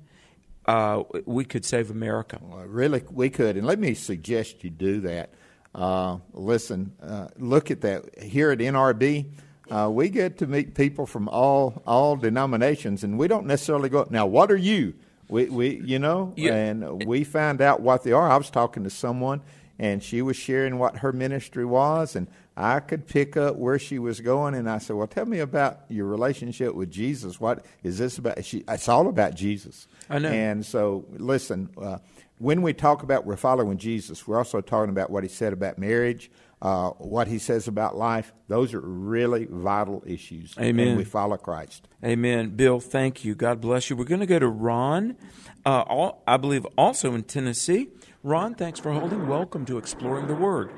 uh, 0.66 1.02
we 1.24 1.44
could 1.44 1.64
save 1.64 1.90
America. 1.90 2.38
Well, 2.42 2.64
really, 2.66 3.02
we 3.10 3.30
could. 3.30 3.56
And 3.56 3.66
let 3.66 3.78
me 3.78 3.94
suggest 3.94 4.62
you 4.64 4.70
do 4.70 5.00
that. 5.02 5.30
Uh, 5.74 6.18
listen, 6.32 6.92
uh, 7.02 7.28
look 7.38 7.70
at 7.70 7.82
that. 7.82 8.18
Here 8.22 8.50
at 8.50 8.58
NRB, 8.58 9.26
uh, 9.70 9.90
we 9.92 10.08
get 10.08 10.38
to 10.38 10.46
meet 10.46 10.74
people 10.74 11.06
from 11.06 11.28
all 11.28 11.82
all 11.86 12.16
denominations, 12.16 13.04
and 13.04 13.18
we 13.18 13.28
don't 13.28 13.46
necessarily 13.46 13.88
go. 13.88 14.06
Now, 14.10 14.26
what 14.26 14.50
are 14.50 14.56
you? 14.56 14.94
We, 15.28 15.46
we 15.46 15.80
you 15.84 15.98
know, 15.98 16.32
Yeah. 16.36 16.54
and 16.54 17.04
we 17.04 17.24
found 17.24 17.60
out 17.60 17.80
what 17.80 18.04
they 18.04 18.12
are. 18.12 18.30
I 18.30 18.36
was 18.36 18.48
talking 18.48 18.84
to 18.84 18.90
someone, 18.90 19.42
and 19.78 20.02
she 20.02 20.22
was 20.22 20.36
sharing 20.36 20.78
what 20.78 20.98
her 20.98 21.12
ministry 21.12 21.64
was, 21.64 22.16
and 22.16 22.28
I 22.56 22.80
could 22.80 23.06
pick 23.06 23.36
up 23.36 23.56
where 23.56 23.78
she 23.78 23.98
was 23.98 24.20
going. 24.20 24.54
And 24.54 24.68
I 24.68 24.78
said, 24.78 24.96
"Well, 24.96 25.06
tell 25.06 25.26
me 25.26 25.40
about 25.40 25.80
your 25.88 26.06
relationship 26.06 26.74
with 26.74 26.90
Jesus. 26.90 27.40
What 27.40 27.64
is 27.82 27.98
this 27.98 28.18
about?" 28.18 28.44
She, 28.44 28.64
it's 28.68 28.88
all 28.88 29.08
about 29.08 29.34
Jesus. 29.34 29.86
I 30.08 30.18
know. 30.18 30.28
And 30.28 30.64
so, 30.64 31.04
listen, 31.10 31.68
uh, 31.80 31.98
when 32.38 32.62
we 32.62 32.72
talk 32.72 33.02
about 33.02 33.26
we're 33.26 33.36
following 33.36 33.78
Jesus, 33.78 34.26
we're 34.26 34.38
also 34.38 34.60
talking 34.60 34.90
about 34.90 35.10
what 35.10 35.22
he 35.22 35.28
said 35.28 35.52
about 35.52 35.78
marriage, 35.78 36.30
uh, 36.62 36.90
what 36.90 37.28
he 37.28 37.38
says 37.38 37.68
about 37.68 37.96
life. 37.96 38.32
Those 38.48 38.74
are 38.74 38.80
really 38.80 39.46
vital 39.46 40.02
issues. 40.06 40.54
Amen. 40.58 40.88
And 40.88 40.96
we 40.96 41.04
follow 41.04 41.36
Christ. 41.36 41.88
Amen. 42.04 42.50
Bill, 42.50 42.80
thank 42.80 43.24
you. 43.24 43.34
God 43.34 43.60
bless 43.60 43.90
you. 43.90 43.96
We're 43.96 44.04
going 44.04 44.20
to 44.20 44.26
go 44.26 44.38
to 44.38 44.48
Ron, 44.48 45.16
uh, 45.64 45.82
all, 45.82 46.22
I 46.26 46.36
believe 46.36 46.66
also 46.76 47.14
in 47.14 47.24
Tennessee. 47.24 47.88
Ron, 48.26 48.56
thanks 48.56 48.80
for 48.80 48.90
holding. 48.90 49.28
Welcome 49.28 49.64
to 49.66 49.78
Exploring 49.78 50.26
the 50.26 50.34
Word. 50.34 50.68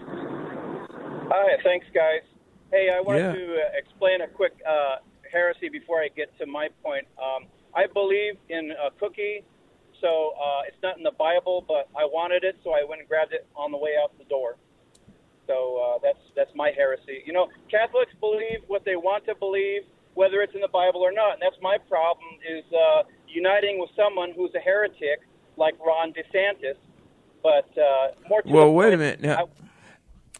Hi, 1.32 1.57
thanks, 1.64 1.86
guys. 1.94 2.20
Hey, 2.70 2.90
I 2.90 3.01
wanted 3.01 3.20
Yeah. 3.20 3.32
to 3.32 3.55
uh, 3.57 3.70
explain 3.72 4.20
a 4.20 4.28
quick 4.28 4.53
uh, 4.66 4.96
heresy 5.32 5.70
before 5.70 6.03
I 6.03 6.09
get 6.09 6.28
to 6.40 6.44
my 6.44 6.68
point. 6.84 7.07
Um, 7.16 7.46
I 7.72 7.86
believe 7.86 8.36
in 8.51 8.72
a 8.72 8.90
cookie, 9.01 9.44
so 9.99 10.34
uh, 10.36 10.68
it's 10.68 10.76
not 10.82 10.99
in 10.99 11.03
the 11.03 11.12
Bible, 11.12 11.64
but 11.66 11.88
I 11.96 12.05
wanted 12.05 12.44
it, 12.44 12.57
so 12.62 12.72
I 12.72 12.84
went 12.84 13.01
and 13.01 13.09
grabbed 13.09 13.32
it 13.32 13.46
on 13.57 13.72
the 13.72 13.78
way 13.78 13.96
out 13.96 14.12
the 14.18 14.24
door. 14.24 14.57
So 15.46 15.78
uh, 15.78 15.99
that's 16.03 16.20
that's 16.36 16.55
my 16.55 16.70
heresy. 16.76 17.22
You 17.24 17.32
know, 17.32 17.49
Catholics 17.70 18.12
believe 18.20 18.61
what 18.66 18.84
they 18.84 18.96
want 18.96 19.24
to 19.24 19.34
believe, 19.34 19.84
whether 20.12 20.42
it's 20.42 20.55
in 20.55 20.61
the 20.61 20.68
Bible 20.68 21.01
or 21.01 21.12
not, 21.12 21.40
and 21.40 21.40
that's 21.40 21.57
my 21.62 21.78
problem. 21.78 22.28
Is 22.44 22.70
uh, 22.74 23.05
uniting 23.26 23.78
with 23.80 23.88
someone 23.96 24.32
who's 24.36 24.55
a 24.55 24.61
heretic 24.61 25.20
like 25.57 25.78
Ron 25.80 26.12
DeSantis. 26.12 26.76
But 27.43 27.68
uh, 27.78 28.09
more 28.28 28.43
to 28.43 28.49
Well, 28.49 28.72
wait 28.72 28.95
a 28.95 28.97
minute. 28.97 29.20
Now, 29.20 29.49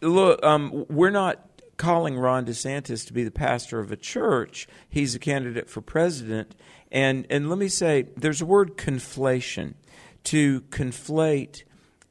I- 0.01 0.05
look, 0.05 0.43
um, 0.43 0.85
we're 0.89 1.09
not 1.09 1.45
calling 1.77 2.17
Ron 2.17 2.45
DeSantis 2.45 3.07
to 3.07 3.13
be 3.13 3.23
the 3.23 3.31
pastor 3.31 3.79
of 3.79 3.91
a 3.91 3.95
church. 3.95 4.67
He's 4.89 5.15
a 5.15 5.19
candidate 5.19 5.69
for 5.69 5.81
president. 5.81 6.55
And, 6.91 7.25
and 7.29 7.49
let 7.49 7.57
me 7.57 7.67
say, 7.69 8.07
there's 8.17 8.41
a 8.41 8.45
word 8.45 8.77
conflation. 8.77 9.75
To 10.25 10.61
conflate, 10.69 11.63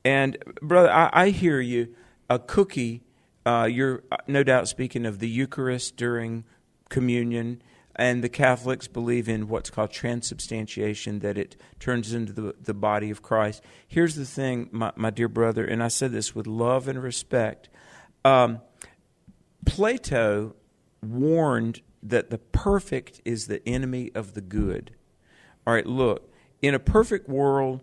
and 0.02 0.38
brother, 0.62 0.90
I, 0.90 1.10
I 1.12 1.28
hear 1.28 1.60
you. 1.60 1.94
A 2.30 2.38
cookie, 2.38 3.02
uh, 3.44 3.68
you're 3.70 4.02
uh, 4.10 4.16
no 4.26 4.42
doubt 4.42 4.66
speaking 4.66 5.04
of 5.04 5.18
the 5.18 5.28
Eucharist 5.28 5.96
during 5.98 6.44
communion, 6.88 7.60
and 7.98 8.22
the 8.22 8.28
Catholics 8.28 8.86
believe 8.86 9.28
in 9.28 9.48
what's 9.48 9.70
called 9.70 9.90
transubstantiation, 9.90 11.18
that 11.18 11.36
it 11.36 11.56
turns 11.80 12.14
into 12.14 12.32
the, 12.32 12.54
the 12.62 12.72
body 12.72 13.10
of 13.10 13.22
Christ. 13.22 13.62
Here's 13.88 14.14
the 14.14 14.24
thing, 14.24 14.68
my, 14.70 14.92
my 14.94 15.10
dear 15.10 15.28
brother, 15.28 15.64
and 15.64 15.82
I 15.82 15.88
said 15.88 16.12
this 16.12 16.32
with 16.34 16.46
love 16.46 16.86
and 16.86 17.02
respect. 17.02 17.68
Um, 18.24 18.60
Plato 19.66 20.54
warned 21.02 21.82
that 22.00 22.30
the 22.30 22.38
perfect 22.38 23.20
is 23.24 23.48
the 23.48 23.68
enemy 23.68 24.12
of 24.14 24.34
the 24.34 24.40
good. 24.40 24.94
All 25.66 25.74
right, 25.74 25.86
look, 25.86 26.32
in 26.62 26.74
a 26.74 26.78
perfect 26.78 27.28
world, 27.28 27.82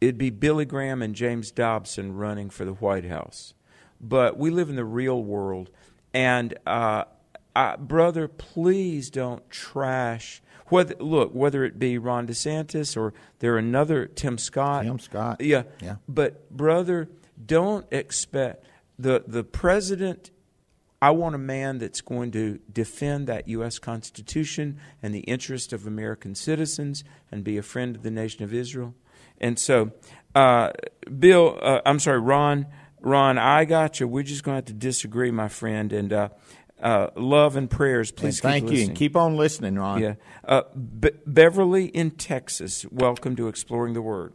it'd 0.00 0.16
be 0.16 0.30
Billy 0.30 0.64
Graham 0.64 1.02
and 1.02 1.14
James 1.14 1.50
Dobson 1.50 2.14
running 2.14 2.50
for 2.50 2.64
the 2.64 2.74
White 2.74 3.04
House. 3.04 3.54
But 4.00 4.38
we 4.38 4.50
live 4.50 4.68
in 4.68 4.76
the 4.76 4.84
real 4.84 5.22
world. 5.22 5.70
And, 6.14 6.54
uh, 6.66 7.04
I, 7.54 7.76
brother, 7.76 8.28
please 8.28 9.10
don't 9.10 9.48
trash. 9.50 10.42
Whether, 10.66 10.94
look, 10.98 11.34
whether 11.34 11.64
it 11.64 11.78
be 11.78 11.98
Ron 11.98 12.26
DeSantis 12.26 12.96
or 12.96 13.12
there 13.40 13.58
another 13.58 14.06
Tim 14.06 14.38
Scott. 14.38 14.84
Tim 14.84 14.98
Scott. 14.98 15.40
Yeah. 15.40 15.64
Yeah. 15.82 15.96
But, 16.08 16.50
brother, 16.50 17.10
don't 17.44 17.86
expect 17.90 18.66
the, 18.98 19.24
the 19.26 19.44
president 19.44 20.30
I 21.02 21.10
want 21.10 21.34
a 21.34 21.38
man 21.38 21.78
that's 21.78 22.00
going 22.00 22.30
to 22.30 22.60
defend 22.72 23.26
that 23.26 23.48
U.S. 23.48 23.80
Constitution 23.80 24.78
and 25.02 25.12
the 25.12 25.20
interest 25.20 25.72
of 25.72 25.84
American 25.84 26.36
citizens 26.36 27.02
and 27.32 27.42
be 27.42 27.58
a 27.58 27.62
friend 27.62 27.96
of 27.96 28.04
the 28.04 28.10
nation 28.12 28.44
of 28.44 28.54
Israel. 28.54 28.94
And 29.40 29.58
so, 29.58 29.90
uh, 30.36 30.70
Bill, 31.18 31.58
uh, 31.60 31.80
I'm 31.84 31.98
sorry, 31.98 32.20
Ron, 32.20 32.68
Ron, 33.00 33.36
I 33.36 33.64
got 33.64 33.98
you. 33.98 34.06
We're 34.06 34.22
just 34.22 34.44
going 34.44 34.52
to 34.52 34.56
have 34.58 34.64
to 34.66 34.72
disagree, 34.74 35.32
my 35.32 35.48
friend. 35.48 35.92
And 35.92 36.12
uh, 36.12 36.28
uh, 36.82 37.10
love 37.16 37.56
and 37.56 37.70
prayers. 37.70 38.10
Please 38.10 38.38
And 38.40 38.42
thank 38.42 38.64
keep 38.64 38.70
you. 38.70 38.70
listening. 38.70 38.88
And 38.90 38.98
keep 38.98 39.16
on 39.16 39.36
listening, 39.36 39.76
Ron. 39.76 40.00
Yeah. 40.00 40.14
Uh, 40.44 40.62
Be- 40.74 41.10
Beverly 41.26 41.86
in 41.86 42.10
Texas, 42.12 42.84
welcome 42.90 43.36
to 43.36 43.48
Exploring 43.48 43.94
the 43.94 44.02
Word. 44.02 44.32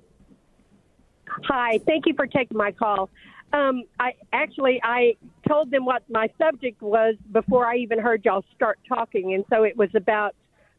Hi, 1.46 1.80
thank 1.86 2.06
you 2.08 2.14
for 2.16 2.26
taking 2.26 2.58
my 2.58 2.72
call. 2.72 3.10
Um, 3.54 3.84
I 4.00 4.14
actually 4.34 4.82
I 4.84 5.16
told 5.48 5.72
them 5.72 5.86
what 5.86 6.04
my 6.10 6.30
subject 6.38 6.82
was 6.82 7.16
before 7.32 7.66
I 7.66 7.76
even 7.78 8.00
heard 8.00 8.26
y'all 8.26 8.44
start 8.56 8.80
talking, 8.88 9.34
and 9.34 9.46
so 9.50 9.64
it 9.64 9.78
was 9.78 9.90
about 9.96 10.36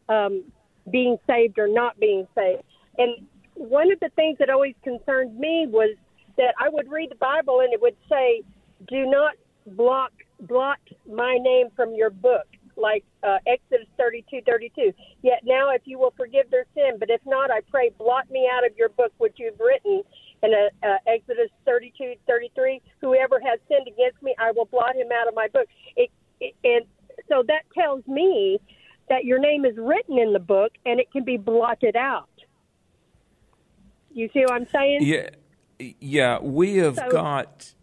um, 0.08 0.44
being 0.90 1.16
saved 1.26 1.58
or 1.58 1.68
not 1.68 1.98
being 2.00 2.26
saved. 2.34 2.62
And 2.98 3.26
one 3.54 3.90
of 3.92 4.00
the 4.00 4.10
things 4.16 4.38
that 4.38 4.50
always 4.50 4.74
concerned 4.82 5.38
me 5.38 5.66
was 5.68 5.96
that 6.36 6.54
I 6.60 6.68
would 6.68 6.90
read 6.90 7.10
the 7.10 7.16
Bible 7.16 7.60
and 7.60 7.72
it 7.72 7.80
would 7.80 7.96
say, 8.08 8.42
"Do 8.88 9.06
not 9.06 9.34
block 9.66 10.12
blot 10.40 10.78
my 11.10 11.38
name 11.40 11.68
from 11.76 11.94
your 11.94 12.10
book." 12.10 12.46
Like 12.76 13.04
uh, 13.24 13.38
Exodus 13.46 13.88
thirty-two, 13.96 14.40
thirty-two. 14.46 14.92
Yet 15.22 15.40
now, 15.44 15.70
if 15.74 15.82
you 15.84 15.98
will 15.98 16.14
forgive 16.16 16.50
their 16.50 16.66
sin, 16.74 16.98
but 16.98 17.10
if 17.10 17.20
not, 17.26 17.50
I 17.50 17.60
pray, 17.70 17.90
blot 17.98 18.30
me 18.30 18.48
out 18.52 18.64
of 18.64 18.76
your 18.76 18.88
book 18.90 19.12
which 19.18 19.34
you've 19.38 19.58
written. 19.58 20.02
In 20.40 20.54
uh, 20.54 20.86
uh, 20.86 20.98
Exodus 21.08 21.50
32, 21.66 22.14
33, 22.28 22.80
whoever 23.00 23.40
has 23.40 23.58
sinned 23.66 23.88
against 23.88 24.22
me, 24.22 24.36
I 24.38 24.52
will 24.52 24.66
blot 24.66 24.94
him 24.94 25.08
out 25.12 25.26
of 25.26 25.34
my 25.34 25.48
book. 25.48 25.66
It, 25.96 26.10
it, 26.38 26.54
and 26.62 26.84
so 27.28 27.42
that 27.48 27.62
tells 27.76 27.88
tells 28.04 28.06
me 28.06 28.58
that 29.08 29.24
your 29.24 29.38
name 29.38 29.64
is 29.64 29.76
written 29.76 30.18
in 30.18 30.32
the 30.32 30.38
book 30.38 30.72
and 30.84 31.00
it 31.00 31.10
can 31.10 31.24
be 31.24 31.36
blotted 31.36 31.96
out. 31.96 32.28
You 34.12 34.28
see 34.32 34.40
what 34.40 34.52
I'm 34.52 34.66
saying? 34.72 34.98
Yeah, 35.02 35.30
yeah. 36.00 36.38
We 36.40 36.76
have 36.78 36.96
So- 36.96 37.10
got. 37.10 37.74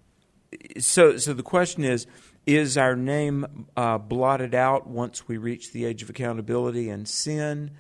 So, 0.80 1.18
so 1.18 1.34
the 1.34 1.44
question 1.44 1.84
is: 1.84 2.08
Is 2.46 2.78
our 2.78 2.96
name 2.96 3.66
uh, 3.76 3.98
blotted 3.98 4.54
out 4.54 4.88
once 4.88 5.28
we 5.28 5.38
reach 5.38 5.72
the 5.72 5.86
age 5.86 6.04
of 6.04 6.12
accountability 6.12 6.90
and 6.90 7.08
sin, 7.08 7.72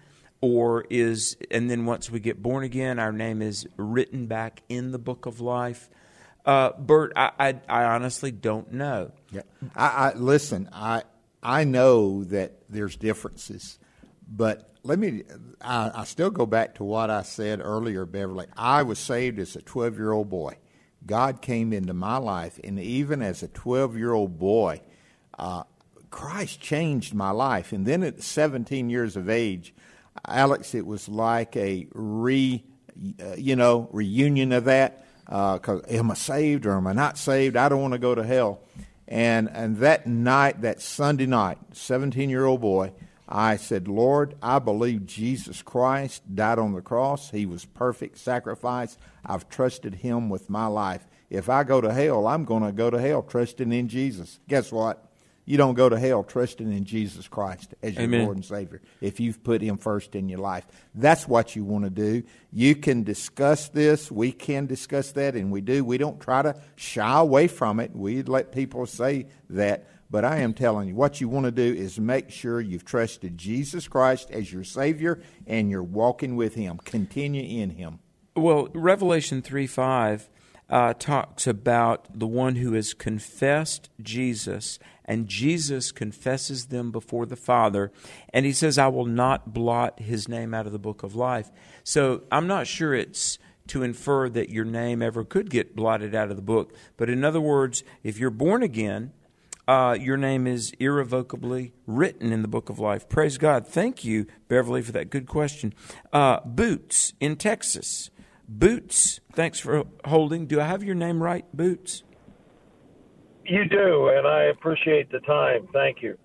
or 0.41 0.85
is 0.89 1.37
and 1.51 1.69
then 1.69 1.85
once 1.85 2.09
we 2.09 2.19
get 2.19 2.41
born 2.41 2.63
again, 2.63 2.97
our 2.97 3.11
name 3.11 3.43
is 3.43 3.67
written 3.77 4.25
back 4.25 4.63
in 4.67 4.91
the 4.91 4.97
book 4.97 5.27
of 5.27 5.39
life? 5.39 5.89
Uh, 6.45 6.71
Bert, 6.79 7.13
I, 7.15 7.31
I, 7.39 7.55
I 7.67 7.83
honestly 7.85 8.31
don't 8.31 8.71
know. 8.71 9.11
Yeah. 9.31 9.41
I, 9.75 9.87
I 9.87 10.13
listen. 10.15 10.69
I 10.71 11.03
I 11.41 11.63
know 11.63 12.23
that 12.25 12.53
there's 12.67 12.95
differences, 12.95 13.77
but 14.27 14.71
let 14.81 14.97
me. 14.97 15.23
I, 15.61 15.91
I 15.93 16.03
still 16.05 16.31
go 16.31 16.45
back 16.45 16.75
to 16.75 16.83
what 16.83 17.11
I 17.11 17.21
said 17.21 17.59
earlier, 17.61 18.05
Beverly. 18.05 18.47
I 18.57 18.81
was 18.83 18.97
saved 18.97 19.37
as 19.37 19.55
a 19.55 19.61
12 19.61 19.95
year 19.95 20.11
old 20.11 20.29
boy. 20.29 20.57
God 21.05 21.41
came 21.41 21.71
into 21.71 21.93
my 21.93 22.17
life, 22.17 22.59
and 22.63 22.79
even 22.79 23.21
as 23.21 23.43
a 23.43 23.47
12 23.47 23.97
year 23.97 24.13
old 24.13 24.39
boy, 24.39 24.81
uh, 25.37 25.63
Christ 26.09 26.61
changed 26.61 27.13
my 27.13 27.31
life. 27.31 27.71
And 27.71 27.85
then 27.85 28.01
at 28.03 28.23
17 28.23 28.89
years 28.89 29.15
of 29.15 29.29
age, 29.29 29.73
Alex, 30.27 30.73
it 30.73 30.85
was 30.85 31.09
like 31.09 31.55
a 31.57 31.87
re, 31.93 32.63
uh, 33.21 33.35
you 33.37 33.55
know, 33.55 33.89
reunion 33.91 34.51
of 34.51 34.65
that. 34.65 35.05
Because 35.25 35.81
am 35.89 36.11
I 36.11 36.13
saved 36.13 36.65
or 36.65 36.77
am 36.77 36.87
I 36.87 36.93
not 36.93 37.17
saved? 37.17 37.57
I 37.57 37.67
don't 37.67 37.81
want 37.81 37.93
to 37.93 37.99
go 37.99 38.15
to 38.15 38.23
hell. 38.23 38.61
And 39.07 39.49
and 39.49 39.77
that 39.77 40.07
night, 40.07 40.61
that 40.61 40.81
Sunday 40.81 41.25
night, 41.25 41.57
17 41.73 42.29
year 42.29 42.45
old 42.45 42.61
boy, 42.61 42.91
I 43.27 43.57
said, 43.57 43.87
Lord, 43.87 44.35
I 44.41 44.59
believe 44.59 45.05
Jesus 45.05 45.61
Christ 45.61 46.35
died 46.35 46.59
on 46.59 46.73
the 46.73 46.81
cross. 46.81 47.31
He 47.31 47.45
was 47.45 47.65
perfect 47.65 48.19
sacrifice. 48.19 48.97
I've 49.25 49.49
trusted 49.49 49.95
Him 49.95 50.29
with 50.29 50.49
my 50.49 50.67
life. 50.67 51.07
If 51.29 51.49
I 51.49 51.63
go 51.63 51.81
to 51.81 51.91
hell, 51.93 52.27
I'm 52.27 52.45
going 52.45 52.63
to 52.63 52.71
go 52.71 52.89
to 52.89 52.99
hell 52.99 53.23
trusting 53.23 53.71
in 53.71 53.87
Jesus. 53.87 54.39
Guess 54.47 54.71
what? 54.71 55.05
You 55.45 55.57
don't 55.57 55.75
go 55.75 55.89
to 55.89 55.99
hell 55.99 56.23
trusting 56.23 56.71
in 56.71 56.85
Jesus 56.85 57.27
Christ 57.27 57.75
as 57.83 57.93
your 57.93 58.03
Amen. 58.03 58.23
Lord 58.23 58.37
and 58.37 58.45
Savior 58.45 58.81
if 58.99 59.19
you've 59.19 59.43
put 59.43 59.61
Him 59.61 59.77
first 59.77 60.15
in 60.15 60.27
your 60.27 60.39
life. 60.39 60.65
That's 60.95 61.27
what 61.27 61.55
you 61.55 61.63
want 61.63 61.83
to 61.83 61.91
do. 61.91 62.23
You 62.51 62.75
can 62.75 63.03
discuss 63.03 63.69
this. 63.69 64.11
We 64.11 64.31
can 64.31 64.65
discuss 64.65 65.11
that, 65.11 65.35
and 65.35 65.51
we 65.51 65.61
do. 65.61 65.85
We 65.85 65.99
don't 65.99 66.19
try 66.19 66.41
to 66.41 66.59
shy 66.75 67.19
away 67.19 67.47
from 67.47 67.79
it. 67.79 67.95
We 67.95 68.23
let 68.23 68.51
people 68.51 68.87
say 68.87 69.27
that. 69.51 69.87
But 70.09 70.23
I 70.23 70.37
am 70.37 70.53
telling 70.53 70.87
you, 70.87 70.95
what 70.95 71.19
you 71.19 71.27
want 71.27 71.45
to 71.45 71.51
do 71.51 71.63
is 71.63 71.99
make 71.99 72.29
sure 72.29 72.61
you've 72.61 72.85
trusted 72.85 73.37
Jesus 73.37 73.87
Christ 73.87 74.31
as 74.31 74.51
your 74.51 74.63
Savior 74.63 75.19
and 75.45 75.69
you're 75.69 75.83
walking 75.83 76.35
with 76.35 76.55
Him. 76.55 76.77
Continue 76.77 77.61
in 77.61 77.71
Him. 77.71 77.99
Well, 78.37 78.67
Revelation 78.73 79.41
3 79.41 79.65
5 79.65 80.29
uh, 80.69 80.93
talks 80.95 81.47
about 81.47 82.19
the 82.19 82.27
one 82.27 82.55
who 82.55 82.73
has 82.73 82.93
confessed 82.93 83.89
Jesus, 84.01 84.77
and 85.05 85.29
Jesus 85.29 85.93
confesses 85.93 86.65
them 86.65 86.91
before 86.91 87.25
the 87.25 87.37
Father, 87.37 87.93
and 88.33 88.45
he 88.45 88.51
says, 88.51 88.77
I 88.77 88.89
will 88.89 89.05
not 89.05 89.53
blot 89.53 90.01
his 90.01 90.27
name 90.27 90.53
out 90.53 90.65
of 90.65 90.73
the 90.73 90.79
book 90.79 91.01
of 91.01 91.15
life. 91.15 91.49
So 91.85 92.23
I'm 92.29 92.45
not 92.45 92.67
sure 92.67 92.93
it's 92.93 93.39
to 93.67 93.83
infer 93.83 94.27
that 94.27 94.49
your 94.49 94.65
name 94.65 95.01
ever 95.01 95.23
could 95.23 95.49
get 95.49 95.73
blotted 95.73 96.13
out 96.13 96.29
of 96.29 96.35
the 96.35 96.41
book, 96.41 96.73
but 96.97 97.09
in 97.09 97.23
other 97.23 97.39
words, 97.39 97.85
if 98.03 98.19
you're 98.19 98.29
born 98.29 98.63
again, 98.63 99.13
uh, 99.65 99.97
your 99.97 100.17
name 100.17 100.45
is 100.45 100.73
irrevocably 100.77 101.71
written 101.87 102.33
in 102.33 102.41
the 102.41 102.49
book 102.49 102.69
of 102.69 102.79
life. 102.79 103.07
Praise 103.07 103.37
God. 103.37 103.65
Thank 103.65 104.03
you, 104.03 104.27
Beverly, 104.49 104.81
for 104.81 104.91
that 104.91 105.09
good 105.09 105.25
question. 105.25 105.73
Uh, 106.11 106.41
Boots 106.41 107.13
in 107.21 107.37
Texas. 107.37 108.09
Boots, 108.47 109.19
thanks 109.33 109.59
for 109.59 109.83
holding. 110.05 110.45
Do 110.45 110.59
I 110.59 110.65
have 110.65 110.83
your 110.83 110.95
name 110.95 111.21
right, 111.21 111.45
Boots? 111.53 112.03
You 113.45 113.65
do, 113.65 114.09
and 114.09 114.27
I 114.27 114.43
appreciate 114.45 115.11
the 115.11 115.19
time. 115.19 115.67
Thank 115.73 116.01
you. 116.01 116.17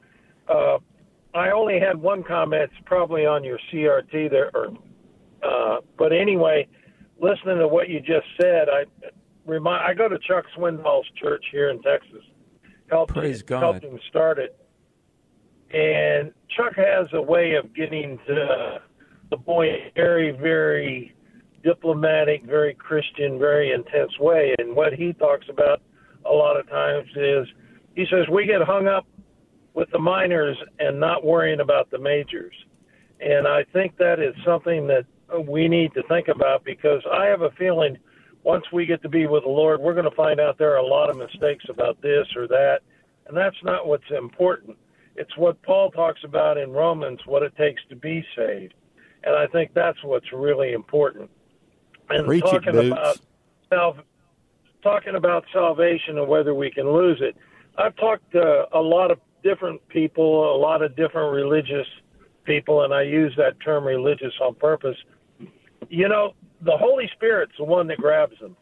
Uh, 0.48 0.78
I 1.34 1.50
only 1.50 1.78
had 1.78 1.96
one 2.00 2.22
comment, 2.22 2.62
it's 2.62 2.82
probably 2.86 3.24
on 3.24 3.44
your 3.44 3.58
CRT 3.72 4.30
there. 4.30 4.50
Or, 4.54 4.68
uh, 5.42 5.80
but 5.98 6.12
anyway, 6.12 6.66
listening 7.20 7.58
to 7.58 7.68
what 7.68 7.88
you 7.88 8.00
just 8.00 8.26
said, 8.40 8.68
I 8.68 8.84
remind 9.46 9.84
I 9.84 9.94
go 9.94 10.08
to 10.08 10.18
Chuck 10.18 10.44
Swindoll's 10.56 11.06
church 11.16 11.44
here 11.52 11.70
in 11.70 11.80
Texas. 11.82 12.22
Helped 12.90 13.14
Praise 13.14 13.42
God. 13.42 13.60
helped 13.60 13.84
him 13.84 13.98
start 14.08 14.38
it, 14.38 14.58
and 15.72 16.32
Chuck 16.56 16.74
has 16.74 17.06
a 17.12 17.22
way 17.22 17.54
of 17.54 17.72
getting 17.72 18.18
to 18.26 18.80
the 19.30 19.36
point 19.36 19.76
very, 19.94 20.32
very 20.32 21.14
diplomatic, 21.62 22.44
very 22.44 22.74
Christian, 22.74 23.38
very 23.38 23.72
intense 23.72 24.18
way. 24.18 24.54
And 24.58 24.74
what 24.74 24.92
he 24.92 25.12
talks 25.12 25.46
about 25.48 25.82
a 26.24 26.32
lot 26.32 26.58
of 26.58 26.68
times 26.68 27.08
is 27.16 27.46
he 27.94 28.06
says 28.10 28.28
we 28.28 28.46
get 28.46 28.62
hung 28.62 28.86
up 28.86 29.06
with 29.74 29.90
the 29.90 29.98
minors 29.98 30.56
and 30.78 30.98
not 30.98 31.24
worrying 31.24 31.60
about 31.60 31.90
the 31.90 31.98
majors. 31.98 32.54
And 33.20 33.46
I 33.46 33.64
think 33.72 33.96
that 33.98 34.18
is 34.18 34.34
something 34.44 34.86
that 34.88 35.04
we 35.46 35.68
need 35.68 35.92
to 35.94 36.02
think 36.04 36.28
about 36.28 36.64
because 36.64 37.02
I 37.12 37.26
have 37.26 37.42
a 37.42 37.50
feeling 37.52 37.96
once 38.42 38.64
we 38.72 38.86
get 38.86 39.02
to 39.02 39.08
be 39.08 39.26
with 39.26 39.44
the 39.44 39.50
Lord, 39.50 39.80
we're 39.80 39.94
going 39.94 40.08
to 40.08 40.16
find 40.16 40.40
out 40.40 40.56
there 40.58 40.72
are 40.72 40.78
a 40.78 40.86
lot 40.86 41.10
of 41.10 41.16
mistakes 41.16 41.64
about 41.68 42.00
this 42.00 42.26
or 42.34 42.48
that. 42.48 42.80
And 43.26 43.36
that's 43.36 43.56
not 43.62 43.86
what's 43.86 44.10
important. 44.10 44.76
It's 45.16 45.36
what 45.36 45.60
Paul 45.62 45.90
talks 45.90 46.20
about 46.24 46.56
in 46.56 46.70
Romans, 46.70 47.20
what 47.26 47.42
it 47.42 47.54
takes 47.56 47.82
to 47.90 47.96
be 47.96 48.24
saved. 48.34 48.74
And 49.22 49.36
I 49.36 49.46
think 49.46 49.74
that's 49.74 50.02
what's 50.02 50.32
really 50.32 50.72
important. 50.72 51.30
And 52.10 52.26
Preach 52.26 52.42
talking 52.42 52.72
Boots. 52.72 52.92
about 52.92 53.18
salv- 53.72 54.02
talking 54.82 55.14
about 55.14 55.44
salvation 55.52 56.18
and 56.18 56.28
whether 56.28 56.54
we 56.54 56.70
can 56.70 56.90
lose 56.90 57.20
it. 57.20 57.36
I've 57.78 57.96
talked 57.96 58.32
to 58.32 58.66
a 58.72 58.80
lot 58.80 59.10
of 59.10 59.18
different 59.42 59.86
people, 59.88 60.54
a 60.54 60.58
lot 60.58 60.82
of 60.82 60.96
different 60.96 61.32
religious 61.32 61.86
people, 62.44 62.82
and 62.82 62.92
I 62.92 63.02
use 63.02 63.32
that 63.36 63.60
term 63.64 63.84
religious 63.84 64.32
on 64.40 64.54
purpose. 64.54 64.96
You 65.88 66.08
know, 66.08 66.34
the 66.62 66.76
Holy 66.76 67.08
Spirit's 67.14 67.52
the 67.58 67.64
one 67.64 67.86
that 67.88 67.98
grabs 67.98 68.38
them. 68.40 68.56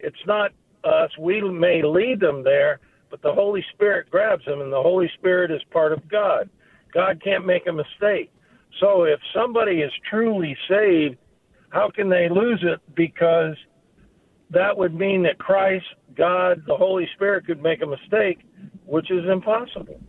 It's 0.00 0.16
not 0.26 0.52
us. 0.84 1.10
We 1.18 1.40
may 1.40 1.82
lead 1.82 2.20
them 2.20 2.44
there, 2.44 2.80
but 3.10 3.22
the 3.22 3.32
Holy 3.32 3.64
Spirit 3.74 4.10
grabs 4.10 4.44
them, 4.44 4.60
and 4.60 4.72
the 4.72 4.82
Holy 4.82 5.10
Spirit 5.18 5.50
is 5.50 5.62
part 5.70 5.92
of 5.92 6.08
God. 6.08 6.48
God 6.92 7.22
can't 7.22 7.46
make 7.46 7.66
a 7.66 7.72
mistake. 7.72 8.30
So 8.80 9.04
if 9.04 9.20
somebody 9.34 9.80
is 9.80 9.92
truly 10.08 10.56
saved, 10.68 11.16
how 11.70 11.90
can 11.90 12.08
they 12.08 12.28
lose 12.28 12.62
it? 12.62 12.80
Because 12.94 13.56
that 14.50 14.76
would 14.76 14.94
mean 14.94 15.22
that 15.24 15.38
Christ, 15.38 15.86
God, 16.14 16.62
the 16.66 16.76
Holy 16.76 17.08
Spirit 17.14 17.46
could 17.46 17.62
make 17.62 17.82
a 17.82 17.86
mistake, 17.86 18.40
which 18.86 19.10
is 19.10 19.24
impossible. 19.30 20.00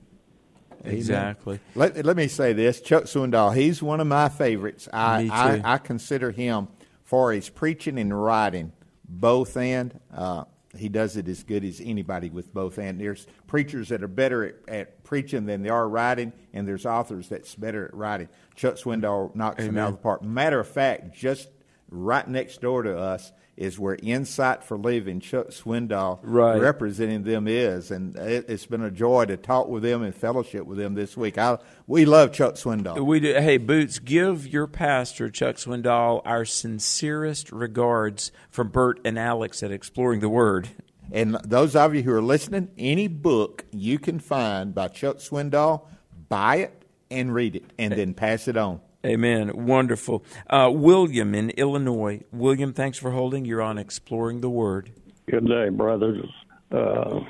Exactly. 0.86 1.60
Let, 1.76 2.06
let 2.06 2.16
me 2.16 2.28
say 2.28 2.54
this 2.54 2.80
Chuck 2.80 3.04
Swindoll, 3.04 3.54
he's 3.56 3.84
one 3.84 4.00
of 4.00 4.08
my 4.08 4.30
favorites. 4.30 4.88
I, 4.94 5.24
Me 5.24 5.30
too. 5.30 5.34
I, 5.34 5.62
I 5.66 5.78
consider 5.78 6.32
him 6.32 6.70
for 7.04 7.34
his 7.34 7.50
preaching 7.50 8.00
and 8.00 8.18
writing, 8.24 8.72
both 9.08 9.58
and. 9.58 10.00
Uh, 10.14 10.46
he 10.78 10.90
does 10.90 11.18
it 11.18 11.28
as 11.28 11.44
good 11.44 11.64
as 11.64 11.82
anybody 11.84 12.30
with 12.30 12.54
both 12.54 12.78
and. 12.78 13.00
There's 13.00 13.26
preachers 13.48 13.90
that 13.90 14.04
are 14.04 14.08
better 14.08 14.46
at, 14.46 14.56
at 14.68 15.04
preaching 15.04 15.46
than 15.46 15.64
they 15.64 15.70
are 15.70 15.88
writing, 15.88 16.32
and 16.54 16.68
there's 16.68 16.86
authors 16.86 17.30
that's 17.30 17.56
better 17.56 17.86
at 17.86 17.94
writing. 17.94 18.30
Chuck 18.56 18.76
Swindoll 18.76 19.36
knocks 19.36 19.64
him 19.64 19.78
out 19.78 19.90
of 19.90 19.96
the 19.96 20.02
park. 20.02 20.22
Matter 20.22 20.60
of 20.60 20.68
fact, 20.68 21.16
just 21.16 21.50
right 21.90 22.28
next 22.28 22.62
door 22.62 22.84
to 22.84 22.98
us 22.98 23.32
is 23.60 23.78
where 23.78 23.98
Insight 24.02 24.64
for 24.64 24.78
Living, 24.78 25.20
Chuck 25.20 25.50
Swindoll, 25.50 26.20
Right. 26.24 26.62
representing 26.62 27.24
them 27.24 27.46
is, 27.46 27.92
and 27.92 28.16
it, 28.16 28.46
it's 28.48 28.66
been 28.66 28.82
a 28.82 28.90
joy 28.90 29.26
to 29.26 29.36
talk 29.36 29.68
with 29.68 29.84
them 29.84 30.02
and 30.02 30.16
fellowship 30.16 30.66
with 30.66 30.78
them 30.78 30.94
this 30.94 31.18
week. 31.18 31.38
I, 31.38 31.58
we 31.86 32.06
love 32.06 32.32
Chuck 32.32 32.56
Swindoll. 32.56 33.06
We 33.06 33.20
do, 33.20 33.34
hey, 33.34 33.58
Boots, 33.58 34.00
give 34.00 34.48
your 34.48 34.66
pastor, 34.66 35.30
Chuck 35.30 35.58
Swindoll, 35.58 36.22
our 36.24 36.46
sincerest 36.46 37.52
regards 37.52 38.32
from 38.50 38.70
Bert 38.70 39.02
and 39.04 39.20
Alex 39.20 39.62
at 39.62 39.72
Exploring 39.72 40.22
the 40.22 40.30
Word. 40.30 40.70
And 41.12 41.36
those 41.44 41.76
of 41.76 41.94
you 41.94 42.04
who 42.04 42.14
are 42.14 42.22
listening, 42.22 42.70
any 42.78 43.10
book 43.10 43.66
you 43.72 44.00
can 44.00 44.20
find 44.20 44.74
by 44.74 44.88
Chuck 44.88 45.18
Swindoll, 45.18 45.86
buy 46.30 46.58
it 46.58 46.86
and 47.12 47.34
read 47.34 47.58
it, 47.58 47.66
and 47.78 47.92
then 47.92 48.14
pass 48.14 48.48
it 48.48 48.56
on. 48.56 48.80
Amen. 49.06 49.66
Wonderful. 49.66 50.26
Uh, 50.50 50.70
William 50.74 51.34
in 51.34 51.52
Illinois. 51.52 52.22
William, 52.32 52.74
thanks 52.74 52.98
for 52.98 53.12
holding. 53.12 53.46
You're 53.46 53.62
on 53.62 53.78
Exploring 53.78 54.42
the 54.42 54.50
Word. 54.50 54.92
Good 55.30 55.48
day, 55.48 55.70
brothers. 55.70 56.26
Uh, 56.72 57.22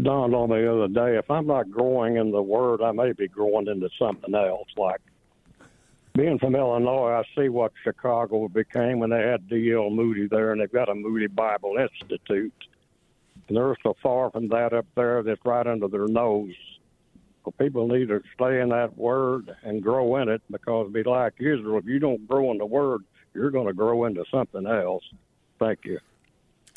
dawned 0.00 0.34
on 0.34 0.50
me 0.50 0.60
the 0.60 0.72
other 0.72 0.88
day 0.88 1.18
if 1.18 1.30
I'm 1.30 1.46
not 1.46 1.70
growing 1.70 2.16
in 2.16 2.30
the 2.30 2.42
Word, 2.42 2.82
I 2.82 2.92
may 2.92 3.12
be 3.12 3.28
growing 3.28 3.66
into 3.66 3.88
something 3.98 4.34
else. 4.34 4.68
Like 4.76 5.00
being 6.14 6.38
from 6.38 6.54
Illinois, 6.54 7.12
I 7.12 7.22
see 7.36 7.48
what 7.48 7.72
Chicago 7.82 8.46
became 8.48 9.00
when 9.00 9.10
they 9.10 9.22
had 9.22 9.48
D.L. 9.48 9.90
Moody 9.90 10.28
there, 10.28 10.52
and 10.52 10.60
they've 10.60 10.70
got 10.70 10.88
a 10.88 10.94
Moody 10.94 11.26
Bible 11.26 11.76
Institute. 11.76 12.54
And 13.48 13.56
they're 13.56 13.76
so 13.82 13.96
far 14.02 14.30
from 14.30 14.48
that 14.48 14.72
up 14.72 14.86
there 14.94 15.22
that's 15.22 15.40
right 15.44 15.66
under 15.66 15.88
their 15.88 16.06
nose. 16.06 16.54
People 17.52 17.88
need 17.88 18.08
to 18.08 18.22
stay 18.34 18.60
in 18.60 18.70
that 18.70 18.96
word 18.96 19.54
and 19.62 19.82
grow 19.82 20.16
in 20.16 20.28
it 20.28 20.42
because, 20.50 20.90
be 20.92 21.02
like 21.02 21.34
Israel, 21.38 21.78
if 21.78 21.86
you 21.86 21.98
don't 21.98 22.26
grow 22.26 22.50
in 22.50 22.58
the 22.58 22.66
word, 22.66 23.02
you're 23.34 23.50
going 23.50 23.66
to 23.66 23.72
grow 23.72 24.04
into 24.04 24.24
something 24.30 24.66
else. 24.66 25.04
Thank 25.58 25.80
you. 25.84 25.98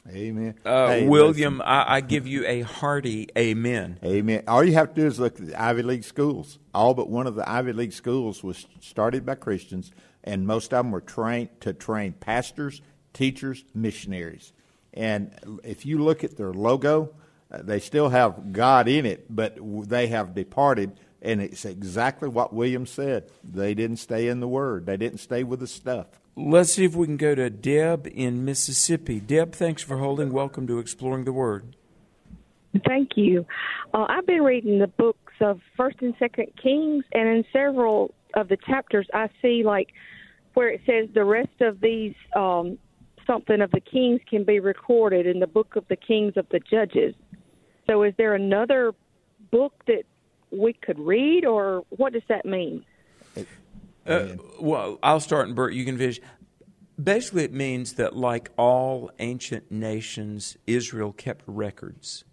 Amen. 0.09 0.55
Uh, 0.65 0.88
Hey, 0.88 1.07
William, 1.07 1.61
I, 1.61 1.95
I 1.95 2.01
give 2.01 2.28
you 2.28 2.45
a 2.45 2.61
hearty 2.61 3.28
amen. 3.38 3.99
Amen. 4.03 4.43
All 4.47 4.63
you 4.63 4.74
have 4.74 4.93
to 4.93 5.01
do 5.01 5.07
is 5.07 5.20
look 5.20 5.39
at 5.39 5.47
the 5.47 5.61
Ivy 5.61 5.84
League 5.84 6.03
schools. 6.03 6.59
All 6.74 6.93
but 6.93 7.09
one 7.09 7.28
of 7.28 7.36
the 7.36 7.49
Ivy 7.49 7.74
League 7.74 7.93
schools 7.93 8.43
was 8.43 8.68
started 8.80 9.26
by 9.26 9.36
Christians, 9.36 9.91
and 10.24 10.47
most 10.47 10.74
of 10.74 10.86
them 10.86 10.91
were 10.91 11.01
trained 11.01 11.49
to 11.61 11.74
train 11.74 12.13
pastors, 12.13 12.82
teachers, 13.13 13.65
missionaries. 13.74 14.53
And 14.93 15.59
if 15.63 15.86
you 15.86 16.01
look 16.01 16.24
at 16.24 16.38
their 16.38 16.53
logo, 16.53 17.13
they 17.50 17.80
still 17.80 18.10
have 18.10 18.52
God 18.52 18.88
in 18.88 19.06
it, 19.06 19.26
but 19.30 19.58
they 19.88 20.08
have 20.08 20.34
departed. 20.34 21.00
And 21.22 21.41
it's 21.41 21.66
exactly 21.66 22.30
what 22.30 22.54
William 22.54 22.86
said. 22.86 23.32
They 23.43 23.74
didn't 23.74 23.98
stay 23.98 24.28
in 24.28 24.39
the 24.39 24.48
Word. 24.48 24.86
They 24.86 24.98
didn't 24.98 25.20
stay 25.20 25.43
with 25.43 25.60
the 25.60 25.68
stuff. 25.68 26.08
Let's 26.36 26.74
see 26.74 26.86
if 26.86 26.95
we 26.95 27.08
can 27.08 27.18
go 27.18 27.34
to 27.34 27.50
Deb 27.50 28.08
in 28.14 28.45
Mississippi. 28.45 29.20
Deb, 29.20 29.54
thanks 29.54 29.82
for 29.82 29.98
holding. 29.98 30.32
Welcome 30.32 30.68
to 30.68 30.78
Exploring 30.78 31.24
the 31.26 31.34
Word. 31.34 31.76
Thank 32.86 33.12
you. 33.16 33.45
Uh, 33.93 34.06
I've 34.08 34.28
been 34.28 34.43
reading 34.43 34.78
the 34.78 34.88
books 34.88 35.34
of 35.41 35.62
First 35.76 35.98
and 36.02 36.14
Second 36.20 36.52
Kings, 36.62 37.06
and 37.14 37.28
in 37.28 37.43
several 37.52 38.14
of 38.36 38.50
the 38.50 38.58
chapters, 38.58 39.08
I 39.14 39.30
see 39.41 39.64
like 39.64 39.93
where 40.54 40.70
it 40.70 40.82
says 40.86 41.10
the 41.14 41.24
rest 41.24 41.62
of 41.62 41.82
these 41.82 42.14
um, 42.36 42.78
something 43.28 43.62
of 43.62 43.72
the 43.72 43.82
kings 43.82 44.22
can 44.28 44.43
be 44.43 44.60
recorded 44.60 45.28
in 45.28 45.39
the 45.39 45.48
book 45.48 45.76
of 45.76 45.88
the 45.89 45.95
kings 45.95 46.34
of 46.38 46.48
the 46.50 46.60
judges. 46.60 47.14
So, 47.88 48.04
is 48.04 48.14
there 48.18 48.36
another 48.36 48.94
book 49.52 49.74
that 49.88 50.04
we 50.52 50.74
could 50.74 51.00
read, 51.00 51.46
or 51.46 51.86
what 51.90 52.14
does 52.14 52.24
that 52.28 52.46
mean? 52.46 52.86
Uh, 54.06 54.36
well, 54.60 55.00
I'll 55.04 55.20
start, 55.20 55.48
and 55.48 55.56
Bert, 55.56 55.74
you 55.74 55.86
can 55.86 55.98
finish. 55.98 56.20
Basically, 57.02 57.44
it 57.44 57.54
means 57.54 57.94
that, 57.94 58.16
like 58.16 58.50
all 58.58 59.12
ancient 59.20 59.72
nations, 59.72 60.58
Israel 60.66 61.14
kept 61.14 61.44
records, 61.46 62.24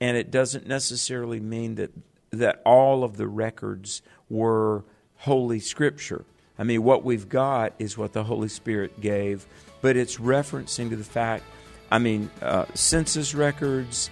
and 0.00 0.16
it 0.16 0.30
doesn't 0.30 0.66
necessarily 0.66 1.40
mean 1.40 1.74
that 1.76 1.90
that 2.30 2.60
all 2.64 3.04
of 3.04 3.16
the 3.16 3.28
records 3.28 4.02
were 4.28 4.84
holy 5.18 5.60
scripture. 5.60 6.24
I 6.58 6.64
mean, 6.64 6.82
what 6.82 7.04
we've 7.04 7.28
got 7.28 7.74
is 7.78 7.98
what 7.98 8.12
the 8.12 8.24
Holy 8.24 8.48
Spirit 8.48 9.00
gave, 9.00 9.46
but 9.82 9.96
it's 9.96 10.16
referencing 10.16 10.90
to 10.90 10.96
the 10.96 11.04
fact. 11.04 11.44
I 11.90 11.98
mean, 11.98 12.30
uh, 12.42 12.64
census 12.74 13.34
records, 13.34 14.10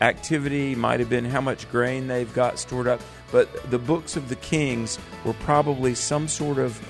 activity 0.00 0.74
might 0.74 1.00
have 1.00 1.08
been 1.08 1.24
how 1.24 1.40
much 1.40 1.70
grain 1.70 2.06
they've 2.06 2.32
got 2.34 2.58
stored 2.58 2.86
up, 2.86 3.00
but 3.32 3.70
the 3.70 3.78
books 3.78 4.16
of 4.16 4.28
the 4.28 4.36
kings 4.36 4.98
were 5.24 5.32
probably 5.34 5.94
some 5.94 6.28
sort 6.28 6.58
of 6.58 6.80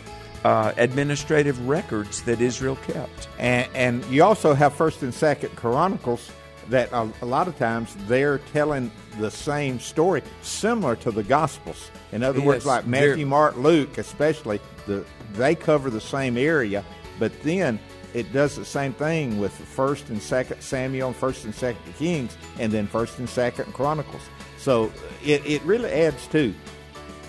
uh, 0.45 0.73
administrative 0.77 1.69
records 1.69 2.23
that 2.23 2.41
Israel 2.41 2.77
kept. 2.77 3.29
And, 3.39 3.69
and 3.75 4.05
you 4.07 4.23
also 4.23 4.55
have 4.55 4.75
First 4.75 5.03
and 5.03 5.13
Second 5.13 5.57
Chronicles 5.57 6.31
that 6.69 6.91
a, 6.93 7.11
a 7.23 7.27
lot 7.27 7.49
of 7.49 7.57
times 7.59 7.97
they're 8.07 8.39
telling 8.39 8.91
the 9.19 9.31
same 9.31 9.81
story, 9.81 10.23
similar 10.43 10.97
to 10.97 11.11
the 11.11 11.23
Gospels. 11.23 11.91
In 12.13 12.23
other 12.23 12.41
words, 12.41 12.67
like 12.67 12.87
Matthew, 12.87 13.27
Mark, 13.27 13.57
Luke, 13.57 13.99
especially, 13.99 14.61
the, 14.87 15.05
they 15.33 15.55
cover 15.55 15.91
the 15.91 16.01
same 16.01 16.37
area, 16.37 16.85
but 17.19 17.33
then 17.43 17.79
it 18.17 18.33
does 18.33 18.57
the 18.57 18.65
same 18.65 18.95
thing 18.95 19.39
with 19.39 19.53
First 19.53 20.09
and 20.09 20.23
Second 20.23 20.63
Samuel, 20.63 21.09
and 21.09 21.17
First 21.17 21.45
and 21.45 21.55
Second 21.55 21.95
Kings, 21.97 22.35
and 22.59 22.73
then 22.73 22.87
First 22.87 23.19
and 23.19 23.29
Second 23.29 23.75
Chronicles. 23.75 24.23
So 24.57 24.91
it, 25.23 25.45
it 25.45 25.63
really 25.63 25.91
adds 25.91 26.27
to. 26.29 26.55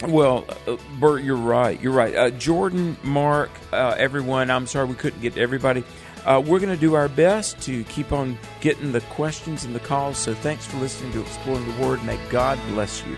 Well, 0.07 0.45
uh, 0.65 0.77
Bert, 0.97 1.23
you're 1.23 1.35
right. 1.35 1.77
You're 1.81 1.91
right. 1.91 2.15
Uh, 2.15 2.29
Jordan, 2.29 2.95
Mark, 3.03 3.49
uh, 3.73 3.95
everyone, 3.97 4.49
I'm 4.49 4.65
sorry 4.65 4.87
we 4.87 4.95
couldn't 4.95 5.19
get 5.19 5.33
to 5.33 5.41
everybody. 5.41 5.83
Uh, 6.25 6.41
we're 6.45 6.59
going 6.59 6.73
to 6.73 6.79
do 6.79 6.93
our 6.93 7.09
best 7.09 7.59
to 7.63 7.83
keep 7.85 8.13
on 8.13 8.37
getting 8.61 8.93
the 8.93 9.01
questions 9.01 9.65
and 9.65 9.75
the 9.75 9.81
calls. 9.81 10.17
So 10.17 10.33
thanks 10.35 10.65
for 10.65 10.77
listening 10.77 11.11
to 11.13 11.21
Exploring 11.21 11.65
the 11.69 11.85
Word. 11.85 12.01
May 12.05 12.17
God 12.29 12.57
bless 12.69 13.05
you. 13.05 13.17